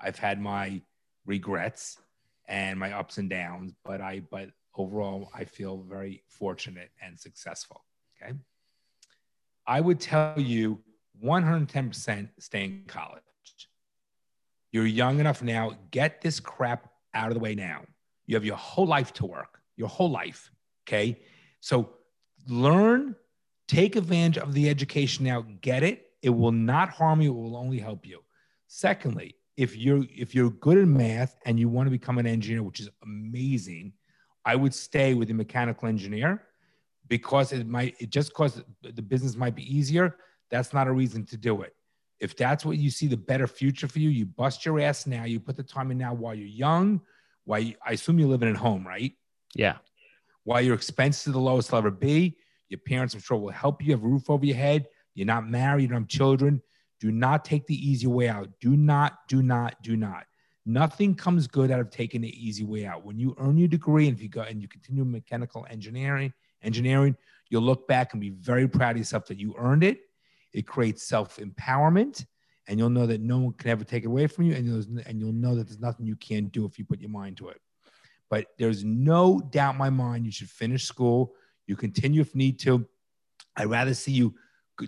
I've 0.00 0.18
had 0.18 0.40
my 0.40 0.82
regrets 1.26 2.00
and 2.48 2.76
my 2.76 2.90
ups 2.90 3.18
and 3.18 3.30
downs, 3.30 3.72
but 3.84 4.00
I 4.00 4.18
but 4.32 4.50
overall 4.74 5.30
I 5.32 5.44
feel 5.44 5.84
very 5.88 6.24
fortunate 6.26 6.90
and 7.00 7.16
successful. 7.16 7.84
Okay. 8.20 8.32
I 9.64 9.80
would 9.80 10.00
tell 10.00 10.40
you 10.40 10.80
110% 11.24 12.30
stay 12.40 12.64
in 12.64 12.82
college. 12.88 13.22
You're 14.72 14.86
young 14.86 15.20
enough 15.20 15.40
now, 15.40 15.76
get 15.92 16.20
this 16.20 16.40
crap 16.40 16.90
out 17.14 17.28
of 17.28 17.34
the 17.34 17.40
way 17.40 17.54
now. 17.54 17.82
You 18.32 18.36
have 18.36 18.46
your 18.46 18.56
whole 18.56 18.86
life 18.86 19.12
to 19.14 19.26
work, 19.26 19.60
your 19.76 19.88
whole 19.88 20.10
life. 20.10 20.50
Okay. 20.88 21.20
So 21.60 21.90
learn, 22.48 23.14
take 23.68 23.94
advantage 23.94 24.38
of 24.38 24.54
the 24.54 24.70
education 24.70 25.26
now, 25.26 25.44
get 25.60 25.82
it. 25.82 26.06
It 26.22 26.30
will 26.30 26.50
not 26.50 26.88
harm 26.88 27.20
you, 27.20 27.30
it 27.30 27.34
will 27.34 27.58
only 27.58 27.78
help 27.78 28.06
you. 28.06 28.20
Secondly, 28.68 29.34
if 29.58 29.76
you're 29.76 30.06
if 30.08 30.34
you're 30.34 30.48
good 30.48 30.78
at 30.78 30.88
math 30.88 31.36
and 31.44 31.60
you 31.60 31.68
want 31.68 31.88
to 31.88 31.90
become 31.90 32.16
an 32.16 32.26
engineer, 32.26 32.62
which 32.62 32.80
is 32.80 32.88
amazing, 33.02 33.92
I 34.46 34.56
would 34.56 34.72
stay 34.72 35.12
with 35.12 35.28
the 35.28 35.34
mechanical 35.34 35.86
engineer 35.86 36.42
because 37.08 37.52
it 37.52 37.66
might 37.66 37.96
it 38.00 38.08
just 38.08 38.32
cause 38.32 38.62
the 38.80 39.02
business 39.02 39.36
might 39.36 39.54
be 39.54 39.76
easier. 39.76 40.16
That's 40.50 40.72
not 40.72 40.88
a 40.88 40.92
reason 40.92 41.26
to 41.26 41.36
do 41.36 41.60
it. 41.60 41.76
If 42.18 42.34
that's 42.34 42.64
what 42.64 42.78
you 42.78 42.88
see 42.88 43.08
the 43.08 43.16
better 43.18 43.46
future 43.46 43.88
for 43.88 43.98
you, 43.98 44.08
you 44.08 44.24
bust 44.24 44.64
your 44.64 44.80
ass 44.80 45.06
now. 45.06 45.24
You 45.24 45.38
put 45.38 45.58
the 45.58 45.62
time 45.62 45.90
in 45.90 45.98
now 45.98 46.14
while 46.14 46.34
you're 46.34 46.46
young. 46.46 47.02
You, 47.46 47.74
I 47.84 47.92
assume 47.92 48.18
you're 48.18 48.28
living 48.28 48.48
at 48.48 48.56
home, 48.56 48.86
right? 48.86 49.12
Yeah. 49.54 49.76
While 50.44 50.60
your 50.60 50.74
expenses 50.74 51.28
are 51.28 51.32
the 51.32 51.40
lowest 51.40 51.70
they'll 51.70 51.78
ever 51.78 51.90
be, 51.90 52.36
your 52.68 52.80
parents, 52.80 53.14
I'm 53.14 53.20
sure, 53.20 53.36
will 53.36 53.50
help 53.50 53.82
you. 53.82 53.92
Have 53.92 54.02
a 54.02 54.06
roof 54.06 54.30
over 54.30 54.44
your 54.44 54.56
head. 54.56 54.86
You're 55.14 55.26
not 55.26 55.48
married. 55.48 55.82
You 55.82 55.88
don't 55.88 56.02
have 56.02 56.08
children. 56.08 56.62
Do 57.00 57.12
not 57.12 57.44
take 57.44 57.66
the 57.66 57.74
easy 57.74 58.06
way 58.06 58.28
out. 58.28 58.48
Do 58.60 58.76
not, 58.76 59.28
do 59.28 59.42
not, 59.42 59.82
do 59.82 59.96
not. 59.96 60.24
Nothing 60.64 61.14
comes 61.14 61.48
good 61.48 61.70
out 61.70 61.80
of 61.80 61.90
taking 61.90 62.20
the 62.20 62.46
easy 62.46 62.64
way 62.64 62.86
out. 62.86 63.04
When 63.04 63.18
you 63.18 63.34
earn 63.38 63.58
your 63.58 63.68
degree 63.68 64.06
and 64.06 64.16
if 64.16 64.22
you 64.22 64.28
go 64.28 64.42
and 64.42 64.62
you 64.62 64.68
continue 64.68 65.04
mechanical 65.04 65.66
engineering, 65.68 66.32
engineering, 66.62 67.16
you'll 67.48 67.62
look 67.62 67.88
back 67.88 68.12
and 68.12 68.20
be 68.20 68.30
very 68.30 68.68
proud 68.68 68.92
of 68.92 68.98
yourself 68.98 69.26
that 69.26 69.38
you 69.38 69.54
earned 69.58 69.82
it. 69.82 69.98
It 70.52 70.66
creates 70.66 71.02
self-empowerment 71.02 72.24
and 72.68 72.78
you'll 72.78 72.90
know 72.90 73.06
that 73.06 73.20
no 73.20 73.38
one 73.38 73.52
can 73.52 73.70
ever 73.70 73.84
take 73.84 74.04
it 74.04 74.06
away 74.06 74.26
from 74.26 74.44
you 74.44 74.54
and 74.54 74.66
you'll, 74.66 75.00
and 75.06 75.20
you'll 75.20 75.32
know 75.32 75.54
that 75.54 75.66
there's 75.66 75.80
nothing 75.80 76.06
you 76.06 76.16
can 76.16 76.46
do 76.46 76.64
if 76.64 76.78
you 76.78 76.84
put 76.84 77.00
your 77.00 77.10
mind 77.10 77.36
to 77.38 77.48
it. 77.48 77.60
But 78.30 78.46
there's 78.58 78.84
no 78.84 79.40
doubt 79.50 79.74
in 79.74 79.78
my 79.78 79.90
mind 79.90 80.24
you 80.24 80.32
should 80.32 80.48
finish 80.48 80.84
school. 80.84 81.34
You 81.66 81.76
continue 81.76 82.20
if 82.20 82.34
need 82.34 82.58
to. 82.60 82.86
I'd 83.56 83.66
rather 83.66 83.94
see 83.94 84.12
you 84.12 84.34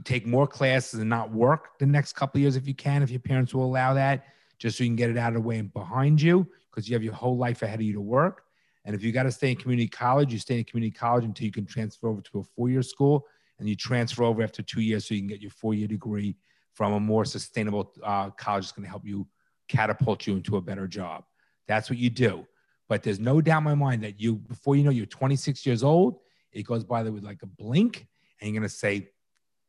take 0.05 0.27
more 0.27 0.47
classes 0.47 1.01
and 1.01 1.11
not 1.11 1.31
work 1.31 1.79
the 1.79 1.87
next 1.87 2.15
couple 2.15 2.41
years 2.41 2.57
if 2.57 2.67
you 2.67 2.75
can, 2.75 3.03
if 3.03 3.11
your 3.11 3.21
parents 3.21 3.53
will 3.55 3.65
allow 3.65 3.95
that, 3.95 4.25
just 4.59 4.79
so 4.79 4.85
you 4.85 4.89
can 4.89 4.97
get 4.97 5.11
it 5.11 5.19
out 5.19 5.29
of 5.29 5.35
the 5.35 5.41
way 5.41 5.59
and 5.59 5.73
behind 5.73 6.23
you 6.23 6.47
because 6.71 6.89
you 6.89 6.95
have 6.95 7.03
your 7.03 7.13
whole 7.13 7.37
life 7.37 7.63
ahead 7.63 7.81
of 7.81 7.87
you 7.87 7.93
to 7.93 8.01
work. 8.01 8.45
And 8.85 8.95
if 8.95 9.03
you 9.03 9.13
got 9.13 9.23
to 9.25 9.33
stay 9.33 9.51
in 9.51 9.57
community 9.57 9.89
college, 9.89 10.33
you 10.33 10.39
stay 10.39 10.59
in 10.59 10.65
community 10.65 10.97
college 10.97 11.25
until 11.25 11.45
you 11.47 11.53
can 11.53 11.67
transfer 11.67 12.09
over 12.09 12.21
to 12.21 12.39
a 12.41 12.43
four 12.43 12.69
year 12.69 12.83
school 12.83 13.27
and 13.59 13.69
you 13.69 13.77
transfer 13.77 14.25
over 14.25 14.43
after 14.43 14.63
two 14.63 14.81
years 14.81 15.07
so 15.07 15.15
you 15.15 15.21
can 15.21 15.29
get 15.29 15.41
your 15.41 15.51
four 15.51 15.75
year 15.75 15.87
degree 15.87 16.37
from 16.75 16.93
a 16.93 17.01
more 17.01 17.25
sustainable 17.25 17.93
uh, 18.03 18.31
college 18.31 18.65
that's 18.65 18.73
going 18.73 18.85
to 18.85 18.91
help 18.91 19.07
you 19.07 19.27
catapult 19.69 20.27
you 20.27 20.35
into 20.37 20.57
a 20.57 20.61
better 20.61 20.87
job. 20.87 21.25
That's 21.67 21.89
what 21.89 21.99
you 21.99 22.11
do. 22.11 22.47
But 22.89 23.03
there's 23.03 23.21
no 23.21 23.41
doubt 23.41 23.59
in 23.59 23.65
my 23.65 23.75
mind 23.75 24.03
that 24.03 24.21
you, 24.21 24.37
before 24.37 24.77
you 24.77 24.85
know 24.85 24.91
you're 24.91 25.07
26 25.07 25.65
years 25.65 25.83
old, 25.83 26.19
it 26.53 26.65
goes 26.65 26.85
by 26.85 27.03
with 27.03 27.25
like 27.25 27.43
a 27.43 27.47
blink 27.47 28.07
and 28.41 28.51
you're 28.51 28.61
going 28.61 28.69
to 28.69 28.75
say, 28.75 29.09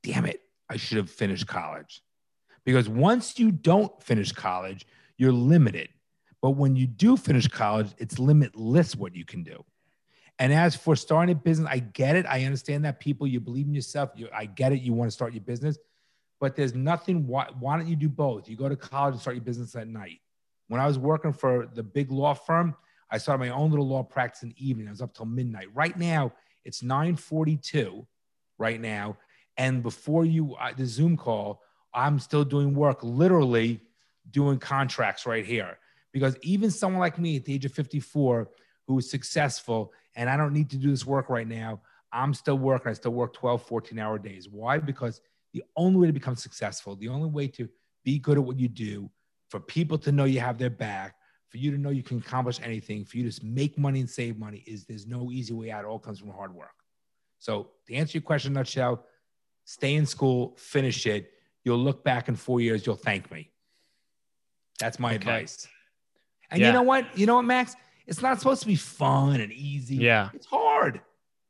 damn 0.03 0.25
it, 0.25 0.41
I 0.69 0.77
should 0.77 0.97
have 0.97 1.09
finished 1.09 1.47
college. 1.47 2.01
Because 2.65 2.89
once 2.89 3.39
you 3.39 3.51
don't 3.51 4.01
finish 4.03 4.31
college, 4.31 4.85
you're 5.17 5.31
limited. 5.31 5.89
But 6.41 6.51
when 6.51 6.75
you 6.75 6.87
do 6.87 7.15
finish 7.15 7.47
college, 7.47 7.87
it's 7.97 8.19
limitless 8.19 8.95
what 8.95 9.15
you 9.15 9.25
can 9.25 9.43
do. 9.43 9.63
And 10.37 10.51
as 10.53 10.75
for 10.75 10.95
starting 10.95 11.33
a 11.33 11.39
business, 11.39 11.67
I 11.71 11.79
get 11.79 12.15
it. 12.15 12.25
I 12.25 12.43
understand 12.43 12.83
that 12.85 12.99
people, 12.99 13.25
you 13.25 13.39
believe 13.39 13.67
in 13.67 13.73
yourself. 13.73 14.11
You, 14.15 14.27
I 14.33 14.45
get 14.45 14.73
it. 14.73 14.81
You 14.81 14.93
want 14.93 15.07
to 15.09 15.13
start 15.13 15.33
your 15.33 15.43
business, 15.43 15.77
but 16.39 16.55
there's 16.55 16.73
nothing. 16.73 17.27
Why, 17.27 17.47
why 17.59 17.77
don't 17.77 17.87
you 17.87 17.95
do 17.95 18.09
both? 18.09 18.49
You 18.49 18.55
go 18.55 18.69
to 18.69 18.75
college 18.75 19.13
and 19.13 19.21
start 19.21 19.35
your 19.35 19.45
business 19.45 19.75
at 19.75 19.87
night. 19.87 20.19
When 20.67 20.81
I 20.81 20.87
was 20.87 20.97
working 20.97 21.33
for 21.33 21.67
the 21.73 21.83
big 21.83 22.11
law 22.11 22.33
firm, 22.33 22.75
I 23.11 23.17
started 23.17 23.45
my 23.45 23.49
own 23.49 23.69
little 23.69 23.87
law 23.87 24.03
practice 24.03 24.43
in 24.43 24.49
the 24.49 24.67
evening. 24.67 24.87
I 24.87 24.91
was 24.91 25.01
up 25.01 25.13
till 25.13 25.25
midnight. 25.25 25.67
Right 25.73 25.97
now, 25.97 26.33
it's 26.63 26.81
9:42. 26.81 28.05
Right 28.57 28.79
now, 28.79 29.17
and 29.57 29.83
before 29.83 30.25
you 30.25 30.55
uh, 30.55 30.71
the 30.75 30.85
Zoom 30.85 31.17
call, 31.17 31.61
I'm 31.93 32.19
still 32.19 32.43
doing 32.43 32.73
work, 32.73 32.99
literally 33.03 33.81
doing 34.31 34.59
contracts 34.59 35.25
right 35.25 35.45
here. 35.45 35.77
Because 36.11 36.37
even 36.41 36.71
someone 36.71 36.99
like 36.99 37.19
me 37.19 37.35
at 37.35 37.45
the 37.45 37.53
age 37.53 37.65
of 37.65 37.73
54 37.73 38.49
who 38.87 38.97
is 38.97 39.09
successful 39.09 39.91
and 40.15 40.29
I 40.29 40.37
don't 40.37 40.53
need 40.53 40.69
to 40.69 40.77
do 40.77 40.89
this 40.89 41.05
work 41.05 41.29
right 41.29 41.47
now, 41.47 41.81
I'm 42.11 42.33
still 42.33 42.57
working. 42.57 42.89
I 42.89 42.93
still 42.93 43.11
work 43.11 43.33
12, 43.33 43.63
14 43.63 43.99
hour 43.99 44.17
days. 44.17 44.47
Why? 44.47 44.77
Because 44.77 45.19
the 45.55 45.63
only 45.77 45.97
way 45.97 46.07
to 46.07 46.13
become 46.13 46.35
successful, 46.35 46.97
the 46.97 47.07
only 47.07 47.29
way 47.29 47.47
to 47.47 47.69
be 48.03 48.19
good 48.19 48.37
at 48.37 48.43
what 48.43 48.59
you 48.59 48.67
do, 48.67 49.09
for 49.49 49.61
people 49.61 49.97
to 49.97 50.11
know 50.11 50.25
you 50.25 50.41
have 50.41 50.57
their 50.57 50.69
back, 50.69 51.15
for 51.47 51.57
you 51.57 51.71
to 51.71 51.77
know 51.77 51.91
you 51.91 52.03
can 52.03 52.17
accomplish 52.17 52.59
anything, 52.61 53.05
for 53.05 53.15
you 53.15 53.31
to 53.31 53.45
make 53.45 53.77
money 53.77 54.01
and 54.01 54.09
save 54.09 54.37
money, 54.37 54.65
is 54.67 54.85
there's 54.85 55.07
no 55.07 55.31
easy 55.31 55.53
way 55.53 55.71
out. 55.71 55.85
It 55.85 55.87
all 55.87 55.97
comes 55.97 56.19
from 56.19 56.29
hard 56.31 56.53
work. 56.53 56.75
So 57.39 57.69
to 57.87 57.95
answer 57.95 58.17
your 58.17 58.23
question, 58.23 58.51
nutshell, 58.51 59.05
stay 59.63 59.95
in 59.95 60.05
school, 60.05 60.55
finish 60.57 61.05
it. 61.05 61.31
You'll 61.63 61.77
look 61.77 62.03
back 62.03 62.27
in 62.27 62.35
four 62.35 62.59
years, 62.59 62.85
you'll 62.85 62.97
thank 62.97 63.31
me. 63.31 63.49
That's 64.77 64.99
my 64.99 65.11
okay. 65.11 65.15
advice. 65.15 65.69
And 66.51 66.59
yeah. 66.59 66.67
you 66.67 66.73
know 66.73 66.83
what? 66.83 67.17
You 67.17 67.27
know 67.27 67.35
what, 67.35 67.45
Max? 67.45 67.77
It's 68.07 68.21
not 68.21 68.39
supposed 68.39 68.61
to 68.63 68.67
be 68.67 68.75
fun 68.75 69.39
and 69.39 69.53
easy. 69.53 69.95
Yeah. 69.95 70.31
It's 70.33 70.47
hard. 70.47 70.99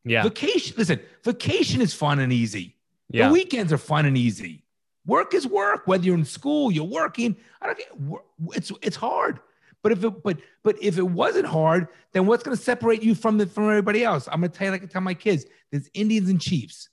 Yeah. 0.03 0.22
Vacation, 0.22 0.76
listen, 0.78 0.99
vacation 1.24 1.82
is 1.82 1.91
fun 1.91 2.20
and 2.20 2.32
easy. 2.32 2.76
Yeah. 3.10 3.28
The 3.28 3.34
weekends 3.34 3.72
are 3.72 3.78
fun 3.78 4.06
and 4.06 4.18
easy. 4.18 4.64
Work 5.06 5.34
is 5.34 5.45
work. 5.45 5.84
Whether 5.86 6.06
you're 6.06 6.16
in 6.16 6.26
school, 6.26 6.72
you're 6.72 6.84
working. 6.84 7.38
I 7.62 7.68
don't 7.68 7.78
care. 7.78 8.20
It's 8.53 8.72
it's 8.82 8.95
hard. 8.95 9.39
But 9.84 9.91
if 9.91 10.03
it 10.03 10.24
but 10.24 10.39
but 10.64 10.82
if 10.82 10.97
it 10.97 11.03
wasn't 11.03 11.45
hard, 11.45 11.88
then 12.12 12.26
what's 12.26 12.43
going 12.43 12.58
to 12.58 12.64
separate 12.64 13.03
you 13.03 13.14
from 13.14 13.38
the 13.38 13.45
from 13.45 13.70
everybody 13.70 14.03
else? 14.03 14.28
I'm 14.32 14.39
going 14.39 14.51
to 14.51 14.58
tell 14.58 14.66
you 14.66 14.72
like 14.72 14.84
I 14.84 14.88
tell 14.88 15.01
my 15.01 15.14
kids: 15.14 15.45
there's 15.72 15.89
Indians 15.93 16.30
and 16.30 16.41
Chiefs. 16.41 16.89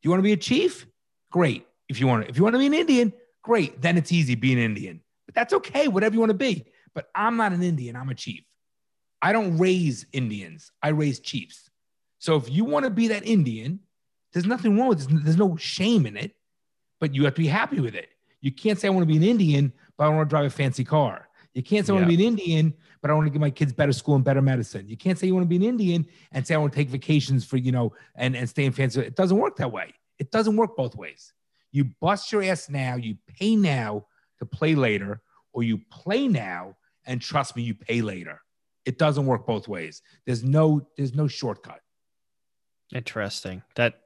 Do 0.00 0.06
You 0.06 0.10
want 0.10 0.20
to 0.20 0.24
be 0.24 0.32
a 0.32 0.36
chief? 0.36 0.86
Great. 1.32 1.66
If 1.88 1.98
you 1.98 2.06
want 2.06 2.24
to, 2.24 2.30
if 2.30 2.36
you 2.36 2.44
want 2.44 2.54
to 2.54 2.58
be 2.58 2.66
an 2.66 2.74
Indian, 2.74 3.12
great. 3.42 3.80
Then 3.82 3.96
it's 3.96 4.12
easy 4.12 4.34
being 4.36 4.58
an 4.58 4.64
Indian. 4.64 5.00
But 5.26 5.34
that's 5.34 5.52
okay, 5.54 5.88
whatever 5.88 6.14
you 6.14 6.20
want 6.20 6.30
to 6.30 6.38
be. 6.38 6.66
But 6.94 7.08
I'm 7.14 7.36
not 7.36 7.52
an 7.52 7.62
Indian, 7.62 7.96
I'm 7.96 8.08
a 8.08 8.14
chief. 8.14 8.44
I 9.20 9.32
don't 9.32 9.58
raise 9.58 10.06
Indians, 10.12 10.70
I 10.82 10.88
raise 10.90 11.18
chiefs. 11.20 11.70
So 12.18 12.36
if 12.36 12.50
you 12.50 12.64
want 12.64 12.84
to 12.84 12.90
be 12.90 13.08
that 13.08 13.26
Indian, 13.26 13.80
there's 14.32 14.46
nothing 14.46 14.78
wrong 14.78 14.88
with 14.88 14.98
this. 14.98 15.22
There's 15.24 15.36
no 15.36 15.56
shame 15.56 16.06
in 16.06 16.16
it, 16.16 16.34
but 17.00 17.14
you 17.14 17.24
have 17.24 17.34
to 17.34 17.40
be 17.40 17.48
happy 17.48 17.80
with 17.80 17.94
it. 17.94 18.10
You 18.40 18.52
can't 18.52 18.78
say 18.78 18.88
I 18.88 18.90
want 18.90 19.02
to 19.02 19.12
be 19.12 19.16
an 19.16 19.22
Indian, 19.22 19.72
but 19.96 20.04
I 20.04 20.08
want 20.10 20.28
to 20.28 20.32
drive 20.32 20.44
a 20.44 20.50
fancy 20.50 20.84
car. 20.84 21.28
You 21.54 21.62
can't 21.62 21.84
say 21.86 21.92
I 21.92 21.94
want 21.94 22.04
to 22.04 22.16
be 22.16 22.22
an 22.22 22.38
Indian, 22.38 22.74
but 23.00 23.10
I 23.10 23.14
want 23.14 23.26
to 23.26 23.30
give 23.30 23.40
my 23.40 23.50
kids 23.50 23.72
better 23.72 23.92
school 23.92 24.14
and 24.14 24.24
better 24.24 24.42
medicine. 24.42 24.88
You 24.88 24.96
can't 24.96 25.18
say 25.18 25.26
you 25.26 25.34
want 25.34 25.44
to 25.44 25.48
be 25.48 25.56
an 25.56 25.62
Indian 25.62 26.06
and 26.30 26.46
say 26.46 26.54
I 26.54 26.58
want 26.58 26.72
to 26.72 26.78
take 26.78 26.88
vacations 26.88 27.44
for, 27.44 27.56
you 27.56 27.72
know, 27.72 27.92
and, 28.14 28.36
and 28.36 28.48
stay 28.48 28.64
in 28.64 28.72
fancy. 28.72 29.00
It 29.00 29.16
doesn't 29.16 29.36
work 29.36 29.56
that 29.56 29.72
way. 29.72 29.94
It 30.18 30.30
doesn't 30.30 30.56
work 30.56 30.76
both 30.76 30.94
ways. 30.94 31.32
You 31.72 31.84
bust 31.84 32.30
your 32.32 32.42
ass 32.42 32.68
now, 32.68 32.96
you 32.96 33.16
pay 33.26 33.56
now 33.56 34.06
to 34.38 34.46
play 34.46 34.74
later, 34.74 35.20
or 35.52 35.62
you 35.62 35.78
play 35.90 36.28
now 36.28 36.76
and 37.06 37.20
trust 37.20 37.56
me, 37.56 37.62
you 37.62 37.74
pay 37.74 38.02
later. 38.02 38.40
It 38.84 38.98
doesn't 38.98 39.26
work 39.26 39.46
both 39.46 39.66
ways. 39.66 40.02
There's 40.24 40.44
no 40.44 40.86
there's 40.96 41.14
no 41.14 41.26
shortcut. 41.26 41.80
Interesting. 42.94 43.62
That 43.74 44.00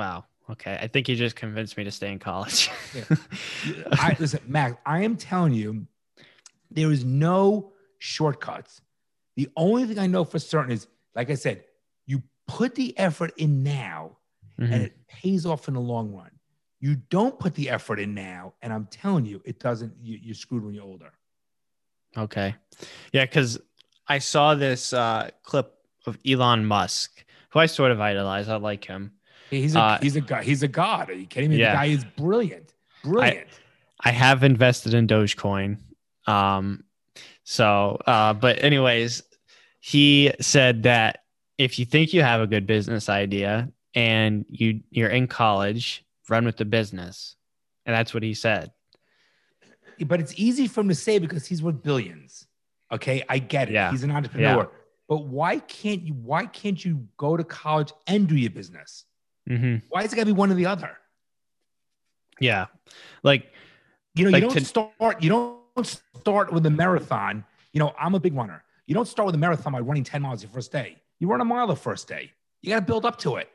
wow. 0.00 0.24
Okay. 0.50 0.78
I 0.80 0.86
think 0.86 1.08
you 1.08 1.14
just 1.14 1.36
convinced 1.36 1.76
me 1.76 1.84
to 1.84 1.90
stay 1.90 2.10
in 2.10 2.18
college. 2.18 2.70
yeah. 2.94 3.04
I, 3.92 4.16
listen, 4.18 4.40
Max, 4.46 4.76
I 4.86 5.02
am 5.04 5.16
telling 5.16 5.52
you, 5.52 5.86
there 6.70 6.90
is 6.90 7.04
no 7.04 7.72
shortcuts. 7.98 8.80
The 9.36 9.48
only 9.56 9.84
thing 9.84 9.98
I 9.98 10.06
know 10.06 10.24
for 10.24 10.38
certain 10.38 10.72
is, 10.72 10.86
like 11.14 11.30
I 11.30 11.34
said, 11.34 11.64
you 12.06 12.22
put 12.48 12.74
the 12.74 12.98
effort 12.98 13.32
in 13.36 13.62
now 13.62 14.16
mm-hmm. 14.58 14.72
and 14.72 14.82
it 14.82 15.06
pays 15.06 15.44
off 15.44 15.68
in 15.68 15.74
the 15.74 15.80
long 15.80 16.12
run. 16.14 16.30
You 16.80 16.96
don't 17.10 17.38
put 17.38 17.54
the 17.54 17.68
effort 17.68 18.00
in 18.00 18.14
now, 18.14 18.54
and 18.62 18.72
I'm 18.72 18.86
telling 18.86 19.26
you, 19.26 19.42
it 19.44 19.60
doesn't. 19.60 19.92
You, 20.00 20.18
you're 20.22 20.34
screwed 20.34 20.64
when 20.64 20.72
you're 20.72 20.84
older. 20.84 21.12
Okay, 22.16 22.54
yeah, 23.12 23.26
because 23.26 23.60
I 24.08 24.18
saw 24.18 24.54
this 24.54 24.94
uh, 24.94 25.28
clip 25.42 25.74
of 26.06 26.18
Elon 26.26 26.64
Musk, 26.64 27.22
who 27.50 27.58
I 27.58 27.66
sort 27.66 27.92
of 27.92 28.00
idolize. 28.00 28.48
I 28.48 28.56
like 28.56 28.86
him. 28.86 29.12
He's 29.50 29.74
a 29.74 29.80
uh, 29.80 29.98
he's 30.00 30.16
a 30.16 30.20
guy. 30.20 30.42
He's 30.42 30.62
a 30.62 30.68
god. 30.68 31.10
Are 31.10 31.14
you 31.14 31.26
kidding 31.26 31.50
me? 31.50 31.56
Yeah. 31.56 31.72
The 31.72 31.76
guy 31.76 31.84
is 31.86 32.04
brilliant. 32.16 32.72
Brilliant. 33.02 33.48
I, 34.00 34.10
I 34.10 34.12
have 34.12 34.44
invested 34.44 34.94
in 34.94 35.06
Dogecoin. 35.06 35.78
Um, 36.26 36.84
so, 37.44 38.00
uh, 38.06 38.32
but 38.34 38.62
anyways, 38.62 39.22
he 39.80 40.32
said 40.40 40.84
that 40.84 41.24
if 41.58 41.78
you 41.78 41.84
think 41.84 42.12
you 42.12 42.22
have 42.22 42.40
a 42.40 42.46
good 42.46 42.66
business 42.66 43.08
idea 43.08 43.72
and 43.94 44.44
you 44.48 44.80
you're 44.90 45.10
in 45.10 45.26
college, 45.26 46.04
run 46.28 46.44
with 46.44 46.56
the 46.56 46.64
business, 46.64 47.34
and 47.84 47.94
that's 47.94 48.14
what 48.14 48.22
he 48.22 48.34
said. 48.34 48.70
But 50.06 50.20
it's 50.20 50.34
easy 50.36 50.66
for 50.66 50.80
him 50.80 50.88
to 50.88 50.94
say 50.94 51.18
because 51.18 51.46
he's 51.46 51.62
worth 51.62 51.82
billions. 51.82 52.46
Okay, 52.92 53.22
I 53.28 53.38
get 53.38 53.68
it. 53.68 53.74
Yeah. 53.74 53.90
He's 53.90 54.04
an 54.04 54.10
entrepreneur. 54.10 54.62
Yeah. 54.62 54.78
But 55.08 55.24
why 55.26 55.58
can't 55.58 56.02
you? 56.02 56.14
Why 56.14 56.46
can't 56.46 56.82
you 56.82 57.08
go 57.16 57.36
to 57.36 57.44
college 57.44 57.92
and 58.06 58.28
do 58.28 58.36
your 58.36 58.50
business? 58.50 59.04
Mm-hmm. 59.50 59.86
Why 59.88 60.02
is 60.02 60.12
it 60.12 60.16
got 60.16 60.22
to 60.22 60.26
be 60.26 60.32
one 60.32 60.50
or 60.50 60.54
the 60.54 60.66
other? 60.66 60.96
Yeah, 62.38 62.66
like 63.22 63.52
you 64.14 64.24
know, 64.24 64.30
like 64.30 64.42
you 64.42 64.48
don't 64.48 64.58
to- 64.58 64.64
start. 64.64 65.22
You 65.22 65.30
don't 65.30 65.86
start 65.86 66.52
with 66.52 66.64
a 66.66 66.70
marathon. 66.70 67.44
You 67.72 67.80
know, 67.80 67.92
I'm 67.98 68.14
a 68.14 68.20
big 68.20 68.34
runner. 68.34 68.64
You 68.86 68.94
don't 68.94 69.06
start 69.06 69.26
with 69.26 69.34
a 69.34 69.38
marathon 69.38 69.72
by 69.72 69.80
running 69.80 70.02
10 70.04 70.22
miles 70.22 70.42
your 70.42 70.50
first 70.50 70.72
day. 70.72 70.96
You 71.20 71.28
run 71.28 71.40
a 71.40 71.44
mile 71.44 71.66
the 71.68 71.76
first 71.76 72.08
day. 72.08 72.32
You 72.60 72.70
got 72.70 72.80
to 72.80 72.86
build 72.86 73.06
up 73.06 73.18
to 73.20 73.36
it. 73.36 73.48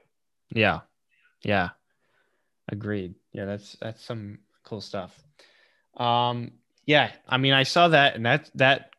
Yeah. 0.54 0.82
Yeah. 1.44 1.70
Agreed. 2.72 3.16
Yeah, 3.34 3.46
that's 3.46 3.76
that's 3.82 4.04
some 4.04 4.40
cool 4.64 4.82
stuff. 4.82 5.14
Um 5.98 6.52
yeah, 6.86 7.12
I 7.28 7.38
mean 7.38 7.54
I 7.54 7.64
saw 7.64 7.90
that 7.90 8.16
and 8.16 8.26
that 8.26 8.50
that 8.56 8.92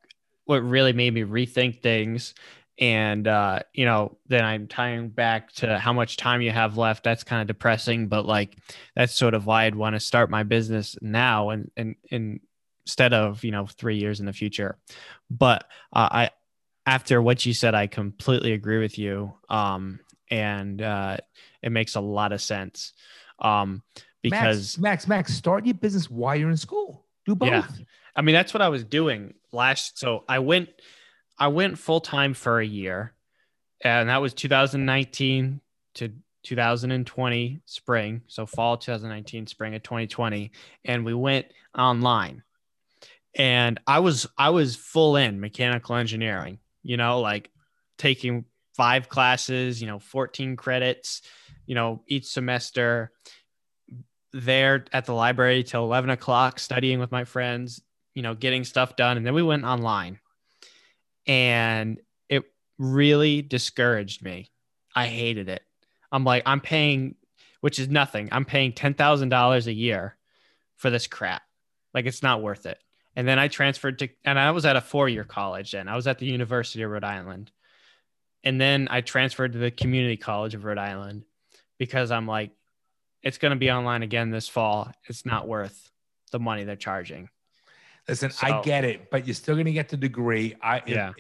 what 0.45 0.63
really 0.63 0.93
made 0.93 1.15
me 1.15 1.23
rethink 1.23 1.81
things 1.83 2.35
and 2.79 3.27
uh 3.27 3.61
you 3.73 3.85
know 3.85 4.17
then 4.27 4.45
i'm 4.45 4.67
tying 4.67 5.09
back 5.09 5.51
to 5.53 5.79
how 5.79 5.93
much 5.93 6.17
time 6.17 6.43
you 6.43 6.51
have 6.51 6.77
left 6.77 7.03
that's 7.03 7.25
kind 7.25 7.41
of 7.41 7.47
depressing 7.47 8.07
but 8.07 8.27
like 8.27 8.57
that's 8.95 9.15
sort 9.15 9.35
of 9.35 9.47
why 9.47 9.65
i'd 9.65 9.75
want 9.75 9.95
to 9.95 10.01
start 10.01 10.29
my 10.31 10.43
business 10.43 10.97
now 11.01 11.51
and 11.51 11.71
and, 11.77 11.97
and 12.11 12.41
instead 12.85 13.15
of 13.15 13.43
you 13.45 13.51
know 13.51 13.67
three 13.67 13.97
years 13.97 14.21
in 14.21 14.27
the 14.27 14.33
future 14.33 14.77
but 15.31 15.65
uh, 15.93 16.09
i 16.11 16.31
after 16.85 17.23
what 17.23 17.45
you 17.47 17.55
said 17.55 17.75
i 17.75 17.87
completely 17.87 18.53
agree 18.53 18.79
with 18.79 18.99
you 18.99 19.33
um 19.49 19.99
and 20.31 20.83
uh 20.83 21.17
it 21.63 21.73
makes 21.73 21.95
a 21.95 22.01
lot 22.01 22.33
of 22.33 22.43
sense 22.43 22.93
um 23.39 23.83
because 24.31 24.79
Max, 24.79 25.07
Max, 25.07 25.09
Max, 25.09 25.35
start 25.35 25.67
your 25.67 25.75
business 25.75 26.11
while 26.11 26.37
you're 26.37 26.51
in 26.51 26.57
school. 26.57 27.05
Do 27.27 27.35
both. 27.35 27.49
Yeah. 27.49 27.65
I 28.15 28.23
mean, 28.23 28.35
that's 28.35 28.55
what 28.55 28.63
I 28.63 28.69
was 28.69 28.85
doing 28.85 29.35
last. 29.53 29.99
So 29.99 30.25
I 30.29 30.39
went, 30.39 30.71
I 31.39 31.49
went 31.49 31.79
full 31.79 32.01
time 32.01 32.35
for 32.35 32.61
a 32.61 32.67
year, 32.67 33.13
and 33.83 34.09
that 34.09 34.21
was 34.21 34.35
2019 34.35 35.61
to 35.95 36.13
2020 36.43 37.61
spring. 37.67 38.23
So 38.27 38.47
fall 38.47 38.77
2019, 38.77 39.47
spring 39.47 39.75
of 39.75 39.83
2020, 39.83 40.53
and 40.85 41.05
we 41.05 41.15
went 41.15 41.47
online. 41.77 42.43
And 43.35 43.79
I 43.87 43.99
was 43.99 44.27
I 44.39 44.51
was 44.51 44.77
full 44.77 45.17
in 45.17 45.41
mechanical 45.41 45.97
engineering. 45.97 46.59
You 46.83 46.97
know, 46.97 47.21
like 47.21 47.51
taking 47.99 48.45
five 48.75 49.09
classes. 49.09 49.81
You 49.81 49.89
know, 49.89 49.99
14 49.99 50.57
credits. 50.57 51.23
You 51.67 51.75
know, 51.75 52.03
each 52.07 52.27
semester. 52.27 53.13
There 54.33 54.85
at 54.93 55.07
the 55.07 55.15
library 55.15 55.63
till 55.63 55.85
11 55.85 56.11
o'clock, 56.11 56.59
studying 56.59 56.99
with 56.99 57.11
my 57.11 57.25
friends, 57.25 57.81
you 58.15 58.23
know, 58.23 58.35
getting 58.35 58.65
stuff 58.65 58.95
done. 58.95 59.17
And 59.17 59.25
then 59.25 59.33
we 59.33 59.43
went 59.43 59.65
online. 59.65 60.19
And 61.27 62.01
it 62.29 62.45
really 62.79 63.43
discouraged 63.43 64.23
me. 64.23 64.51
I 64.95 65.07
hated 65.07 65.49
it. 65.49 65.63
I'm 66.13 66.25
like, 66.25 66.43
I'm 66.47 66.61
paying, 66.61 67.17
which 67.61 67.79
is 67.79 67.89
nothing. 67.89 68.29
I'm 68.33 68.45
paying 68.45 68.73
$10,000 68.73 69.67
a 69.67 69.73
year 69.73 70.17
for 70.77 70.91
this 70.91 71.07
crap. 71.07 71.43
Like, 71.93 72.07
it's 72.07 72.23
not 72.23 72.43
worth 72.43 72.67
it. 72.67 72.79
And 73.17 73.27
then 73.27 73.39
I 73.39 73.49
transferred 73.49 73.99
to, 74.01 74.09
and 74.25 74.39
I 74.39 74.51
was 74.51 74.67
at 74.67 74.77
a 74.77 74.81
four 74.81 75.09
year 75.09 75.25
college 75.25 75.73
then. 75.73 75.89
I 75.89 75.97
was 75.97 76.07
at 76.07 76.19
the 76.19 76.27
University 76.27 76.83
of 76.83 76.91
Rhode 76.91 77.05
Island. 77.05 77.51
And 78.45 78.61
then 78.61 78.89
I 78.91 79.01
transferred 79.01 79.55
to 79.55 79.59
the 79.59 79.71
Community 79.71 80.17
College 80.17 80.55
of 80.55 80.65
Rhode 80.65 80.79
Island 80.79 81.25
because 81.79 82.11
I'm 82.11 82.27
like, 82.27 82.53
it's 83.23 83.39
going 83.39 83.51
to 83.51 83.57
be 83.57 83.73
online 83.73 84.03
again 84.03 84.31
this 84.31 84.49
fall. 84.49 84.93
It's 85.09 85.27
not 85.27 85.49
worth 85.49 85.91
the 86.31 86.39
money 86.39 86.65
they're 86.65 86.77
charging. 86.77 87.29
Listen, 88.09 88.31
So- 88.31 88.47
I 88.47 88.63
get 88.63 88.85
it, 88.85 89.11
but 89.11 89.27
you're 89.27 89.35
still 89.35 89.57
gonna 89.57 89.73
get 89.73 89.89
the 89.89 89.97
degree. 89.97 90.55
I 90.63 90.79
if- 90.79 90.89
Yeah. 90.89 91.13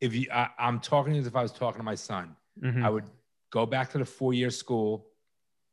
If, 0.00 0.14
you, 0.14 0.26
I, 0.32 0.48
I'm 0.60 0.78
talking 0.78 1.16
as 1.16 1.26
if 1.26 1.34
I 1.34 1.42
was 1.42 1.50
talking 1.52 1.78
to 1.80 1.84
my 1.84 1.96
son. 1.96 2.36
Mhm. 2.60 2.84
I 2.84 2.88
would 2.90 3.04
go 3.50 3.66
back 3.66 3.90
to 3.92 3.98
the 3.98 4.04
four 4.04 4.32
year 4.32 4.50
school, 4.50 5.08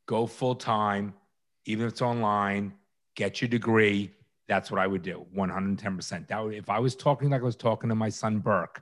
go 0.08 0.26
full 0.26 0.56
time, 0.56 1.14
even 1.66 1.86
if 1.86 1.92
it's 1.94 2.02
online, 2.02 2.74
get 3.16 3.40
your 3.42 3.50
degree. 3.50 4.12
That's 4.48 4.70
what 4.72 4.80
I 4.80 4.88
would 4.88 5.02
do 5.04 5.26
110%. 5.36 6.28
That 6.28 6.44
would, 6.44 6.54
if 6.56 6.70
I 6.70 6.80
was 6.80 6.96
talking 6.96 7.30
like 7.30 7.42
I 7.42 7.46
was 7.46 7.56
talking 7.56 7.90
to 7.90 7.96
my 7.96 8.10
son 8.10 8.40
Burke, 8.40 8.82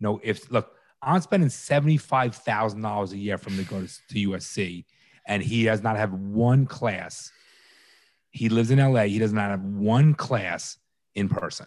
no, 0.00 0.20
if 0.22 0.50
look, 0.50 0.74
I'm 1.02 1.20
spending 1.22 1.48
$75,000 1.50 3.12
a 3.12 3.16
year 3.16 3.38
for 3.38 3.50
him 3.50 3.56
to 3.58 3.64
go 3.64 3.80
to, 3.80 3.86
to 4.08 4.30
USC, 4.30 4.84
and 5.26 5.42
he 5.42 5.64
does 5.64 5.82
not 5.82 5.96
have 5.96 6.12
one 6.12 6.66
class. 6.66 7.32
He 8.30 8.48
lives 8.48 8.70
in 8.70 8.78
LA, 8.78 9.02
he 9.04 9.18
does 9.18 9.32
not 9.32 9.50
have 9.50 9.62
one 9.62 10.14
class 10.14 10.78
in 11.16 11.28
person, 11.28 11.66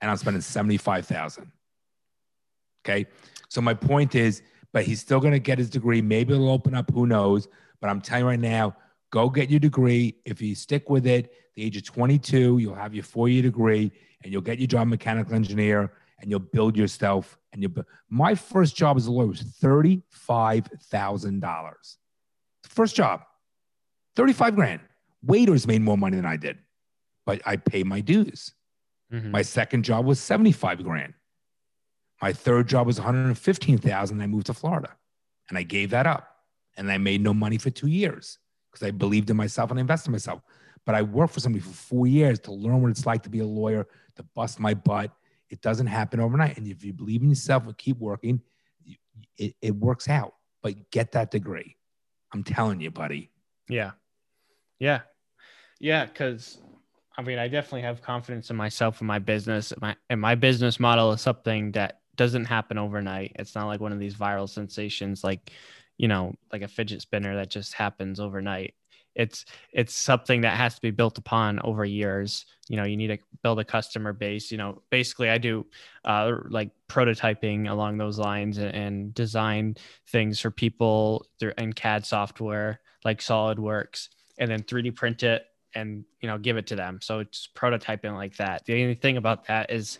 and 0.00 0.10
I'm 0.10 0.16
spending 0.16 0.40
75,000. 0.40 1.52
Okay. 2.82 3.06
So 3.48 3.60
my 3.60 3.74
point 3.74 4.14
is, 4.14 4.40
but 4.72 4.84
he's 4.84 5.00
still 5.00 5.20
going 5.20 5.32
to 5.32 5.38
get 5.38 5.58
his 5.58 5.68
degree. 5.68 6.00
Maybe 6.00 6.32
it'll 6.32 6.50
open 6.50 6.74
up. 6.74 6.90
Who 6.92 7.06
knows? 7.06 7.46
But 7.80 7.90
I'm 7.90 8.00
telling 8.00 8.24
you 8.24 8.28
right 8.28 8.40
now, 8.40 8.74
go 9.10 9.28
get 9.28 9.50
your 9.50 9.60
degree. 9.60 10.14
If 10.24 10.40
you 10.40 10.54
stick 10.54 10.88
with 10.88 11.06
it, 11.06 11.30
the 11.56 11.64
age 11.64 11.76
of 11.76 11.84
22, 11.84 12.56
you'll 12.58 12.74
have 12.74 12.94
your 12.94 13.04
four 13.04 13.28
year 13.28 13.42
degree 13.42 13.92
and 14.22 14.32
you'll 14.32 14.40
get 14.42 14.58
your 14.58 14.68
job 14.68 14.88
mechanical 14.88 15.34
engineer 15.34 15.92
and 16.20 16.30
you'll 16.30 16.40
build 16.40 16.76
yourself. 16.76 17.36
And 17.52 17.62
you, 17.62 17.68
will 17.68 17.84
my 18.08 18.36
first 18.36 18.76
job 18.76 18.96
as 18.96 19.06
a 19.06 19.12
lawyer 19.12 19.26
was 19.26 19.42
$35,000. 19.42 21.96
First 22.64 22.94
job, 22.94 23.22
35 24.16 24.54
grand. 24.54 24.80
Waiters 25.22 25.66
made 25.66 25.82
more 25.82 25.98
money 25.98 26.16
than 26.16 26.26
I 26.26 26.36
did, 26.36 26.58
but 27.26 27.42
I 27.44 27.56
pay 27.56 27.82
my 27.82 28.00
dues. 28.00 28.52
Mhm. 29.12 29.30
My 29.30 29.42
second 29.42 29.84
job 29.84 30.04
was 30.06 30.20
75 30.20 30.82
grand. 30.84 31.14
My 32.22 32.32
third 32.32 32.68
job 32.68 32.86
was 32.86 32.98
115,000. 32.98 34.20
I 34.20 34.26
moved 34.26 34.46
to 34.46 34.54
Florida 34.54 34.96
and 35.48 35.56
I 35.58 35.62
gave 35.62 35.90
that 35.90 36.06
up. 36.06 36.26
And 36.76 36.90
I 36.90 36.98
made 36.98 37.20
no 37.20 37.34
money 37.34 37.58
for 37.58 37.70
two 37.70 37.88
years 37.88 38.38
because 38.70 38.86
I 38.86 38.90
believed 38.90 39.28
in 39.30 39.36
myself 39.36 39.70
and 39.70 39.78
I 39.78 39.82
invested 39.82 40.08
in 40.08 40.12
myself. 40.12 40.40
But 40.86 40.94
I 40.94 41.02
worked 41.02 41.34
for 41.34 41.40
somebody 41.40 41.62
for 41.62 41.72
four 41.72 42.06
years 42.06 42.38
to 42.40 42.52
learn 42.52 42.80
what 42.80 42.90
it's 42.90 43.04
like 43.04 43.22
to 43.24 43.30
be 43.30 43.40
a 43.40 43.46
lawyer, 43.46 43.86
to 44.16 44.22
bust 44.34 44.60
my 44.60 44.74
butt. 44.74 45.12
It 45.50 45.60
doesn't 45.60 45.88
happen 45.88 46.20
overnight. 46.20 46.56
And 46.56 46.66
if 46.66 46.84
you 46.84 46.92
believe 46.92 47.22
in 47.22 47.28
yourself 47.28 47.66
and 47.66 47.76
keep 47.76 47.98
working, 47.98 48.40
it, 49.36 49.54
it 49.60 49.74
works 49.74 50.08
out. 50.08 50.34
But 50.62 50.90
get 50.90 51.12
that 51.12 51.30
degree. 51.30 51.76
I'm 52.32 52.44
telling 52.44 52.80
you, 52.80 52.90
buddy. 52.90 53.30
Yeah. 53.68 53.92
Yeah. 54.78 55.00
Yeah. 55.80 56.06
Cause 56.06 56.58
I 57.20 57.22
mean, 57.22 57.38
I 57.38 57.48
definitely 57.48 57.82
have 57.82 58.00
confidence 58.00 58.48
in 58.48 58.56
myself 58.56 59.02
and 59.02 59.06
my 59.06 59.18
business. 59.18 59.74
My, 59.78 59.94
and 60.08 60.18
my 60.18 60.36
business 60.36 60.80
model 60.80 61.12
is 61.12 61.20
something 61.20 61.72
that 61.72 62.00
doesn't 62.16 62.46
happen 62.46 62.78
overnight. 62.78 63.32
It's 63.38 63.54
not 63.54 63.66
like 63.66 63.78
one 63.78 63.92
of 63.92 63.98
these 63.98 64.14
viral 64.14 64.48
sensations, 64.48 65.22
like, 65.22 65.52
you 65.98 66.08
know, 66.08 66.34
like 66.50 66.62
a 66.62 66.68
fidget 66.68 67.02
spinner 67.02 67.36
that 67.36 67.50
just 67.50 67.74
happens 67.74 68.20
overnight. 68.20 68.72
It's, 69.14 69.44
it's 69.70 69.94
something 69.94 70.40
that 70.42 70.56
has 70.56 70.76
to 70.76 70.80
be 70.80 70.92
built 70.92 71.18
upon 71.18 71.60
over 71.62 71.84
years. 71.84 72.46
You 72.70 72.78
know, 72.78 72.84
you 72.84 72.96
need 72.96 73.08
to 73.08 73.18
build 73.42 73.60
a 73.60 73.64
customer 73.66 74.14
base. 74.14 74.50
You 74.50 74.56
know, 74.56 74.80
basically, 74.88 75.28
I 75.28 75.36
do 75.36 75.66
uh, 76.06 76.36
like 76.48 76.70
prototyping 76.88 77.68
along 77.68 77.98
those 77.98 78.18
lines 78.18 78.56
and, 78.56 78.74
and 78.74 79.12
design 79.12 79.76
things 80.08 80.40
for 80.40 80.50
people 80.50 81.26
through 81.38 81.52
in 81.58 81.74
CAD 81.74 82.06
software 82.06 82.80
like 83.04 83.18
SolidWorks, 83.18 84.08
and 84.38 84.50
then 84.50 84.62
3D 84.62 84.96
print 84.96 85.22
it 85.22 85.44
and 85.74 86.04
you 86.20 86.28
know 86.28 86.38
give 86.38 86.56
it 86.56 86.66
to 86.68 86.76
them. 86.76 87.00
So 87.00 87.20
it's 87.20 87.48
prototyping 87.54 88.14
like 88.14 88.36
that. 88.36 88.64
The 88.64 88.82
only 88.82 88.94
thing 88.94 89.16
about 89.16 89.46
that 89.46 89.70
is 89.70 89.98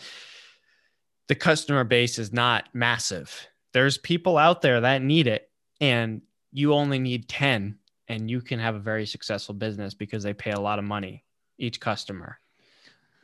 the 1.28 1.34
customer 1.34 1.84
base 1.84 2.18
is 2.18 2.32
not 2.32 2.68
massive. 2.72 3.48
There's 3.72 3.98
people 3.98 4.36
out 4.36 4.62
there 4.62 4.80
that 4.80 5.02
need 5.02 5.26
it, 5.26 5.48
and 5.80 6.22
you 6.52 6.74
only 6.74 6.98
need 6.98 7.28
10, 7.28 7.78
and 8.08 8.30
you 8.30 8.40
can 8.40 8.58
have 8.58 8.74
a 8.74 8.80
very 8.80 9.06
successful 9.06 9.54
business 9.54 9.94
because 9.94 10.22
they 10.22 10.34
pay 10.34 10.50
a 10.50 10.60
lot 10.60 10.78
of 10.78 10.84
money 10.84 11.24
each 11.58 11.78
customer. 11.80 12.38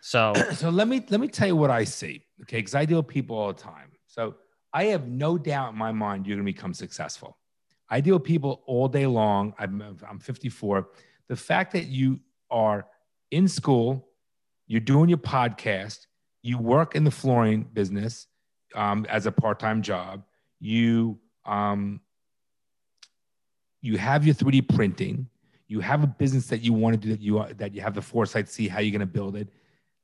So 0.01 0.35
so 0.55 0.71
let 0.71 0.89
me 0.89 1.05
let 1.11 1.21
me 1.21 1.29
tell 1.29 1.49
you 1.49 1.57
what 1.57 1.71
I 1.71 1.85
see. 1.85 2.25
Okay, 2.43 2.59
because 2.59 2.75
I 2.75 2.85
deal 2.85 2.99
with 2.99 3.09
people 3.09 3.37
all 3.37 3.53
the 3.53 3.61
time. 3.61 3.91
So 4.07 4.37
I 4.73 4.85
have 4.85 5.09
no 5.09 5.37
doubt 5.37 5.73
in 5.73 5.79
my 5.79 5.93
mind 5.93 6.27
you're 6.27 6.37
going 6.37 6.47
to 6.47 6.53
become 6.53 6.75
successful. 6.75 7.39
I 7.89 8.01
deal 8.01 8.17
with 8.17 8.25
people 8.25 8.63
all 8.67 8.89
day 8.89 9.07
long. 9.07 9.55
I'm 9.59 9.99
I'm 10.09 10.19
54. 10.19 10.89
The 11.29 11.37
fact 11.37 11.73
that 11.73 11.87
you 11.87 12.21
are 12.51 12.87
in 13.31 13.49
school, 13.49 14.09
you're 14.67 14.81
doing 14.81 15.09
your 15.09 15.19
podcast, 15.19 16.07
you 16.43 16.59
work 16.59 16.95
in 16.95 17.05
the 17.05 17.11
flooring 17.11 17.65
business 17.73 18.27
um, 18.75 19.07
as 19.09 19.27
a 19.27 19.33
part-time 19.33 19.83
job, 19.83 20.23
you 20.61 21.19
um, 21.45 22.01
you 23.81 23.97
have 23.99 24.27
your 24.27 24.35
3D 24.35 24.75
printing, 24.75 25.29
you 25.69 25.81
have 25.81 26.03
a 26.03 26.07
business 26.07 26.47
that 26.49 26.61
you 26.63 26.73
want 26.73 26.95
to 26.95 27.01
do 27.01 27.11
that 27.11 27.21
you 27.21 27.45
that 27.57 27.75
you 27.75 27.81
have 27.81 27.95
the 27.95 28.03
foresight 28.03 28.47
to 28.47 28.53
see 28.53 28.69
how 28.69 28.81
you're 28.81 28.93
going 28.93 29.01
to 29.01 29.07
build 29.07 29.37
it. 29.37 29.49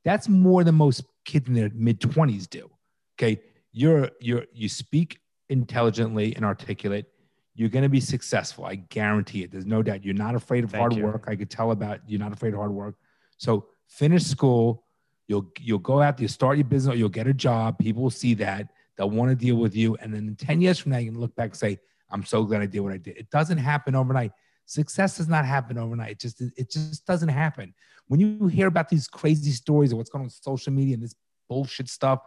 That's 0.04 0.28
more 0.28 0.64
than 0.64 0.74
most 0.74 1.04
kids 1.24 1.48
in 1.48 1.54
their 1.54 1.70
mid 1.74 2.00
20s 2.00 2.48
do. 2.48 2.70
Okay, 3.16 3.40
you're 3.72 4.10
you're 4.20 4.46
you 4.52 4.68
speak 4.68 5.20
intelligently 5.48 6.34
and 6.34 6.44
articulate. 6.44 7.06
You're 7.54 7.68
going 7.68 7.82
to 7.82 7.88
be 7.88 8.00
successful. 8.00 8.64
I 8.64 8.76
guarantee 8.76 9.42
it. 9.42 9.50
There's 9.50 9.66
no 9.66 9.82
doubt. 9.82 10.04
You're 10.04 10.14
not 10.14 10.34
afraid 10.34 10.64
of 10.64 10.70
Thank 10.70 10.80
hard 10.80 10.96
you. 10.96 11.04
work. 11.04 11.24
I 11.26 11.36
could 11.36 11.50
tell 11.50 11.70
about 11.70 12.00
you're 12.06 12.20
not 12.20 12.32
afraid 12.32 12.54
of 12.54 12.60
hard 12.60 12.72
work. 12.72 12.96
So 13.36 13.66
finish 13.88 14.24
school. 14.24 14.84
You'll 15.28 15.50
you'll 15.60 15.78
go 15.78 16.00
out. 16.00 16.18
You 16.20 16.28
start 16.28 16.56
your 16.56 16.64
business. 16.64 16.94
Or 16.94 16.96
you'll 16.96 17.08
get 17.08 17.26
a 17.26 17.34
job. 17.34 17.78
People 17.78 18.02
will 18.02 18.10
see 18.10 18.34
that. 18.34 18.68
They'll 18.96 19.10
want 19.10 19.30
to 19.30 19.36
deal 19.36 19.56
with 19.56 19.74
you. 19.76 19.96
And 19.96 20.12
then 20.14 20.36
10 20.38 20.60
years 20.60 20.78
from 20.78 20.92
now, 20.92 20.98
you 20.98 21.10
can 21.10 21.20
look 21.20 21.34
back 21.34 21.50
and 21.50 21.56
say, 21.56 21.78
"I'm 22.10 22.24
so 22.24 22.44
glad 22.44 22.62
I 22.62 22.66
did 22.66 22.80
what 22.80 22.92
I 22.92 22.98
did." 22.98 23.16
It 23.16 23.30
doesn't 23.30 23.58
happen 23.58 23.94
overnight. 23.94 24.32
Success 24.66 25.16
does 25.18 25.28
not 25.28 25.44
happen 25.44 25.76
overnight. 25.76 26.12
It 26.12 26.20
just 26.20 26.40
it 26.40 26.70
just 26.70 27.06
doesn't 27.06 27.28
happen. 27.28 27.74
When 28.08 28.20
you 28.20 28.46
hear 28.46 28.66
about 28.66 28.88
these 28.88 29.08
crazy 29.08 29.50
stories 29.50 29.92
of 29.92 29.98
what's 29.98 30.10
going 30.10 30.20
on 30.20 30.26
with 30.26 30.34
social 30.34 30.72
media 30.72 30.94
and 30.94 31.02
this 31.02 31.14
bullshit 31.48 31.88
stuff, 31.88 32.20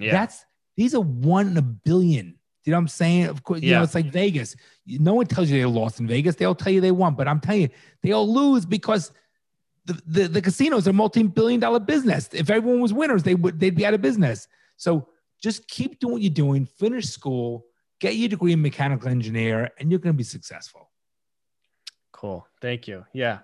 yeah, 0.00 0.10
that's 0.12 0.44
these 0.76 0.94
are 0.94 1.00
one 1.00 1.48
in 1.48 1.56
a 1.56 1.62
billion. 1.62 2.38
You 2.64 2.70
know 2.72 2.78
what 2.78 2.82
I'm 2.82 2.88
saying? 2.88 3.26
Of 3.26 3.42
course, 3.42 3.60
you 3.60 3.70
know, 3.72 3.78
Yeah. 3.78 3.84
it's 3.84 3.94
like 3.94 4.06
Vegas. 4.06 4.56
No 4.86 5.14
one 5.14 5.26
tells 5.26 5.50
you 5.50 5.58
they 5.58 5.64
lost 5.66 6.00
in 6.00 6.06
Vegas. 6.06 6.36
They'll 6.36 6.54
tell 6.54 6.72
you 6.72 6.80
they 6.80 6.92
won, 6.92 7.14
but 7.14 7.28
I'm 7.28 7.40
telling 7.40 7.62
you, 7.62 7.68
they 8.02 8.12
all 8.12 8.32
lose 8.32 8.64
because 8.64 9.12
the, 9.84 10.00
the, 10.06 10.28
the 10.28 10.42
casinos 10.42 10.88
are 10.88 10.92
multi-billion 10.94 11.60
dollar 11.60 11.80
business. 11.80 12.30
If 12.32 12.48
everyone 12.48 12.80
was 12.80 12.92
winners, 12.94 13.22
they 13.22 13.34
would 13.34 13.60
they'd 13.60 13.74
be 13.74 13.84
out 13.84 13.92
of 13.94 14.00
business. 14.00 14.48
So 14.76 15.08
just 15.42 15.68
keep 15.68 15.98
doing 15.98 16.12
what 16.14 16.22
you're 16.22 16.30
doing, 16.32 16.64
finish 16.64 17.06
school, 17.10 17.66
get 18.00 18.16
your 18.16 18.30
degree 18.30 18.52
in 18.54 18.62
mechanical 18.62 19.08
engineer, 19.08 19.70
and 19.78 19.90
you're 19.90 20.00
gonna 20.00 20.14
be 20.14 20.22
successful. 20.24 20.90
Cool. 22.12 22.46
Thank 22.62 22.88
you. 22.88 23.04
Yeah. 23.12 23.40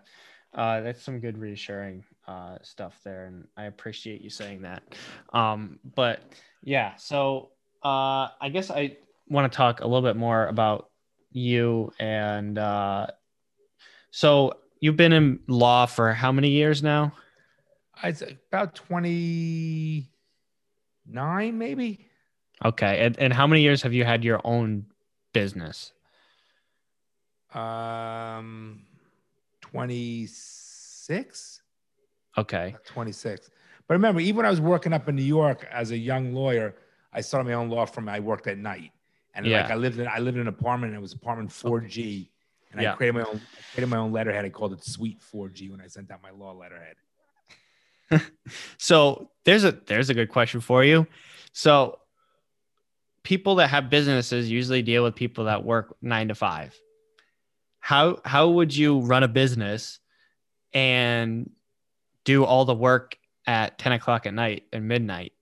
Uh, 0.54 0.80
that's 0.80 1.02
some 1.02 1.20
good 1.20 1.36
reassuring 1.38 2.04
uh, 2.26 2.56
stuff 2.62 2.98
there. 3.04 3.26
And 3.26 3.46
I 3.56 3.64
appreciate 3.64 4.22
you 4.22 4.30
saying 4.30 4.62
that. 4.62 4.82
Um, 5.32 5.78
but 5.94 6.22
yeah, 6.64 6.96
so 6.96 7.50
uh, 7.84 8.28
I 8.40 8.48
guess 8.50 8.70
I 8.70 8.96
want 9.31 9.51
to 9.51 9.57
talk 9.57 9.81
a 9.81 9.87
little 9.87 10.03
bit 10.03 10.16
more 10.16 10.47
about 10.47 10.91
you. 11.31 11.93
And 11.99 12.59
uh, 12.59 13.07
so 14.11 14.53
you've 14.81 14.97
been 14.97 15.12
in 15.12 15.41
law 15.47 15.87
for 15.87 16.12
how 16.12 16.33
many 16.33 16.51
years 16.51 16.83
now? 16.83 17.12
It's 18.03 18.22
about 18.22 18.74
29, 18.74 21.59
maybe. 21.59 22.07
Okay. 22.64 23.05
And, 23.05 23.18
and 23.18 23.33
how 23.33 23.47
many 23.47 23.62
years 23.62 23.83
have 23.83 23.93
you 23.93 24.05
had 24.05 24.24
your 24.24 24.41
own 24.45 24.87
business? 25.33 25.93
Um, 27.55 28.83
26. 29.61 31.62
Okay. 32.39 32.76
26. 32.85 33.51
But 33.87 33.95
remember, 33.95 34.20
even 34.20 34.37
when 34.37 34.47
I 34.47 34.51
was 34.51 34.61
working 34.61 34.93
up 34.93 35.09
in 35.09 35.16
New 35.16 35.22
York 35.22 35.66
as 35.70 35.91
a 35.91 35.99
young 35.99 36.33
lawyer, 36.33 36.76
I 37.12 37.22
started 37.22 37.49
my 37.49 37.55
own 37.55 37.70
law 37.70 37.87
firm. 37.87 38.09
I 38.09 38.20
worked 38.20 38.47
at 38.47 38.57
night, 38.57 38.93
and 39.35 39.47
Yeah. 39.47 39.62
like 39.62 39.70
I 39.70 39.74
lived 39.76 39.99
in 39.99 40.07
I 40.09 40.18
lived 40.18 40.37
in 40.37 40.43
an 40.43 40.49
apartment. 40.49 40.93
And 40.93 40.99
it 40.99 41.03
was 41.03 41.12
apartment 41.12 41.51
4G, 41.51 42.31
and 42.72 42.81
Yeah. 42.81 42.93
I 42.93 42.97
created 42.97 43.14
my 43.14 43.22
own 43.22 43.37
I 43.37 43.72
created 43.74 43.91
my 43.91 43.97
own 43.99 44.12
letterhead. 44.12 44.45
I 44.45 44.49
called 44.51 44.72
it 44.72 44.85
Suite 44.85 45.20
4G 45.20 45.70
when 45.70 45.81
I 45.81 45.87
sent 45.87 46.11
out 46.11 46.22
my 46.22 46.31
law 46.31 46.53
letterhead. 46.53 46.97
So 48.78 49.31
there's 49.45 49.64
a 49.64 49.72
there's 49.72 50.11
a 50.11 50.14
good 50.14 50.28
question 50.31 50.61
for 50.61 50.83
you. 50.85 51.07
So 51.53 51.99
people 53.22 53.57
that 53.57 53.68
have 53.68 53.91
businesses 53.91 54.51
usually 54.51 54.83
deal 54.83 55.05
with 55.05 55.14
people 55.14 55.45
that 55.45 55.64
work 55.64 55.97
nine 56.03 56.28
to 56.28 56.35
five. 56.35 56.76
How 57.78 58.20
how 58.24 58.49
would 58.49 58.74
you 58.76 59.01
run 59.01 59.22
a 59.22 59.28
business 59.28 60.01
and 60.72 61.51
do 62.24 62.45
all 62.45 62.64
the 62.64 62.74
work 62.74 63.16
at 63.47 63.78
10 63.78 63.93
o'clock 63.93 64.26
at 64.26 64.35
night 64.35 64.64
and 64.72 64.87
midnight? 64.89 65.33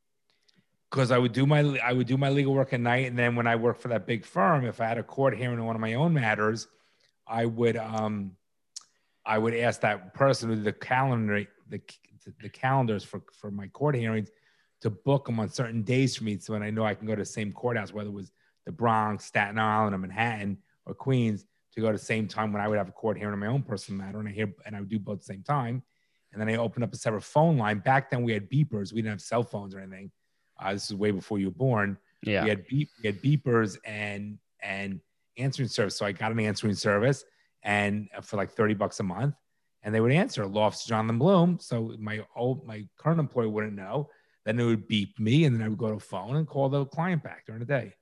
Because 0.90 1.10
I 1.10 1.18
would 1.18 1.32
do 1.32 1.46
my 1.46 1.78
I 1.84 1.92
would 1.92 2.06
do 2.06 2.16
my 2.16 2.30
legal 2.30 2.54
work 2.54 2.72
at 2.72 2.80
night, 2.80 3.06
and 3.06 3.18
then 3.18 3.36
when 3.36 3.46
I 3.46 3.56
worked 3.56 3.80
for 3.80 3.88
that 3.88 4.06
big 4.06 4.24
firm, 4.24 4.64
if 4.64 4.80
I 4.80 4.86
had 4.86 4.98
a 4.98 5.02
court 5.02 5.36
hearing 5.36 5.58
on 5.58 5.66
one 5.66 5.76
of 5.76 5.80
my 5.80 5.94
own 5.94 6.14
matters, 6.14 6.68
I 7.26 7.44
would 7.46 7.76
um, 7.76 8.32
I 9.24 9.38
would 9.38 9.54
ask 9.54 9.80
that 9.82 10.14
person 10.14 10.50
did 10.50 10.64
the 10.64 10.72
calendar 10.72 11.44
the 11.68 11.80
the 12.40 12.48
calendars 12.48 13.04
for 13.04 13.22
for 13.32 13.50
my 13.50 13.66
court 13.68 13.94
hearings 13.94 14.30
to 14.80 14.90
book 14.90 15.26
them 15.26 15.40
on 15.40 15.48
certain 15.48 15.82
days 15.82 16.16
for 16.16 16.24
me, 16.24 16.38
so 16.38 16.52
when 16.52 16.62
I 16.62 16.70
know 16.70 16.84
I 16.84 16.94
can 16.94 17.06
go 17.06 17.14
to 17.14 17.22
the 17.22 17.26
same 17.26 17.52
courthouse, 17.52 17.92
whether 17.92 18.08
it 18.08 18.12
was 18.12 18.30
the 18.64 18.72
Bronx, 18.72 19.24
Staten 19.24 19.58
Island, 19.58 19.94
or 19.94 19.98
Manhattan 19.98 20.58
or 20.86 20.94
Queens, 20.94 21.44
to 21.74 21.80
go 21.80 21.88
to 21.88 21.98
the 21.98 22.04
same 22.04 22.28
time 22.28 22.52
when 22.52 22.62
I 22.62 22.68
would 22.68 22.78
have 22.78 22.88
a 22.88 22.92
court 22.92 23.18
hearing 23.18 23.32
on 23.32 23.40
my 23.40 23.48
own 23.48 23.62
personal 23.62 24.02
matter, 24.02 24.20
and 24.20 24.28
I 24.28 24.32
hear 24.32 24.52
and 24.64 24.76
I 24.76 24.80
would 24.80 24.88
do 24.88 24.98
both 24.98 25.16
at 25.16 25.20
the 25.20 25.24
same 25.26 25.42
time. 25.42 25.82
And 26.32 26.40
then 26.40 26.48
I 26.48 26.56
opened 26.56 26.84
up 26.84 26.92
a 26.92 26.96
separate 26.96 27.22
phone 27.22 27.56
line. 27.56 27.78
Back 27.78 28.10
then, 28.10 28.22
we 28.22 28.32
had 28.32 28.50
beepers. 28.50 28.92
We 28.92 29.00
didn't 29.00 29.12
have 29.12 29.20
cell 29.22 29.42
phones 29.42 29.74
or 29.74 29.80
anything. 29.80 30.10
Uh, 30.58 30.72
this 30.72 30.90
is 30.90 30.94
way 30.96 31.10
before 31.10 31.38
you 31.38 31.46
were 31.46 31.52
born. 31.52 31.96
Yeah. 32.22 32.42
We 32.44 32.48
had 32.50 32.66
beep, 32.66 32.88
we 33.02 33.06
had 33.06 33.22
beepers 33.22 33.78
and 33.84 34.38
and 34.62 35.00
answering 35.36 35.68
service. 35.68 35.96
So 35.96 36.04
I 36.04 36.12
got 36.12 36.32
an 36.32 36.40
answering 36.40 36.74
service 36.74 37.24
and 37.62 38.08
uh, 38.16 38.20
for 38.20 38.36
like 38.36 38.50
30 38.50 38.74
bucks 38.74 38.98
a 39.00 39.04
month. 39.04 39.34
And 39.84 39.94
they 39.94 40.00
would 40.00 40.10
answer 40.12 40.42
officer 40.44 40.88
Jonathan 40.88 41.18
Bloom. 41.18 41.58
So 41.60 41.94
my 41.98 42.24
old 42.34 42.66
my 42.66 42.86
current 42.98 43.20
employer 43.20 43.48
wouldn't 43.48 43.74
know. 43.74 44.10
Then 44.44 44.58
it 44.58 44.64
would 44.64 44.88
beep 44.88 45.18
me 45.20 45.44
and 45.44 45.54
then 45.54 45.62
I 45.64 45.68
would 45.68 45.78
go 45.78 45.88
to 45.88 45.94
a 45.94 46.00
phone 46.00 46.36
and 46.36 46.46
call 46.46 46.68
the 46.68 46.84
client 46.86 47.22
back 47.22 47.46
during 47.46 47.60
the 47.60 47.66
day. 47.66 47.94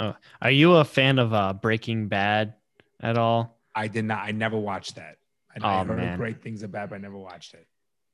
Oh, 0.00 0.14
Are 0.42 0.50
you 0.50 0.74
a 0.76 0.84
fan 0.84 1.18
of 1.18 1.32
uh, 1.32 1.54
Breaking 1.54 2.08
Bad 2.08 2.54
at 3.00 3.16
all? 3.16 3.58
I 3.74 3.88
did 3.88 4.04
not 4.04 4.18
I 4.26 4.32
never 4.32 4.58
watched 4.58 4.96
that. 4.96 5.16
I, 5.62 5.66
I 5.66 5.80
Oh, 5.80 5.84
heard 5.84 5.96
man. 5.96 6.18
great 6.18 6.42
things 6.42 6.62
about 6.62 6.90
but 6.90 6.96
I 6.96 6.98
never 6.98 7.16
watched 7.16 7.54
it. 7.54 7.66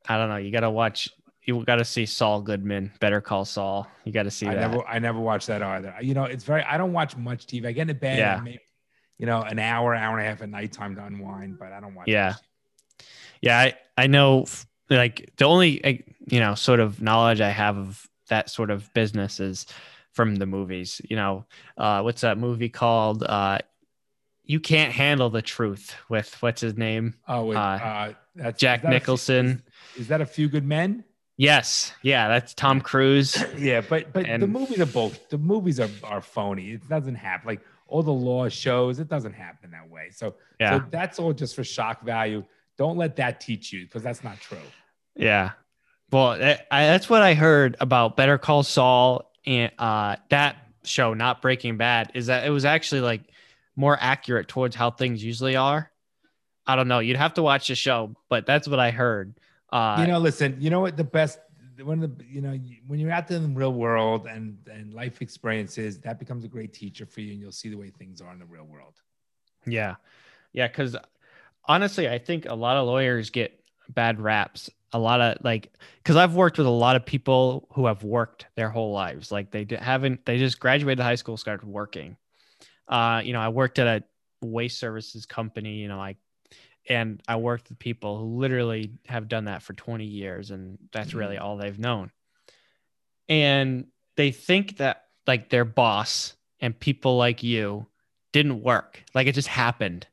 I 0.08 0.16
don't 0.18 0.28
know. 0.28 0.36
You 0.36 0.52
got 0.52 0.60
to 0.60 0.70
watch. 0.70 1.08
You 1.46 1.62
got 1.64 1.76
to 1.76 1.84
see 1.84 2.06
Saul 2.06 2.40
Goodman. 2.40 2.90
Better 3.00 3.20
Call 3.20 3.44
Saul. 3.44 3.86
You 4.04 4.12
got 4.12 4.22
to 4.22 4.30
see 4.30 4.46
I 4.46 4.54
that. 4.54 4.70
never 4.70 4.86
I 4.86 4.98
never 4.98 5.20
watched 5.20 5.46
that 5.48 5.62
either. 5.62 5.94
You 6.00 6.14
know, 6.14 6.24
it's 6.24 6.44
very 6.44 6.62
I 6.62 6.78
don't 6.78 6.92
watch 6.92 7.16
much 7.16 7.46
TV. 7.46 7.66
I 7.66 7.72
get 7.72 7.88
in 7.90 7.96
bed 7.98 8.18
Yeah. 8.18 8.40
maybe 8.42 8.60
you 9.18 9.26
know, 9.26 9.42
an 9.42 9.60
hour, 9.60 9.94
hour 9.94 10.18
and 10.18 10.26
a 10.26 10.28
half 10.28 10.42
at 10.42 10.48
nighttime 10.48 10.96
to 10.96 11.04
unwind, 11.04 11.56
but 11.58 11.70
I 11.72 11.78
don't 11.80 11.94
watch 11.94 12.08
Yeah. 12.08 12.34
Yeah, 13.40 13.58
I, 13.58 13.74
I 13.96 14.06
know 14.06 14.46
like 14.90 15.30
the 15.36 15.44
only 15.44 16.04
you 16.26 16.40
know 16.40 16.54
sort 16.54 16.80
of 16.80 17.00
knowledge 17.02 17.40
I 17.40 17.50
have 17.50 17.76
of 17.76 18.08
that 18.28 18.48
sort 18.50 18.70
of 18.70 18.92
business 18.94 19.38
is 19.38 19.66
from 20.12 20.36
the 20.36 20.46
movies. 20.46 21.00
You 21.08 21.16
know, 21.16 21.44
uh, 21.76 22.00
what's 22.02 22.22
that 22.22 22.38
movie 22.38 22.68
called? 22.70 23.22
Uh, 23.22 23.58
you 24.44 24.60
can't 24.60 24.92
handle 24.92 25.30
the 25.30 25.42
truth 25.42 25.94
with 26.08 26.34
what's 26.42 26.60
his 26.60 26.76
name? 26.76 27.14
Oh, 27.28 27.44
wait, 27.46 27.56
Uh, 27.56 27.60
uh, 27.60 28.12
that's 28.34 28.60
Jack 28.60 28.82
that 28.82 28.88
a 28.88 28.90
Nicholson. 28.90 29.62
Is, 29.94 30.02
is 30.02 30.08
that 30.08 30.20
a 30.20 30.26
few 30.26 30.48
good 30.48 30.64
men? 30.64 31.04
Yes, 31.36 31.92
yeah, 32.02 32.28
that's 32.28 32.54
Tom 32.54 32.80
Cruise. 32.80 33.42
yeah, 33.58 33.80
but 33.80 34.12
but 34.12 34.24
the 34.24 34.30
And- 34.32 34.48
movies 34.52 34.80
are 34.80 34.86
both 34.86 35.28
the 35.30 35.38
movies 35.38 35.80
are, 35.80 35.88
are 36.04 36.20
phony. 36.20 36.72
It 36.72 36.88
doesn't 36.88 37.16
happen 37.16 37.46
like 37.48 37.60
all 37.88 38.02
the 38.02 38.12
law 38.12 38.48
shows. 38.48 38.98
It 39.00 39.08
doesn't 39.08 39.32
happen 39.32 39.72
that 39.72 39.90
way. 39.90 40.10
So 40.12 40.34
Yeah, 40.60 40.78
so 40.78 40.84
that's 40.90 41.18
all 41.18 41.32
just 41.32 41.54
for 41.56 41.64
shock 41.64 42.02
value. 42.02 42.44
Don't 42.78 42.96
let 42.96 43.16
that 43.16 43.40
teach 43.40 43.72
you 43.72 43.84
because 43.84 44.02
that's 44.02 44.22
not 44.24 44.40
true. 44.40 44.58
yeah. 45.16 45.52
Well, 46.12 46.32
I, 46.40 46.60
I, 46.70 46.86
that's 46.86 47.10
what 47.10 47.22
I 47.22 47.34
heard 47.34 47.76
about 47.80 48.16
Better 48.16 48.38
Call 48.38 48.62
Saul 48.62 49.32
and 49.46 49.72
uh, 49.80 50.16
that 50.30 50.56
show, 50.84 51.12
not 51.14 51.42
Breaking 51.42 51.76
Bad, 51.76 52.12
is 52.14 52.26
that 52.26 52.46
it 52.46 52.50
was 52.50 52.64
actually 52.64 53.00
like 53.00 53.22
more 53.74 53.96
accurate 54.00 54.46
towards 54.46 54.76
how 54.76 54.92
things 54.92 55.24
usually 55.24 55.56
are. 55.56 55.90
I 56.66 56.76
don't 56.76 56.86
know. 56.86 57.00
You'd 57.00 57.16
have 57.16 57.34
to 57.34 57.42
watch 57.42 57.66
the 57.66 57.74
show, 57.74 58.14
but 58.28 58.46
that's 58.46 58.68
what 58.68 58.78
I 58.78 58.92
heard. 58.92 59.34
Uh, 59.70 59.96
you 60.00 60.06
know, 60.06 60.18
listen. 60.18 60.56
You 60.60 60.70
know 60.70 60.80
what? 60.80 60.96
The 60.96 61.04
best 61.04 61.38
one 61.82 62.02
of 62.02 62.18
the 62.18 62.24
you 62.24 62.40
know 62.40 62.58
when 62.86 63.00
you're 63.00 63.10
out 63.10 63.26
there 63.26 63.36
in 63.36 63.42
the 63.42 63.58
real 63.58 63.72
world 63.72 64.26
and 64.26 64.56
and 64.70 64.94
life 64.94 65.22
experiences, 65.22 65.98
that 66.00 66.18
becomes 66.18 66.44
a 66.44 66.48
great 66.48 66.72
teacher 66.72 67.06
for 67.06 67.20
you, 67.20 67.32
and 67.32 67.40
you'll 67.40 67.52
see 67.52 67.68
the 67.68 67.76
way 67.76 67.90
things 67.90 68.20
are 68.20 68.32
in 68.32 68.38
the 68.38 68.44
real 68.44 68.64
world. 68.64 68.94
Yeah. 69.66 69.96
Yeah. 70.52 70.68
Cause 70.68 70.96
honestly, 71.64 72.08
I 72.08 72.18
think 72.18 72.46
a 72.46 72.54
lot 72.54 72.76
of 72.76 72.86
lawyers 72.86 73.30
get 73.30 73.58
bad 73.88 74.20
raps. 74.20 74.70
A 74.92 74.98
lot 74.98 75.20
of 75.20 75.38
like, 75.42 75.72
cause 76.04 76.16
I've 76.16 76.34
worked 76.34 76.58
with 76.58 76.66
a 76.66 76.70
lot 76.70 76.96
of 76.96 77.04
people 77.04 77.66
who 77.72 77.86
have 77.86 78.04
worked 78.04 78.46
their 78.54 78.70
whole 78.70 78.92
lives. 78.92 79.32
Like 79.32 79.50
they 79.50 79.66
haven't, 79.76 80.24
they 80.24 80.38
just 80.38 80.60
graduated 80.60 81.02
high 81.02 81.16
school, 81.16 81.36
started 81.36 81.66
working. 81.66 82.16
Uh, 82.86 83.22
you 83.24 83.32
know, 83.32 83.40
I 83.40 83.48
worked 83.48 83.78
at 83.78 83.86
a 83.86 84.04
waste 84.46 84.78
services 84.78 85.26
company, 85.26 85.76
you 85.76 85.88
know, 85.88 85.96
like, 85.96 86.18
and 86.88 87.22
I 87.26 87.36
worked 87.36 87.68
with 87.68 87.78
people 87.78 88.18
who 88.18 88.38
literally 88.38 88.92
have 89.06 89.28
done 89.28 89.46
that 89.46 89.62
for 89.62 89.72
20 89.72 90.04
years 90.04 90.50
and 90.50 90.78
that's 90.92 91.10
mm-hmm. 91.10 91.18
really 91.18 91.38
all 91.38 91.56
they've 91.56 91.78
known. 91.78 92.10
And 93.28 93.86
they 94.16 94.30
think 94.30 94.76
that 94.78 95.04
like 95.26 95.48
their 95.48 95.64
boss 95.64 96.34
and 96.60 96.78
people 96.78 97.16
like 97.16 97.42
you 97.42 97.86
didn't 98.32 98.62
work. 98.62 99.02
Like 99.14 99.26
it 99.26 99.34
just 99.34 99.48
happened. 99.48 100.06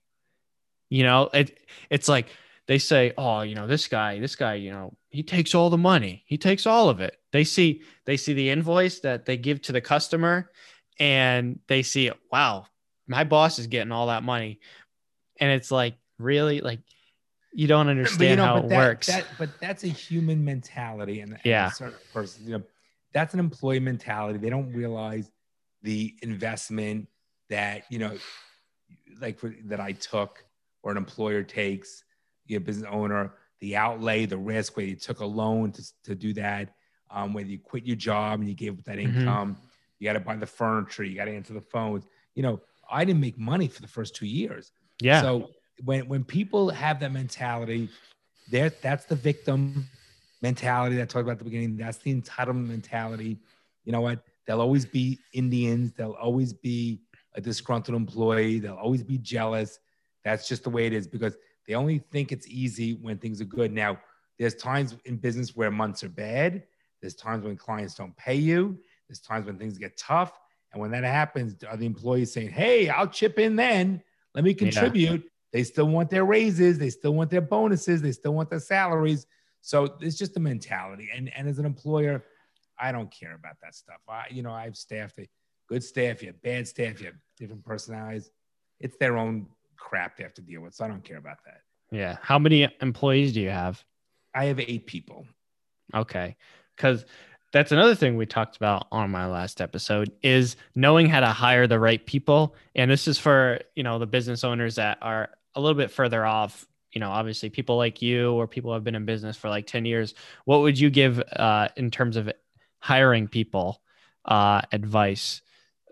You 0.89 1.03
know, 1.03 1.29
it 1.33 1.59
it's 1.89 2.07
like 2.07 2.27
they 2.67 2.77
say, 2.77 3.13
"Oh, 3.17 3.41
you 3.41 3.55
know, 3.55 3.67
this 3.67 3.87
guy, 3.87 4.19
this 4.19 4.35
guy, 4.35 4.55
you 4.55 4.71
know, 4.71 4.93
he 5.09 5.23
takes 5.23 5.55
all 5.55 5.69
the 5.69 5.77
money. 5.77 6.23
He 6.25 6.37
takes 6.37 6.65
all 6.65 6.89
of 6.89 6.99
it." 6.99 7.17
They 7.31 7.43
see 7.43 7.81
they 8.05 8.17
see 8.17 8.33
the 8.33 8.49
invoice 8.49 8.99
that 8.99 9.25
they 9.25 9.37
give 9.37 9.61
to 9.63 9.71
the 9.71 9.81
customer 9.81 10.51
and 10.99 11.59
they 11.67 11.81
see, 11.81 12.11
"Wow, 12.31 12.65
my 13.07 13.23
boss 13.23 13.59
is 13.59 13.67
getting 13.67 13.91
all 13.91 14.07
that 14.07 14.23
money." 14.23 14.59
And 15.39 15.51
it's 15.51 15.71
like, 15.71 15.95
"Really? 16.21 16.61
Like 16.61 16.79
you 17.53 17.67
don't 17.67 17.87
understand 17.89 18.39
how 18.39 18.57
it 18.57 18.69
that, 18.69 18.75
works." 18.75 19.07
That, 19.07 19.37
but 19.37 19.59
that's 19.59 19.83
a 19.83 19.87
human 19.87 20.43
mentality, 20.43 21.21
and, 21.21 21.33
and 21.33 21.39
Yeah. 21.45 21.69
certain 21.69 21.99
person, 22.11 22.45
you 22.45 22.57
know, 22.57 22.63
that's 23.13 23.33
an 23.33 23.39
employee 23.39 23.79
mentality. 23.79 24.39
They 24.39 24.49
don't 24.49 24.71
realize 24.73 25.31
the 25.81 26.15
investment 26.21 27.07
that 27.49 27.83
you 27.89 27.99
know, 27.99 28.19
like 29.19 29.39
for, 29.39 29.53
that 29.65 29.79
I 29.79 29.91
took 29.93 30.43
or 30.83 30.91
an 30.91 30.97
employer 30.97 31.43
takes, 31.43 32.03
you 32.45 32.57
know, 32.59 32.65
business 32.65 32.87
owner, 32.91 33.33
the 33.59 33.75
outlay, 33.75 34.25
the 34.25 34.37
risk, 34.37 34.77
where 34.77 34.85
you 34.85 34.95
took 34.95 35.19
a 35.19 35.25
loan 35.25 35.71
to, 35.73 35.83
to 36.05 36.15
do 36.15 36.33
that, 36.33 36.73
um, 37.11 37.33
whether 37.33 37.49
you 37.49 37.59
quit 37.59 37.85
your 37.85 37.95
job 37.95 38.39
and 38.39 38.49
you 38.49 38.55
gave 38.55 38.77
up 38.77 38.83
that 38.85 38.97
Mhm. 38.97 39.03
income, 39.03 39.57
you 39.99 40.05
got 40.05 40.13
to 40.13 40.19
buy 40.19 40.35
the 40.35 40.45
furniture, 40.45 41.03
you 41.03 41.15
got 41.15 41.25
to 41.25 41.31
answer 41.35 41.53
the 41.53 41.61
phones. 41.61 42.05
You 42.35 42.43
know, 42.43 42.61
I 42.89 43.05
didn't 43.05 43.21
make 43.21 43.37
money 43.37 43.67
for 43.67 43.81
the 43.81 43.87
first 43.87 44.15
two 44.15 44.25
years. 44.25 44.71
yeah. 44.99 45.21
So 45.21 45.49
when 45.83 46.07
when 46.07 46.23
people 46.23 46.69
have 46.69 46.99
that 46.99 47.11
mentality, 47.11 47.89
there 48.49 48.69
that's 48.81 49.05
the 49.05 49.15
victim 49.15 49.87
mentality 50.41 50.95
that 50.95 51.03
I 51.03 51.05
talked 51.05 51.23
about 51.23 51.33
at 51.33 51.39
the 51.39 51.45
beginning. 51.45 51.77
That's 51.77 51.99
the 51.99 52.13
entitlement 52.13 52.67
mentality. 52.67 53.39
You 53.85 53.91
know 53.91 54.01
what? 54.01 54.23
There'll 54.45 54.61
always 54.61 54.85
be 54.85 55.19
Indians. 55.33 55.93
There'll 55.93 56.13
always 56.13 56.53
be 56.53 57.01
a 57.35 57.41
disgruntled 57.41 57.95
employee. 57.95 58.59
They'll 58.59 58.75
always 58.75 59.03
be 59.03 59.17
jealous. 59.17 59.79
That's 60.23 60.47
just 60.47 60.63
the 60.63 60.69
way 60.69 60.85
it 60.85 60.93
is 60.93 61.07
because 61.07 61.37
they 61.67 61.75
only 61.75 61.99
think 61.99 62.31
it's 62.31 62.47
easy 62.47 62.93
when 62.95 63.17
things 63.17 63.41
are 63.41 63.45
good. 63.45 63.71
Now, 63.71 63.99
there's 64.37 64.55
times 64.55 64.95
in 65.05 65.17
business 65.17 65.55
where 65.55 65.71
months 65.71 66.03
are 66.03 66.09
bad. 66.09 66.63
There's 66.99 67.15
times 67.15 67.43
when 67.43 67.55
clients 67.55 67.95
don't 67.95 68.15
pay 68.17 68.35
you. 68.35 68.77
There's 69.07 69.19
times 69.19 69.45
when 69.45 69.57
things 69.57 69.77
get 69.77 69.97
tough. 69.97 70.39
And 70.73 70.81
when 70.81 70.91
that 70.91 71.03
happens, 71.03 71.55
are 71.63 71.77
the 71.77 71.85
employees 71.85 72.31
saying, 72.33 72.49
Hey, 72.49 72.89
I'll 72.89 73.07
chip 73.07 73.39
in 73.39 73.55
then? 73.55 74.01
Let 74.33 74.43
me 74.43 74.53
contribute. 74.53 75.29
They 75.51 75.63
still 75.63 75.87
want 75.87 76.09
their 76.09 76.25
raises. 76.25 76.77
They 76.77 76.89
still 76.89 77.13
want 77.13 77.29
their 77.29 77.41
bonuses. 77.41 78.01
They 78.01 78.11
still 78.11 78.33
want 78.33 78.49
their 78.49 78.59
salaries. 78.59 79.25
So 79.61 79.95
it's 79.99 80.17
just 80.17 80.37
a 80.37 80.39
mentality. 80.39 81.09
And, 81.13 81.31
and 81.35 81.47
as 81.47 81.59
an 81.59 81.65
employer, 81.65 82.23
I 82.79 82.91
don't 82.91 83.11
care 83.11 83.35
about 83.35 83.55
that 83.61 83.75
stuff. 83.75 84.01
I, 84.07 84.25
you 84.31 84.41
know, 84.41 84.51
I 84.51 84.63
have 84.63 84.75
staff 84.75 85.15
that 85.15 85.29
good 85.67 85.83
staff, 85.83 86.21
you 86.21 86.27
have 86.27 86.41
bad 86.41 86.67
staff, 86.67 86.99
you 86.99 87.05
have 87.07 87.15
different 87.37 87.63
personalities. 87.63 88.31
It's 88.79 88.97
their 88.97 89.17
own 89.17 89.47
crap 89.77 90.17
they 90.17 90.23
have 90.23 90.33
to 90.35 90.41
deal 90.41 90.61
with. 90.61 90.73
So 90.73 90.85
I 90.85 90.87
don't 90.87 91.03
care 91.03 91.17
about 91.17 91.37
that. 91.45 91.61
Yeah. 91.91 92.17
How 92.21 92.39
many 92.39 92.67
employees 92.81 93.33
do 93.33 93.41
you 93.41 93.49
have? 93.49 93.83
I 94.33 94.45
have 94.45 94.59
eight 94.59 94.87
people. 94.87 95.25
Okay. 95.93 96.35
Because 96.75 97.05
that's 97.51 97.71
another 97.71 97.95
thing 97.95 98.15
we 98.15 98.25
talked 98.25 98.55
about 98.55 98.87
on 98.91 99.11
my 99.11 99.27
last 99.27 99.61
episode 99.61 100.11
is 100.23 100.55
knowing 100.73 101.07
how 101.07 101.19
to 101.19 101.27
hire 101.27 101.67
the 101.67 101.79
right 101.79 102.03
people. 102.05 102.55
And 102.75 102.89
this 102.89 103.07
is 103.07 103.17
for, 103.17 103.59
you 103.75 103.83
know, 103.83 103.99
the 103.99 104.07
business 104.07 104.43
owners 104.43 104.75
that 104.75 104.97
are 105.01 105.29
a 105.55 105.61
little 105.61 105.77
bit 105.77 105.91
further 105.91 106.25
off, 106.25 106.65
you 106.91 106.99
know, 106.99 107.09
obviously 107.09 107.49
people 107.49 107.77
like 107.77 108.01
you 108.01 108.33
or 108.33 108.47
people 108.47 108.71
who 108.71 108.73
have 108.75 108.83
been 108.83 108.95
in 108.95 109.05
business 109.05 109.37
for 109.37 109.49
like 109.49 109.65
10 109.67 109.85
years. 109.85 110.13
What 110.45 110.61
would 110.61 110.77
you 110.79 110.89
give 110.89 111.19
uh, 111.33 111.69
in 111.77 111.91
terms 111.91 112.17
of 112.17 112.31
hiring 112.79 113.27
people 113.27 113.81
uh, 114.25 114.61
advice? 114.71 115.41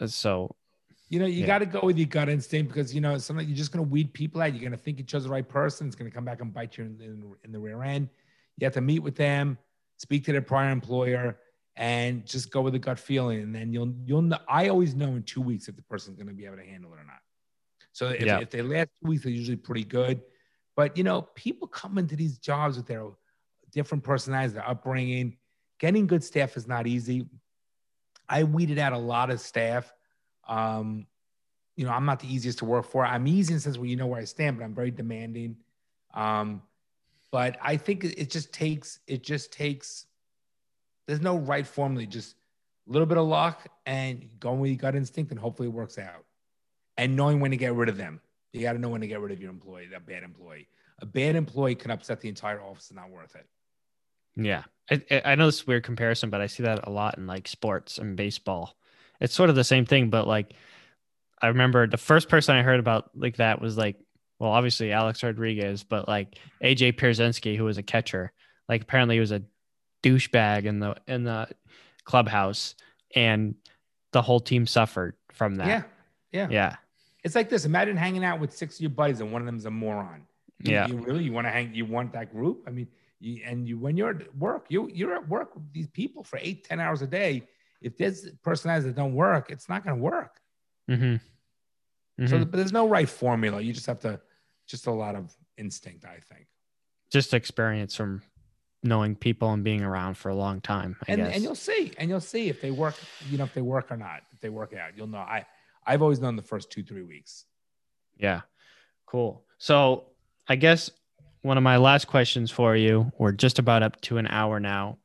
So, 0.05 0.55
You 1.09 1.19
know, 1.19 1.25
you 1.25 1.41
Yeah. 1.41 1.47
got 1.47 1.59
to 1.59 1.65
go 1.65 1.81
with 1.83 1.97
your 1.97 2.07
gut 2.07 2.29
instinct 2.29 2.71
because 2.71 2.93
you 2.93 3.01
know 3.01 3.17
sometimes 3.17 3.47
you're 3.49 3.57
just 3.57 3.71
going 3.71 3.83
to 3.83 3.89
weed 3.91 4.13
people 4.13 4.41
out. 4.41 4.53
You're 4.53 4.61
going 4.61 4.71
to 4.71 4.77
think 4.77 4.99
you 4.99 5.03
chose 5.03 5.23
the 5.23 5.29
right 5.29 5.47
person. 5.47 5.87
It's 5.87 5.95
going 5.95 6.09
to 6.09 6.13
come 6.15 6.25
back 6.25 6.41
and 6.41 6.53
bite 6.53 6.77
you 6.77 6.85
in, 6.85 7.01
in, 7.01 7.33
in 7.43 7.51
the 7.51 7.59
rear 7.59 7.81
end. 7.83 8.09
You 8.57 8.65
have 8.65 8.73
to 8.73 8.81
meet 8.81 8.99
with 8.99 9.15
them, 9.15 9.57
speak 9.97 10.25
to 10.25 10.31
their 10.31 10.41
prior 10.41 10.69
employer, 10.71 11.39
and 11.75 12.25
just 12.25 12.51
go 12.51 12.61
with 12.61 12.75
a 12.75 12.79
gut 12.79 12.99
feeling. 12.99 13.39
And 13.41 13.55
then 13.55 13.73
you'll 13.73 13.93
you'll 14.05 14.21
know. 14.21 14.37
I 14.47 14.67
always 14.69 14.93
know 14.95 15.07
in 15.15 15.23
two 15.23 15.41
weeks 15.41 15.67
if 15.67 15.75
the 15.75 15.81
person's 15.83 16.15
going 16.17 16.27
to 16.27 16.33
be 16.33 16.45
able 16.45 16.57
to 16.57 16.65
handle 16.65 16.91
it 16.93 16.97
or 16.99 17.05
not. 17.05 17.21
So 17.99 18.07
if, 18.07 18.21
Yeah. 18.21 18.39
if 18.39 18.49
they 18.49 18.61
last 18.61 18.87
two 19.01 19.09
weeks, 19.09 19.23
they're 19.23 19.33
usually 19.33 19.57
pretty 19.57 19.83
good. 19.83 20.21
But 20.77 20.95
you 20.95 21.03
know, 21.03 21.23
people 21.35 21.67
come 21.67 21.97
into 21.97 22.15
these 22.15 22.37
jobs 22.37 22.77
with 22.77 22.87
their 22.87 23.05
different 23.71 24.05
personalities, 24.05 24.53
their 24.53 24.65
upbringing. 24.65 25.35
Getting 25.79 26.07
good 26.07 26.23
staff 26.23 26.55
is 26.55 26.65
not 26.65 26.87
easy. 26.87 27.27
I 28.29 28.45
weeded 28.45 28.79
out 28.79 28.93
a 28.93 28.97
lot 28.97 29.31
of 29.31 29.41
staff. 29.41 29.93
Um, 30.47 31.07
you 31.75 31.83
know, 31.85 31.91
I'm 31.91 32.05
not 32.05 32.21
the 32.21 32.33
easiest 32.33 32.59
to 32.59 32.65
work 32.65 32.85
for. 32.85 33.05
I'm 33.05 33.27
easy 33.27 33.51
in 33.51 33.57
the 33.57 33.61
sense 33.61 33.77
where 33.77 33.89
you 33.89 33.97
know 33.97 34.07
where 34.07 34.21
I 34.21 34.23
stand, 34.23 34.57
but 34.57 34.63
I'm 34.63 34.73
very 34.73 34.91
demanding. 34.91 35.57
Um, 36.13 36.61
but 37.31 37.57
I 37.61 37.75
think 37.75 38.05
it 38.05 38.17
it 38.17 38.29
just 38.29 38.53
takes 38.53 38.99
it 39.07 39.23
just 39.23 39.51
takes. 39.51 40.05
There's 41.05 41.19
no 41.19 41.37
right 41.37 41.67
formula. 41.67 42.05
Just 42.05 42.37
a 42.87 42.93
little 42.93 43.05
bit 43.05 43.17
of 43.17 43.27
luck 43.27 43.67
and 43.85 44.29
going 44.39 44.61
with 44.61 44.71
your 44.71 44.77
gut 44.77 44.95
instinct, 44.95 45.31
and 45.31 45.39
hopefully 45.39 45.67
it 45.67 45.73
works 45.73 45.97
out. 45.97 46.23
And 46.99 47.15
knowing 47.15 47.39
when 47.39 47.51
to 47.51 47.57
get 47.57 47.73
rid 47.73 47.89
of 47.89 47.97
them. 47.97 48.21
You 48.53 48.61
got 48.61 48.73
to 48.73 48.79
know 48.79 48.89
when 48.89 49.01
to 49.01 49.07
get 49.07 49.19
rid 49.19 49.31
of 49.31 49.39
your 49.41 49.51
employee, 49.51 49.87
that 49.91 50.05
bad 50.05 50.23
employee. 50.23 50.67
A 51.01 51.05
bad 51.05 51.35
employee 51.35 51.75
can 51.75 51.91
upset 51.91 52.19
the 52.19 52.29
entire 52.29 52.61
office. 52.61 52.85
It's 52.89 52.93
not 52.93 53.09
worth 53.09 53.35
it. 53.35 53.45
yeah, 54.35 54.63
I, 54.89 55.21
I- 55.23 55.35
know 55.35 55.45
this 55.45 55.65
weird 55.67 55.83
comparison, 55.83 56.29
but 56.29 56.41
I 56.41 56.47
see 56.47 56.63
that 56.63 56.87
a 56.87 56.89
lot 56.89 57.17
in 57.17 57.27
like 57.27 57.47
sports 57.47 57.97
and 57.99 58.15
baseball. 58.15 58.75
It's 59.21 59.33
sort 59.33 59.49
of 59.49 59.55
the 59.55 59.63
same 59.63 59.85
thing, 59.85 60.09
but 60.09 60.27
like 60.27 60.53
I 61.41 61.47
remember 61.47 61.87
the 61.87 61.97
first 61.97 62.27
person 62.27 62.55
I 62.55 62.63
heard 62.63 62.79
about 62.79 63.11
like 63.15 63.37
that 63.37 63.61
was 63.61 63.77
like, 63.77 63.97
well, 64.39 64.51
obviously 64.51 64.91
Alex 64.91 65.21
Rodriguez, 65.23 65.83
but 65.83 66.07
like 66.07 66.37
AJ 66.63 66.93
Pierzynski, 66.97 67.55
who 67.55 67.65
was 67.65 67.77
a 67.77 67.83
catcher. 67.83 68.31
Like 68.67 68.81
apparently 68.83 69.15
he 69.15 69.19
was 69.19 69.31
a 69.31 69.43
douchebag 70.03 70.65
in 70.65 70.79
the 70.79 70.95
in 71.07 71.23
the 71.23 71.47
clubhouse, 72.03 72.75
and 73.15 73.55
the 74.11 74.21
whole 74.21 74.39
team 74.39 74.65
suffered 74.65 75.15
from 75.33 75.55
that. 75.55 75.67
Yeah. 75.67 75.83
Yeah. 76.31 76.47
yeah, 76.51 76.75
It's 77.23 77.35
like 77.35 77.49
this. 77.49 77.65
Imagine 77.65 77.97
hanging 77.97 78.23
out 78.23 78.39
with 78.39 78.53
six 78.53 78.75
of 78.75 78.81
your 78.81 78.89
buddies 78.91 79.19
and 79.21 79.31
one 79.31 79.41
of 79.41 79.45
them's 79.45 79.65
a 79.65 79.71
moron. 79.71 80.25
You, 80.59 80.71
Yeah. 80.73 80.87
You 80.87 80.97
really 80.97 81.23
you 81.23 81.33
want 81.33 81.47
to 81.47 81.51
hang? 81.51 81.73
You 81.73 81.85
want 81.85 82.13
that 82.13 82.31
group? 82.31 82.63
I 82.67 82.71
mean, 82.71 82.87
you, 83.19 83.41
and 83.45 83.67
you 83.67 83.77
when 83.77 83.97
you're 83.97 84.11
at 84.11 84.35
work, 84.37 84.65
you 84.69 84.89
you're 84.93 85.13
at 85.15 85.27
work 85.27 85.53
with 85.55 85.71
these 85.73 85.87
people 85.87 86.23
for 86.23 86.39
eight, 86.41 86.63
ten 86.63 86.79
hours 86.79 87.01
a 87.01 87.07
day. 87.07 87.47
If 87.81 87.97
there's 87.97 88.29
personalities 88.43 88.85
that 88.85 88.95
don't 88.95 89.13
work, 89.13 89.49
it's 89.51 89.67
not 89.69 89.83
going 89.83 89.97
to 89.97 90.01
work. 90.03 90.39
Mm-hmm. 90.89 92.25
So, 92.27 92.35
Mhm. 92.37 92.51
but 92.51 92.57
there's 92.57 92.73
no 92.73 92.87
right 92.89 93.07
formula. 93.07 93.61
You 93.61 93.71
just 93.71 93.85
have 93.85 93.99
to, 94.01 94.19
just 94.67 94.87
a 94.87 94.91
lot 94.91 95.15
of 95.15 95.33
instinct, 95.57 96.03
I 96.05 96.19
think. 96.33 96.47
just 97.11 97.33
experience 97.33 97.95
from 97.95 98.21
knowing 98.83 99.15
people 99.15 99.51
and 99.51 99.63
being 99.63 99.81
around 99.81 100.15
for 100.15 100.29
a 100.29 100.35
long 100.35 100.61
time. 100.61 100.95
I 101.07 101.13
and 101.13 101.21
guess. 101.21 101.33
and 101.35 101.43
you'll 101.43 101.55
see, 101.55 101.91
and 101.97 102.09
you'll 102.09 102.19
see 102.21 102.49
if 102.49 102.61
they 102.61 102.71
work. 102.71 102.95
You 103.29 103.37
know, 103.37 103.45
if 103.45 103.53
they 103.53 103.61
work 103.61 103.91
or 103.91 103.97
not. 103.97 104.21
If 104.33 104.41
they 104.41 104.49
work 104.49 104.73
out, 104.73 104.95
you'll 104.95 105.07
know. 105.07 105.17
I 105.19 105.45
I've 105.89 106.03
always 106.03 106.19
known 106.19 106.35
the 106.35 106.43
first 106.43 106.69
two 106.69 106.83
three 106.83 107.01
weeks. 107.01 107.45
Yeah. 108.19 108.41
Cool. 109.07 109.43
So 109.57 110.05
I 110.47 110.55
guess 110.55 110.91
one 111.41 111.57
of 111.57 111.63
my 111.63 111.77
last 111.77 112.05
questions 112.05 112.51
for 112.51 112.75
you, 112.75 113.11
we're 113.17 113.31
just 113.31 113.57
about 113.57 113.81
up 113.81 113.99
to 114.01 114.19
an 114.19 114.27
hour 114.27 114.59
now. 114.59 114.99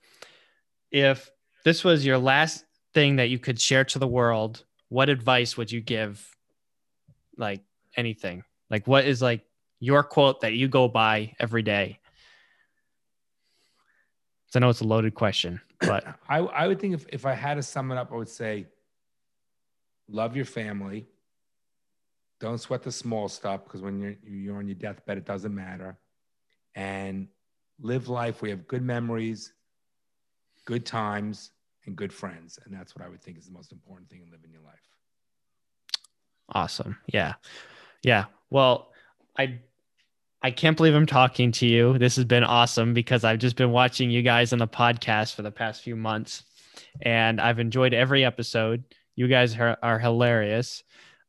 If 0.91 1.31
this 1.65 1.85
was 1.85 2.05
your 2.05 2.19
last 2.19 2.67
thing 2.93 3.17
that 3.17 3.31
you 3.31 3.39
could 3.39 3.59
share 3.59 3.85
to 3.85 3.99
the 3.99 4.07
world, 4.07 4.63
what 4.91 5.09
advice 5.09 5.57
would 5.57 5.73
you 5.73 5.81
give? 5.81 6.37
Like 7.39 7.63
anything. 7.97 8.45
Like 8.69 8.87
what 8.87 9.07
is 9.07 9.23
like 9.23 9.41
your 9.81 10.03
quote 10.03 10.43
that 10.43 10.53
you 10.53 10.69
go 10.69 10.87
by 10.87 11.35
every 11.41 11.63
day? 11.63 11.99
So 14.49 14.59
I 14.59 14.61
know 14.61 14.69
it's 14.69 14.81
a 14.81 14.85
loaded 14.85 15.15
question, 15.15 15.63
but 15.81 16.05
I, 16.29 16.41
I 16.41 16.67
would 16.69 16.79
think 16.79 16.93
if, 16.93 17.07
if 17.11 17.25
I 17.25 17.33
had 17.33 17.55
to 17.55 17.63
sum 17.63 17.91
it 17.91 17.97
up, 17.97 18.13
I 18.13 18.17
would 18.17 18.29
say 18.29 18.67
love 20.09 20.37
your 20.37 20.45
family. 20.45 21.07
Don't 22.41 22.59
sweat 22.59 22.83
the 22.83 22.93
small 22.93 23.29
stuff 23.29 23.65
because 23.65 23.81
when 23.81 24.01
you're, 24.01 24.17
you're 24.23 24.59
on 24.59 24.67
your 24.67 24.75
deathbed, 24.75 25.19
it 25.19 25.25
doesn't 25.25 25.55
matter. 25.55 25.97
And 26.75 27.29
live 27.81 28.09
life. 28.09 28.43
We 28.43 28.51
have 28.51 28.67
good 28.67 28.83
memories, 28.83 29.53
good 30.65 30.85
times, 30.85 31.53
and 31.87 31.97
good 31.97 32.13
friends. 32.13 32.59
And 32.65 32.75
that's 32.75 32.97
what 32.97 33.05
I 33.05 33.09
would 33.09 33.23
think 33.23 33.39
is 33.39 33.47
the 33.47 33.53
most 33.53 33.73
important 33.73 34.11
thing 34.11 34.23
in 34.25 34.31
living 34.31 34.51
your 34.51 34.63
life. 34.63 34.75
Awesome. 36.53 36.99
Yeah. 37.13 37.35
Yeah. 38.03 38.27
Well, 38.51 38.93
I 39.39 39.61
I 40.43 40.51
can't 40.51 40.77
believe 40.77 40.95
I'm 40.95 41.07
talking 41.07 41.53
to 41.53 41.67
you. 41.67 41.97
This 41.97 42.17
has 42.17 42.27
been 42.27 42.45
awesome 42.45 42.93
because 42.93 43.25
I've 43.25 43.39
just 43.39 43.57
been 43.57 43.71
watching 43.71 44.11
you 44.11 44.21
guys 44.21 44.53
on 44.53 44.59
the 44.59 44.69
podcast 44.69 45.35
for 45.35 45.41
the 45.41 45.51
past 45.51 45.83
few 45.83 45.97
months 45.97 46.43
and 47.01 47.41
I've 47.41 47.59
enjoyed 47.59 47.95
every 47.95 48.25
episode. 48.25 48.85
You 49.17 49.29
guys 49.29 49.57
are, 49.59 49.77
are 49.83 49.99
hilarious. 49.99 50.83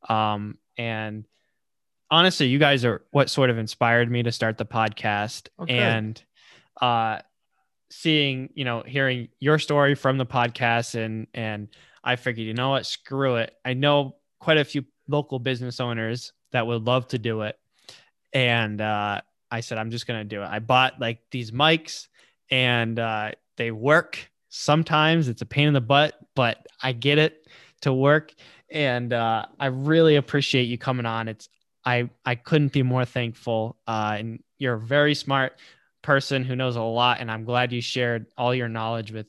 Um, 0.10 0.58
and 0.78 1.26
honestly, 2.12 2.48
you 2.48 2.60
guys 2.60 2.86
are 2.86 3.04
what 3.12 3.30
sort 3.30 3.50
of 3.50 3.58
inspired 3.58 4.10
me 4.12 4.24
to 4.24 4.32
start 4.32 4.58
the 4.58 4.66
podcast 4.66 5.48
Okay. 5.60 5.74
and 5.78 6.22
uh 6.82 7.20
seeing, 7.90 8.50
you 8.56 8.66
know, 8.66 8.84
hearing 8.86 9.30
your 9.40 9.60
story 9.60 9.96
from 9.96 10.18
the 10.18 10.26
podcast 10.26 10.96
and 10.96 11.28
and 11.34 11.70
I 12.04 12.16
figured, 12.18 12.46
you 12.46 12.54
know 12.54 12.72
what, 12.72 12.86
screw 12.86 13.36
it. 13.38 13.54
I 13.64 13.74
know 13.74 14.18
quite 14.40 14.58
a 14.58 14.66
few 14.66 14.86
local 15.08 15.40
business 15.40 15.80
owners 15.80 16.34
that 16.52 16.68
would 16.68 16.84
love 16.84 17.08
to 17.10 17.18
do 17.18 17.42
it. 17.42 17.58
And 18.34 18.80
uh, 18.82 19.22
I 19.50 19.60
said, 19.62 19.78
I'm 19.78 19.90
just 19.92 20.06
going 20.06 20.20
to 20.20 20.24
do 20.24 20.42
it. 20.44 20.46
I 20.46 20.60
bought 20.60 21.00
like 21.00 21.20
these 21.32 21.52
mics 21.52 22.08
and 22.52 23.00
uh, 23.00 23.32
they 23.58 23.72
work. 23.72 24.30
Sometimes 24.50 25.30
it's 25.30 25.42
a 25.42 25.46
pain 25.48 25.68
in 25.68 25.74
the 25.74 25.82
butt, 25.82 26.14
but 26.36 26.66
I 26.82 26.92
get 26.92 27.18
it 27.18 27.48
to 27.82 27.94
work. 27.94 28.34
And 28.70 29.14
uh, 29.14 29.46
I 29.60 29.68
really 29.68 30.16
appreciate 30.16 30.64
you 30.64 30.78
coming 30.78 31.06
on. 31.06 31.28
It's, 31.28 31.50
I, 31.86 32.10
I 32.26 32.36
couldn't 32.36 32.72
be 32.72 32.84
more 32.84 33.06
thankful. 33.06 33.78
Uh, 33.88 34.16
and 34.18 34.44
you're 34.58 34.76
a 34.76 34.80
very 34.80 35.16
smart 35.16 35.60
person 36.02 36.44
who 36.44 36.56
knows 36.56 36.76
a 36.76 36.82
lot. 36.82 37.20
And 37.20 37.32
I'm 37.32 37.44
glad 37.44 37.72
you 37.72 37.82
shared 37.82 38.28
all 38.38 38.56
your 38.56 38.70
knowledge 38.70 39.12
with 39.12 39.28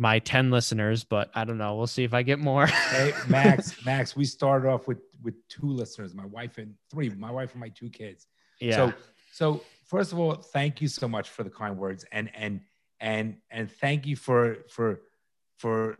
my 0.00 0.18
10 0.18 0.50
listeners, 0.50 1.04
but 1.04 1.30
I 1.34 1.44
don't 1.44 1.58
know. 1.58 1.76
We'll 1.76 1.86
see 1.86 2.04
if 2.04 2.14
I 2.14 2.22
get 2.22 2.38
more. 2.38 2.66
Hey, 2.66 3.12
Max, 3.28 3.76
Max, 3.84 4.16
we 4.16 4.24
started 4.24 4.68
off 4.68 4.88
with 4.88 4.98
with 5.22 5.34
two 5.48 5.66
listeners, 5.66 6.14
my 6.14 6.24
wife 6.24 6.56
and 6.56 6.74
three, 6.90 7.10
my 7.10 7.30
wife 7.30 7.52
and 7.52 7.60
my 7.60 7.68
two 7.68 7.90
kids. 7.90 8.26
yeah. 8.58 8.76
So, 8.76 8.94
so 9.32 9.62
first 9.84 10.12
of 10.12 10.18
all, 10.18 10.34
thank 10.34 10.80
you 10.80 10.88
so 10.88 11.06
much 11.06 11.28
for 11.28 11.42
the 11.42 11.50
kind 11.50 11.76
words, 11.76 12.06
and 12.12 12.30
and 12.34 12.62
and 12.98 13.36
and 13.50 13.70
thank 13.70 14.06
you 14.06 14.16
for 14.16 14.58
for 14.70 15.02
for 15.58 15.98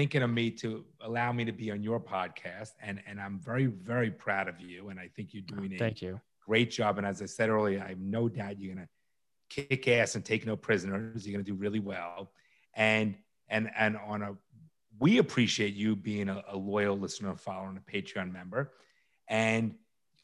thinking 0.00 0.22
of 0.22 0.30
me 0.30 0.50
to 0.50 0.82
allow 1.02 1.30
me 1.30 1.44
to 1.44 1.52
be 1.52 1.70
on 1.70 1.82
your 1.82 2.00
podcast. 2.00 2.70
And 2.80 3.02
and 3.06 3.20
I'm 3.20 3.38
very 3.38 3.66
very 3.66 4.10
proud 4.10 4.48
of 4.48 4.58
you, 4.58 4.88
and 4.88 4.98
I 4.98 5.08
think 5.14 5.34
you're 5.34 5.42
oh, 5.52 5.56
doing 5.56 5.74
a 5.74 5.78
Thank 5.78 6.00
you. 6.00 6.18
great 6.46 6.70
job. 6.70 6.96
And 6.96 7.06
as 7.06 7.20
I 7.20 7.26
said 7.26 7.50
earlier, 7.50 7.82
I 7.84 7.88
have 7.88 8.00
no 8.00 8.26
doubt 8.26 8.58
you're 8.58 8.74
gonna 8.74 8.88
kick 9.50 9.86
ass 9.88 10.14
and 10.14 10.24
take 10.24 10.46
no 10.46 10.56
prisoners. 10.56 11.26
You're 11.26 11.34
gonna 11.34 11.44
do 11.44 11.52
really 11.52 11.80
well, 11.80 12.32
and 12.74 13.14
and 13.50 13.70
and 13.76 13.98
on 13.98 14.22
a 14.22 14.36
we 14.98 15.18
appreciate 15.18 15.74
you 15.74 15.96
being 15.96 16.30
a, 16.30 16.42
a 16.48 16.56
loyal 16.56 16.98
listener 16.98 17.36
follower 17.36 17.68
and 17.68 17.76
a 17.76 17.92
Patreon 17.92 18.32
member. 18.32 18.72
And 19.28 19.74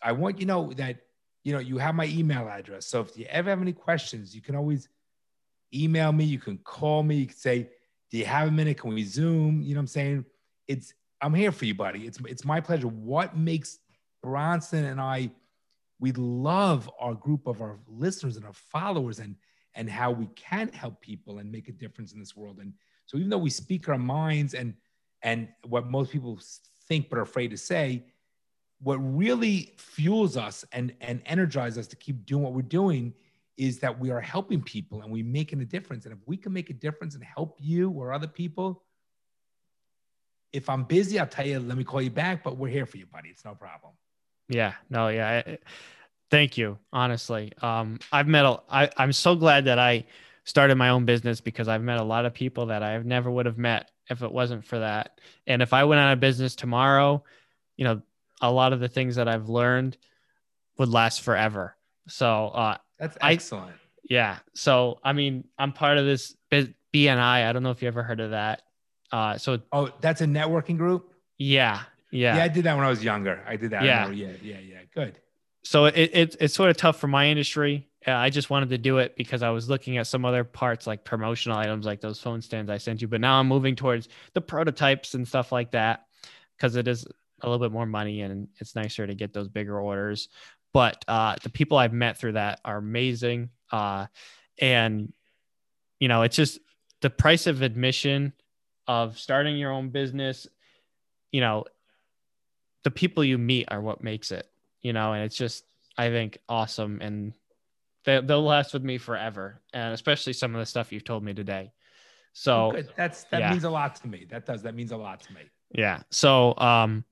I 0.00 0.12
want 0.12 0.40
you 0.40 0.46
know 0.46 0.72
that 0.72 1.00
you 1.44 1.52
know 1.52 1.58
you 1.58 1.76
have 1.76 1.94
my 1.94 2.06
email 2.06 2.48
address. 2.48 2.86
So 2.86 3.02
if 3.02 3.14
you 3.18 3.26
ever 3.28 3.50
have 3.50 3.60
any 3.60 3.74
questions, 3.74 4.34
you 4.34 4.40
can 4.40 4.56
always 4.56 4.88
email 5.74 6.12
me. 6.12 6.24
You 6.24 6.38
can 6.38 6.56
call 6.56 7.02
me. 7.02 7.16
You 7.16 7.26
can 7.26 7.36
say, 7.36 7.68
"Do 8.10 8.18
you 8.18 8.24
have 8.26 8.48
a 8.48 8.50
minute? 8.50 8.78
Can 8.78 8.94
we 8.94 9.04
Zoom?" 9.04 9.62
You 9.62 9.74
know 9.74 9.78
what 9.78 9.82
I'm 9.82 9.86
saying? 9.88 10.24
It's 10.66 10.94
I'm 11.20 11.34
here 11.34 11.52
for 11.52 11.64
you, 11.64 11.74
buddy. 11.74 12.06
It's 12.06 12.18
it's 12.28 12.44
my 12.44 12.60
pleasure. 12.60 12.88
What 12.88 13.36
makes 13.36 13.78
Bronson 14.22 14.84
and 14.84 15.00
I 15.00 15.30
we 15.98 16.12
love 16.12 16.90
our 17.00 17.14
group 17.14 17.46
of 17.46 17.62
our 17.62 17.78
listeners 17.88 18.36
and 18.36 18.44
our 18.44 18.52
followers 18.52 19.18
and 19.18 19.36
and 19.74 19.90
how 19.90 20.10
we 20.10 20.26
can 20.34 20.68
help 20.68 21.00
people 21.00 21.38
and 21.38 21.52
make 21.52 21.68
a 21.68 21.72
difference 21.72 22.12
in 22.12 22.18
this 22.18 22.34
world. 22.34 22.58
And 22.60 22.72
so 23.04 23.18
even 23.18 23.28
though 23.28 23.38
we 23.38 23.50
speak 23.50 23.88
our 23.88 23.98
minds 23.98 24.54
and 24.54 24.74
and 25.22 25.48
what 25.66 25.90
most 25.90 26.12
people 26.12 26.38
think 26.88 27.08
but 27.08 27.18
are 27.18 27.22
afraid 27.22 27.50
to 27.50 27.56
say, 27.56 28.04
what 28.80 28.96
really 28.96 29.74
fuels 29.78 30.36
us 30.36 30.64
and 30.72 30.94
and 31.00 31.22
energizes 31.26 31.78
us 31.78 31.86
to 31.88 31.96
keep 31.96 32.26
doing 32.26 32.42
what 32.42 32.52
we're 32.52 32.62
doing 32.62 33.14
is 33.56 33.78
that 33.78 33.98
we 33.98 34.10
are 34.10 34.20
helping 34.20 34.62
people 34.62 35.02
and 35.02 35.10
we're 35.10 35.24
making 35.24 35.60
a 35.60 35.64
difference. 35.64 36.04
And 36.04 36.12
if 36.12 36.20
we 36.26 36.36
can 36.36 36.52
make 36.52 36.70
a 36.70 36.74
difference 36.74 37.14
and 37.14 37.24
help 37.24 37.56
you 37.60 37.90
or 37.90 38.12
other 38.12 38.26
people, 38.26 38.82
if 40.52 40.68
I'm 40.68 40.84
busy, 40.84 41.18
I'll 41.18 41.26
tell 41.26 41.46
you, 41.46 41.58
let 41.60 41.76
me 41.76 41.84
call 41.84 42.02
you 42.02 42.10
back, 42.10 42.42
but 42.42 42.56
we're 42.56 42.68
here 42.68 42.86
for 42.86 42.98
you, 42.98 43.06
buddy. 43.06 43.30
It's 43.30 43.44
no 43.44 43.54
problem. 43.54 43.92
Yeah, 44.48 44.74
no, 44.90 45.08
yeah. 45.08 45.42
I, 45.46 45.58
thank 46.30 46.56
you. 46.56 46.78
Honestly. 46.92 47.52
Um, 47.62 47.98
I've 48.12 48.28
met, 48.28 48.44
a, 48.44 48.60
I, 48.68 48.90
I'm 48.96 49.12
so 49.12 49.34
glad 49.34 49.64
that 49.66 49.78
I 49.78 50.04
started 50.44 50.76
my 50.76 50.90
own 50.90 51.04
business 51.04 51.40
because 51.40 51.66
I've 51.66 51.82
met 51.82 51.98
a 51.98 52.04
lot 52.04 52.26
of 52.26 52.34
people 52.34 52.66
that 52.66 52.82
I 52.82 52.98
never 52.98 53.30
would 53.30 53.46
have 53.46 53.58
met 53.58 53.90
if 54.08 54.22
it 54.22 54.30
wasn't 54.30 54.64
for 54.64 54.78
that. 54.78 55.20
And 55.46 55.62
if 55.62 55.72
I 55.72 55.84
went 55.84 56.00
out 56.00 56.12
of 56.12 56.20
business 56.20 56.54
tomorrow, 56.54 57.24
you 57.76 57.84
know, 57.84 58.02
a 58.40 58.50
lot 58.50 58.72
of 58.72 58.80
the 58.80 58.88
things 58.88 59.16
that 59.16 59.28
I've 59.28 59.48
learned 59.48 59.96
would 60.78 60.88
last 60.88 61.22
forever. 61.22 61.76
So, 62.06 62.48
uh, 62.48 62.76
that's 62.98 63.16
excellent. 63.20 63.72
I, 63.72 63.78
yeah. 64.08 64.38
So, 64.54 64.98
I 65.02 65.12
mean, 65.12 65.44
I'm 65.58 65.72
part 65.72 65.98
of 65.98 66.06
this 66.06 66.34
BNI. 66.50 67.46
I 67.48 67.52
don't 67.52 67.62
know 67.62 67.70
if 67.70 67.82
you 67.82 67.88
ever 67.88 68.02
heard 68.02 68.20
of 68.20 68.30
that. 68.30 68.62
Uh, 69.12 69.38
so, 69.38 69.60
oh, 69.72 69.90
that's 70.00 70.20
a 70.20 70.26
networking 70.26 70.76
group. 70.76 71.12
Yeah, 71.38 71.82
yeah. 72.10 72.36
Yeah, 72.36 72.44
I 72.44 72.48
did 72.48 72.64
that 72.64 72.76
when 72.76 72.84
I 72.84 72.90
was 72.90 73.04
younger. 73.04 73.42
I 73.46 73.56
did 73.56 73.70
that. 73.70 73.84
Yeah, 73.84 74.10
yeah, 74.10 74.32
yeah, 74.42 74.58
yeah. 74.58 74.78
Good. 74.94 75.18
So 75.64 75.86
it, 75.86 75.96
it 75.96 76.36
it's 76.40 76.54
sort 76.54 76.70
of 76.70 76.76
tough 76.76 76.98
for 76.98 77.08
my 77.08 77.26
industry. 77.26 77.88
Uh, 78.06 78.12
I 78.12 78.30
just 78.30 78.50
wanted 78.50 78.68
to 78.70 78.78
do 78.78 78.98
it 78.98 79.16
because 79.16 79.42
I 79.42 79.50
was 79.50 79.68
looking 79.68 79.98
at 79.98 80.06
some 80.06 80.24
other 80.24 80.44
parts 80.44 80.86
like 80.86 81.04
promotional 81.04 81.58
items 81.58 81.84
like 81.84 82.00
those 82.00 82.20
phone 82.20 82.40
stands 82.40 82.70
I 82.70 82.78
sent 82.78 83.02
you. 83.02 83.08
But 83.08 83.20
now 83.20 83.40
I'm 83.40 83.48
moving 83.48 83.74
towards 83.74 84.08
the 84.32 84.40
prototypes 84.40 85.14
and 85.14 85.26
stuff 85.26 85.50
like 85.50 85.72
that 85.72 86.06
because 86.56 86.76
it 86.76 86.86
is 86.86 87.04
a 87.40 87.48
little 87.48 87.64
bit 87.64 87.72
more 87.72 87.84
money 87.84 88.22
and 88.22 88.48
it's 88.58 88.76
nicer 88.76 89.06
to 89.06 89.14
get 89.14 89.32
those 89.32 89.48
bigger 89.48 89.80
orders. 89.80 90.28
But 90.76 91.02
uh, 91.08 91.36
the 91.42 91.48
people 91.48 91.78
I've 91.78 91.94
met 91.94 92.18
through 92.18 92.32
that 92.32 92.60
are 92.62 92.76
amazing. 92.76 93.48
Uh, 93.72 94.08
and, 94.60 95.10
you 96.00 96.08
know, 96.08 96.20
it's 96.20 96.36
just 96.36 96.58
the 97.00 97.08
price 97.08 97.46
of 97.46 97.62
admission 97.62 98.34
of 98.86 99.18
starting 99.18 99.56
your 99.56 99.72
own 99.72 99.88
business, 99.88 100.46
you 101.32 101.40
know, 101.40 101.64
the 102.84 102.90
people 102.90 103.24
you 103.24 103.38
meet 103.38 103.68
are 103.68 103.80
what 103.80 104.04
makes 104.04 104.30
it, 104.30 104.46
you 104.82 104.92
know, 104.92 105.14
and 105.14 105.24
it's 105.24 105.38
just, 105.38 105.64
I 105.96 106.10
think, 106.10 106.36
awesome. 106.46 107.00
And 107.00 107.32
they, 108.04 108.20
they'll 108.20 108.44
last 108.44 108.74
with 108.74 108.84
me 108.84 108.98
forever. 108.98 109.62
And 109.72 109.94
especially 109.94 110.34
some 110.34 110.54
of 110.54 110.58
the 110.58 110.66
stuff 110.66 110.92
you've 110.92 111.04
told 111.04 111.24
me 111.24 111.32
today. 111.32 111.72
So 112.34 112.74
oh, 112.76 112.82
that's, 112.98 113.24
that 113.30 113.40
yeah. 113.40 113.50
means 113.50 113.64
a 113.64 113.70
lot 113.70 113.96
to 113.96 114.08
me. 114.08 114.26
That 114.28 114.44
does, 114.44 114.62
that 114.64 114.74
means 114.74 114.92
a 114.92 114.98
lot 114.98 115.20
to 115.22 115.32
me. 115.32 115.40
Yeah. 115.74 116.02
So, 116.10 116.54
um, 116.58 117.02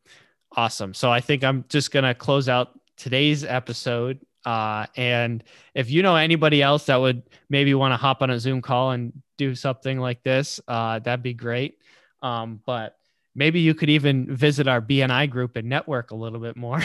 awesome. 0.55 0.93
So 0.93 1.11
I 1.11 1.23
think 1.23 1.43
I'm 1.43 1.65
just 1.71 1.93
going 1.93 2.05
to 2.05 2.13
close 2.15 2.51
out 2.51 2.79
today's 2.97 3.45
episode. 3.45 4.21
Uh, 4.45 4.87
and 4.97 5.43
if 5.75 5.91
you 5.91 6.03
know 6.03 6.17
anybody 6.17 6.63
else 6.63 6.87
that 6.87 6.97
would 6.97 7.23
maybe 7.49 7.75
want 7.75 7.93
to 7.93 7.97
hop 7.97 8.23
on 8.23 8.31
a 8.31 8.39
Zoom 8.39 8.61
call 8.61 8.91
and 8.91 9.13
do 9.39 9.55
something 9.55 9.99
like 9.99 10.23
this, 10.23 10.61
uh, 10.69 10.99
that'd 10.99 11.23
be 11.23 11.35
great. 11.35 11.79
Um, 12.23 12.61
but 12.67 12.97
maybe 13.35 13.61
you 13.61 13.75
could 13.75 13.91
even 13.91 14.35
visit 14.35 14.69
our 14.69 14.81
BNI 14.81 15.31
group 15.31 15.57
and 15.57 15.69
network 15.69 16.11
a 16.11 16.15
little 16.15 16.41
bit 16.41 16.57
more. 16.57 16.83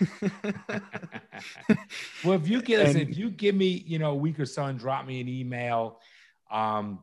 well, 2.24 2.34
if 2.34 2.48
you 2.48 2.62
get, 2.62 2.86
and, 2.86 2.96
if 2.96 3.16
you 3.16 3.30
give 3.30 3.54
me, 3.54 3.84
you 3.86 3.98
know, 3.98 4.12
a 4.12 4.16
week 4.16 4.40
or 4.40 4.46
so 4.46 4.64
and 4.64 4.78
drop 4.78 5.06
me 5.06 5.20
an 5.20 5.28
email, 5.28 6.00
um, 6.50 7.02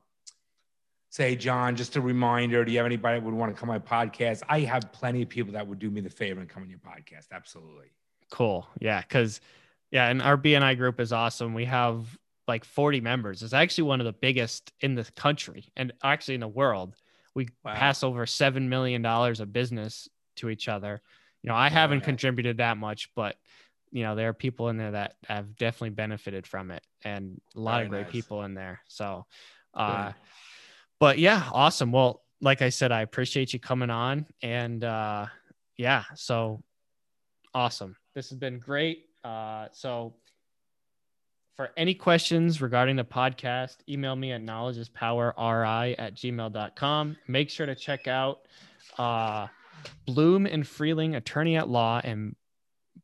say, 1.10 1.36
John, 1.36 1.76
just 1.76 1.96
a 1.96 2.02
reminder, 2.02 2.64
do 2.64 2.72
you 2.72 2.78
have 2.78 2.86
anybody 2.86 3.20
that 3.20 3.26
would 3.26 3.34
want 3.34 3.54
to 3.54 3.60
come 3.60 3.70
on 3.70 3.82
my 3.82 4.06
podcast? 4.06 4.42
I 4.48 4.62
have 4.62 4.92
plenty 4.92 5.22
of 5.22 5.30
people 5.30 5.54
that 5.54 5.68
would 5.68 5.80
do 5.80 5.90
me 5.90 6.02
the 6.02 6.10
favor 6.10 6.40
and 6.40 6.50
come 6.50 6.64
on 6.64 6.70
your 6.70 6.80
podcast. 6.80 7.28
Absolutely. 7.32 7.92
Cool. 8.32 8.68
Yeah. 8.80 9.02
Cause 9.02 9.42
yeah. 9.92 10.08
And 10.08 10.22
our 10.22 10.38
BNI 10.38 10.78
group 10.78 11.00
is 11.00 11.12
awesome. 11.12 11.54
We 11.54 11.66
have 11.66 12.06
like 12.48 12.66
40 12.66 13.02
members. 13.02 13.44
It's 13.44 13.54
actually 13.54 13.86
one 13.86 14.02
of 14.02 14.06
the 14.06 14.14
biggest 14.14 14.72
in 14.82 14.96
the 14.96 15.06
country 15.16 15.66
and 15.78 15.94
actually 16.04 16.36
in 16.36 16.42
the 16.42 16.48
world. 16.48 16.96
We 17.36 17.50
wow. 17.64 17.76
pass 17.76 18.04
over 18.04 18.26
$7 18.26 18.68
million 18.68 19.06
of 19.06 19.54
business 19.54 20.10
to 20.38 20.50
each 20.50 20.68
other. 20.68 21.02
You 21.44 21.50
know, 21.50 21.56
I 21.56 21.70
haven't 21.70 22.02
contributed 22.02 22.58
that 22.58 22.78
much, 22.78 23.10
but 23.16 23.36
you 23.92 24.04
know, 24.04 24.16
there 24.16 24.30
are 24.30 24.34
people 24.34 24.70
in 24.70 24.78
there 24.78 24.92
that 24.92 25.16
have 25.28 25.56
definitely 25.56 25.92
benefited 25.92 26.46
from 26.46 26.72
it 26.72 26.84
and 27.04 27.40
a 27.56 27.60
lot 27.60 27.76
Very 27.76 27.86
of 27.86 27.90
great 27.92 28.04
nice. 28.04 28.12
people 28.12 28.44
in 28.44 28.54
there. 28.54 28.82
So, 28.88 29.26
uh, 29.74 30.12
but 31.00 31.18
yeah, 31.18 31.48
awesome. 31.52 31.92
Well, 31.92 32.22
like 32.42 32.62
I 32.62 32.70
said, 32.70 32.92
I 32.92 33.02
appreciate 33.02 33.54
you 33.54 33.60
coming 33.60 33.90
on 33.90 34.26
and, 34.42 34.84
uh, 34.84 35.28
yeah, 35.78 36.04
so 36.16 36.62
awesome. 37.54 37.96
This 38.20 38.32
has 38.32 38.38
been 38.38 38.60
great. 38.60 39.06
Uh, 39.24 39.68
so 39.72 40.14
for 41.56 41.70
any 41.78 41.94
questions 41.94 42.62
regarding 42.62 42.98
the 42.98 43.06
podcast, 43.06 43.78
email 43.88 44.14
me 44.14 44.34
at 44.34 44.42
knowledgeispowerri 44.42 45.96
at 45.98 46.16
gmail.com. 46.16 47.16
Make 47.30 47.50
sure 47.50 47.66
to 47.66 47.76
check 47.76 48.10
out 48.10 48.40
uh, 48.98 49.48
Bloom 50.06 50.46
and 50.48 50.68
Freeling 50.68 51.16
Attorney 51.16 51.56
at 51.56 51.70
Law 51.70 52.02
in 52.04 52.36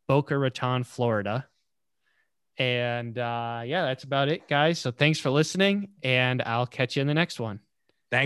Boca 0.06 0.38
Raton, 0.38 0.84
Florida. 0.84 1.48
And 2.58 3.18
uh, 3.18 3.62
yeah, 3.66 3.86
that's 3.86 4.04
about 4.04 4.28
it, 4.28 4.50
guys. 4.50 4.80
So 4.80 4.92
thanks 4.92 5.18
for 5.18 5.30
listening, 5.30 5.92
and 6.04 6.42
I'll 6.42 6.68
catch 6.68 6.98
you 6.98 7.02
in 7.02 7.08
the 7.08 7.14
next 7.14 7.40
one. 7.40 7.62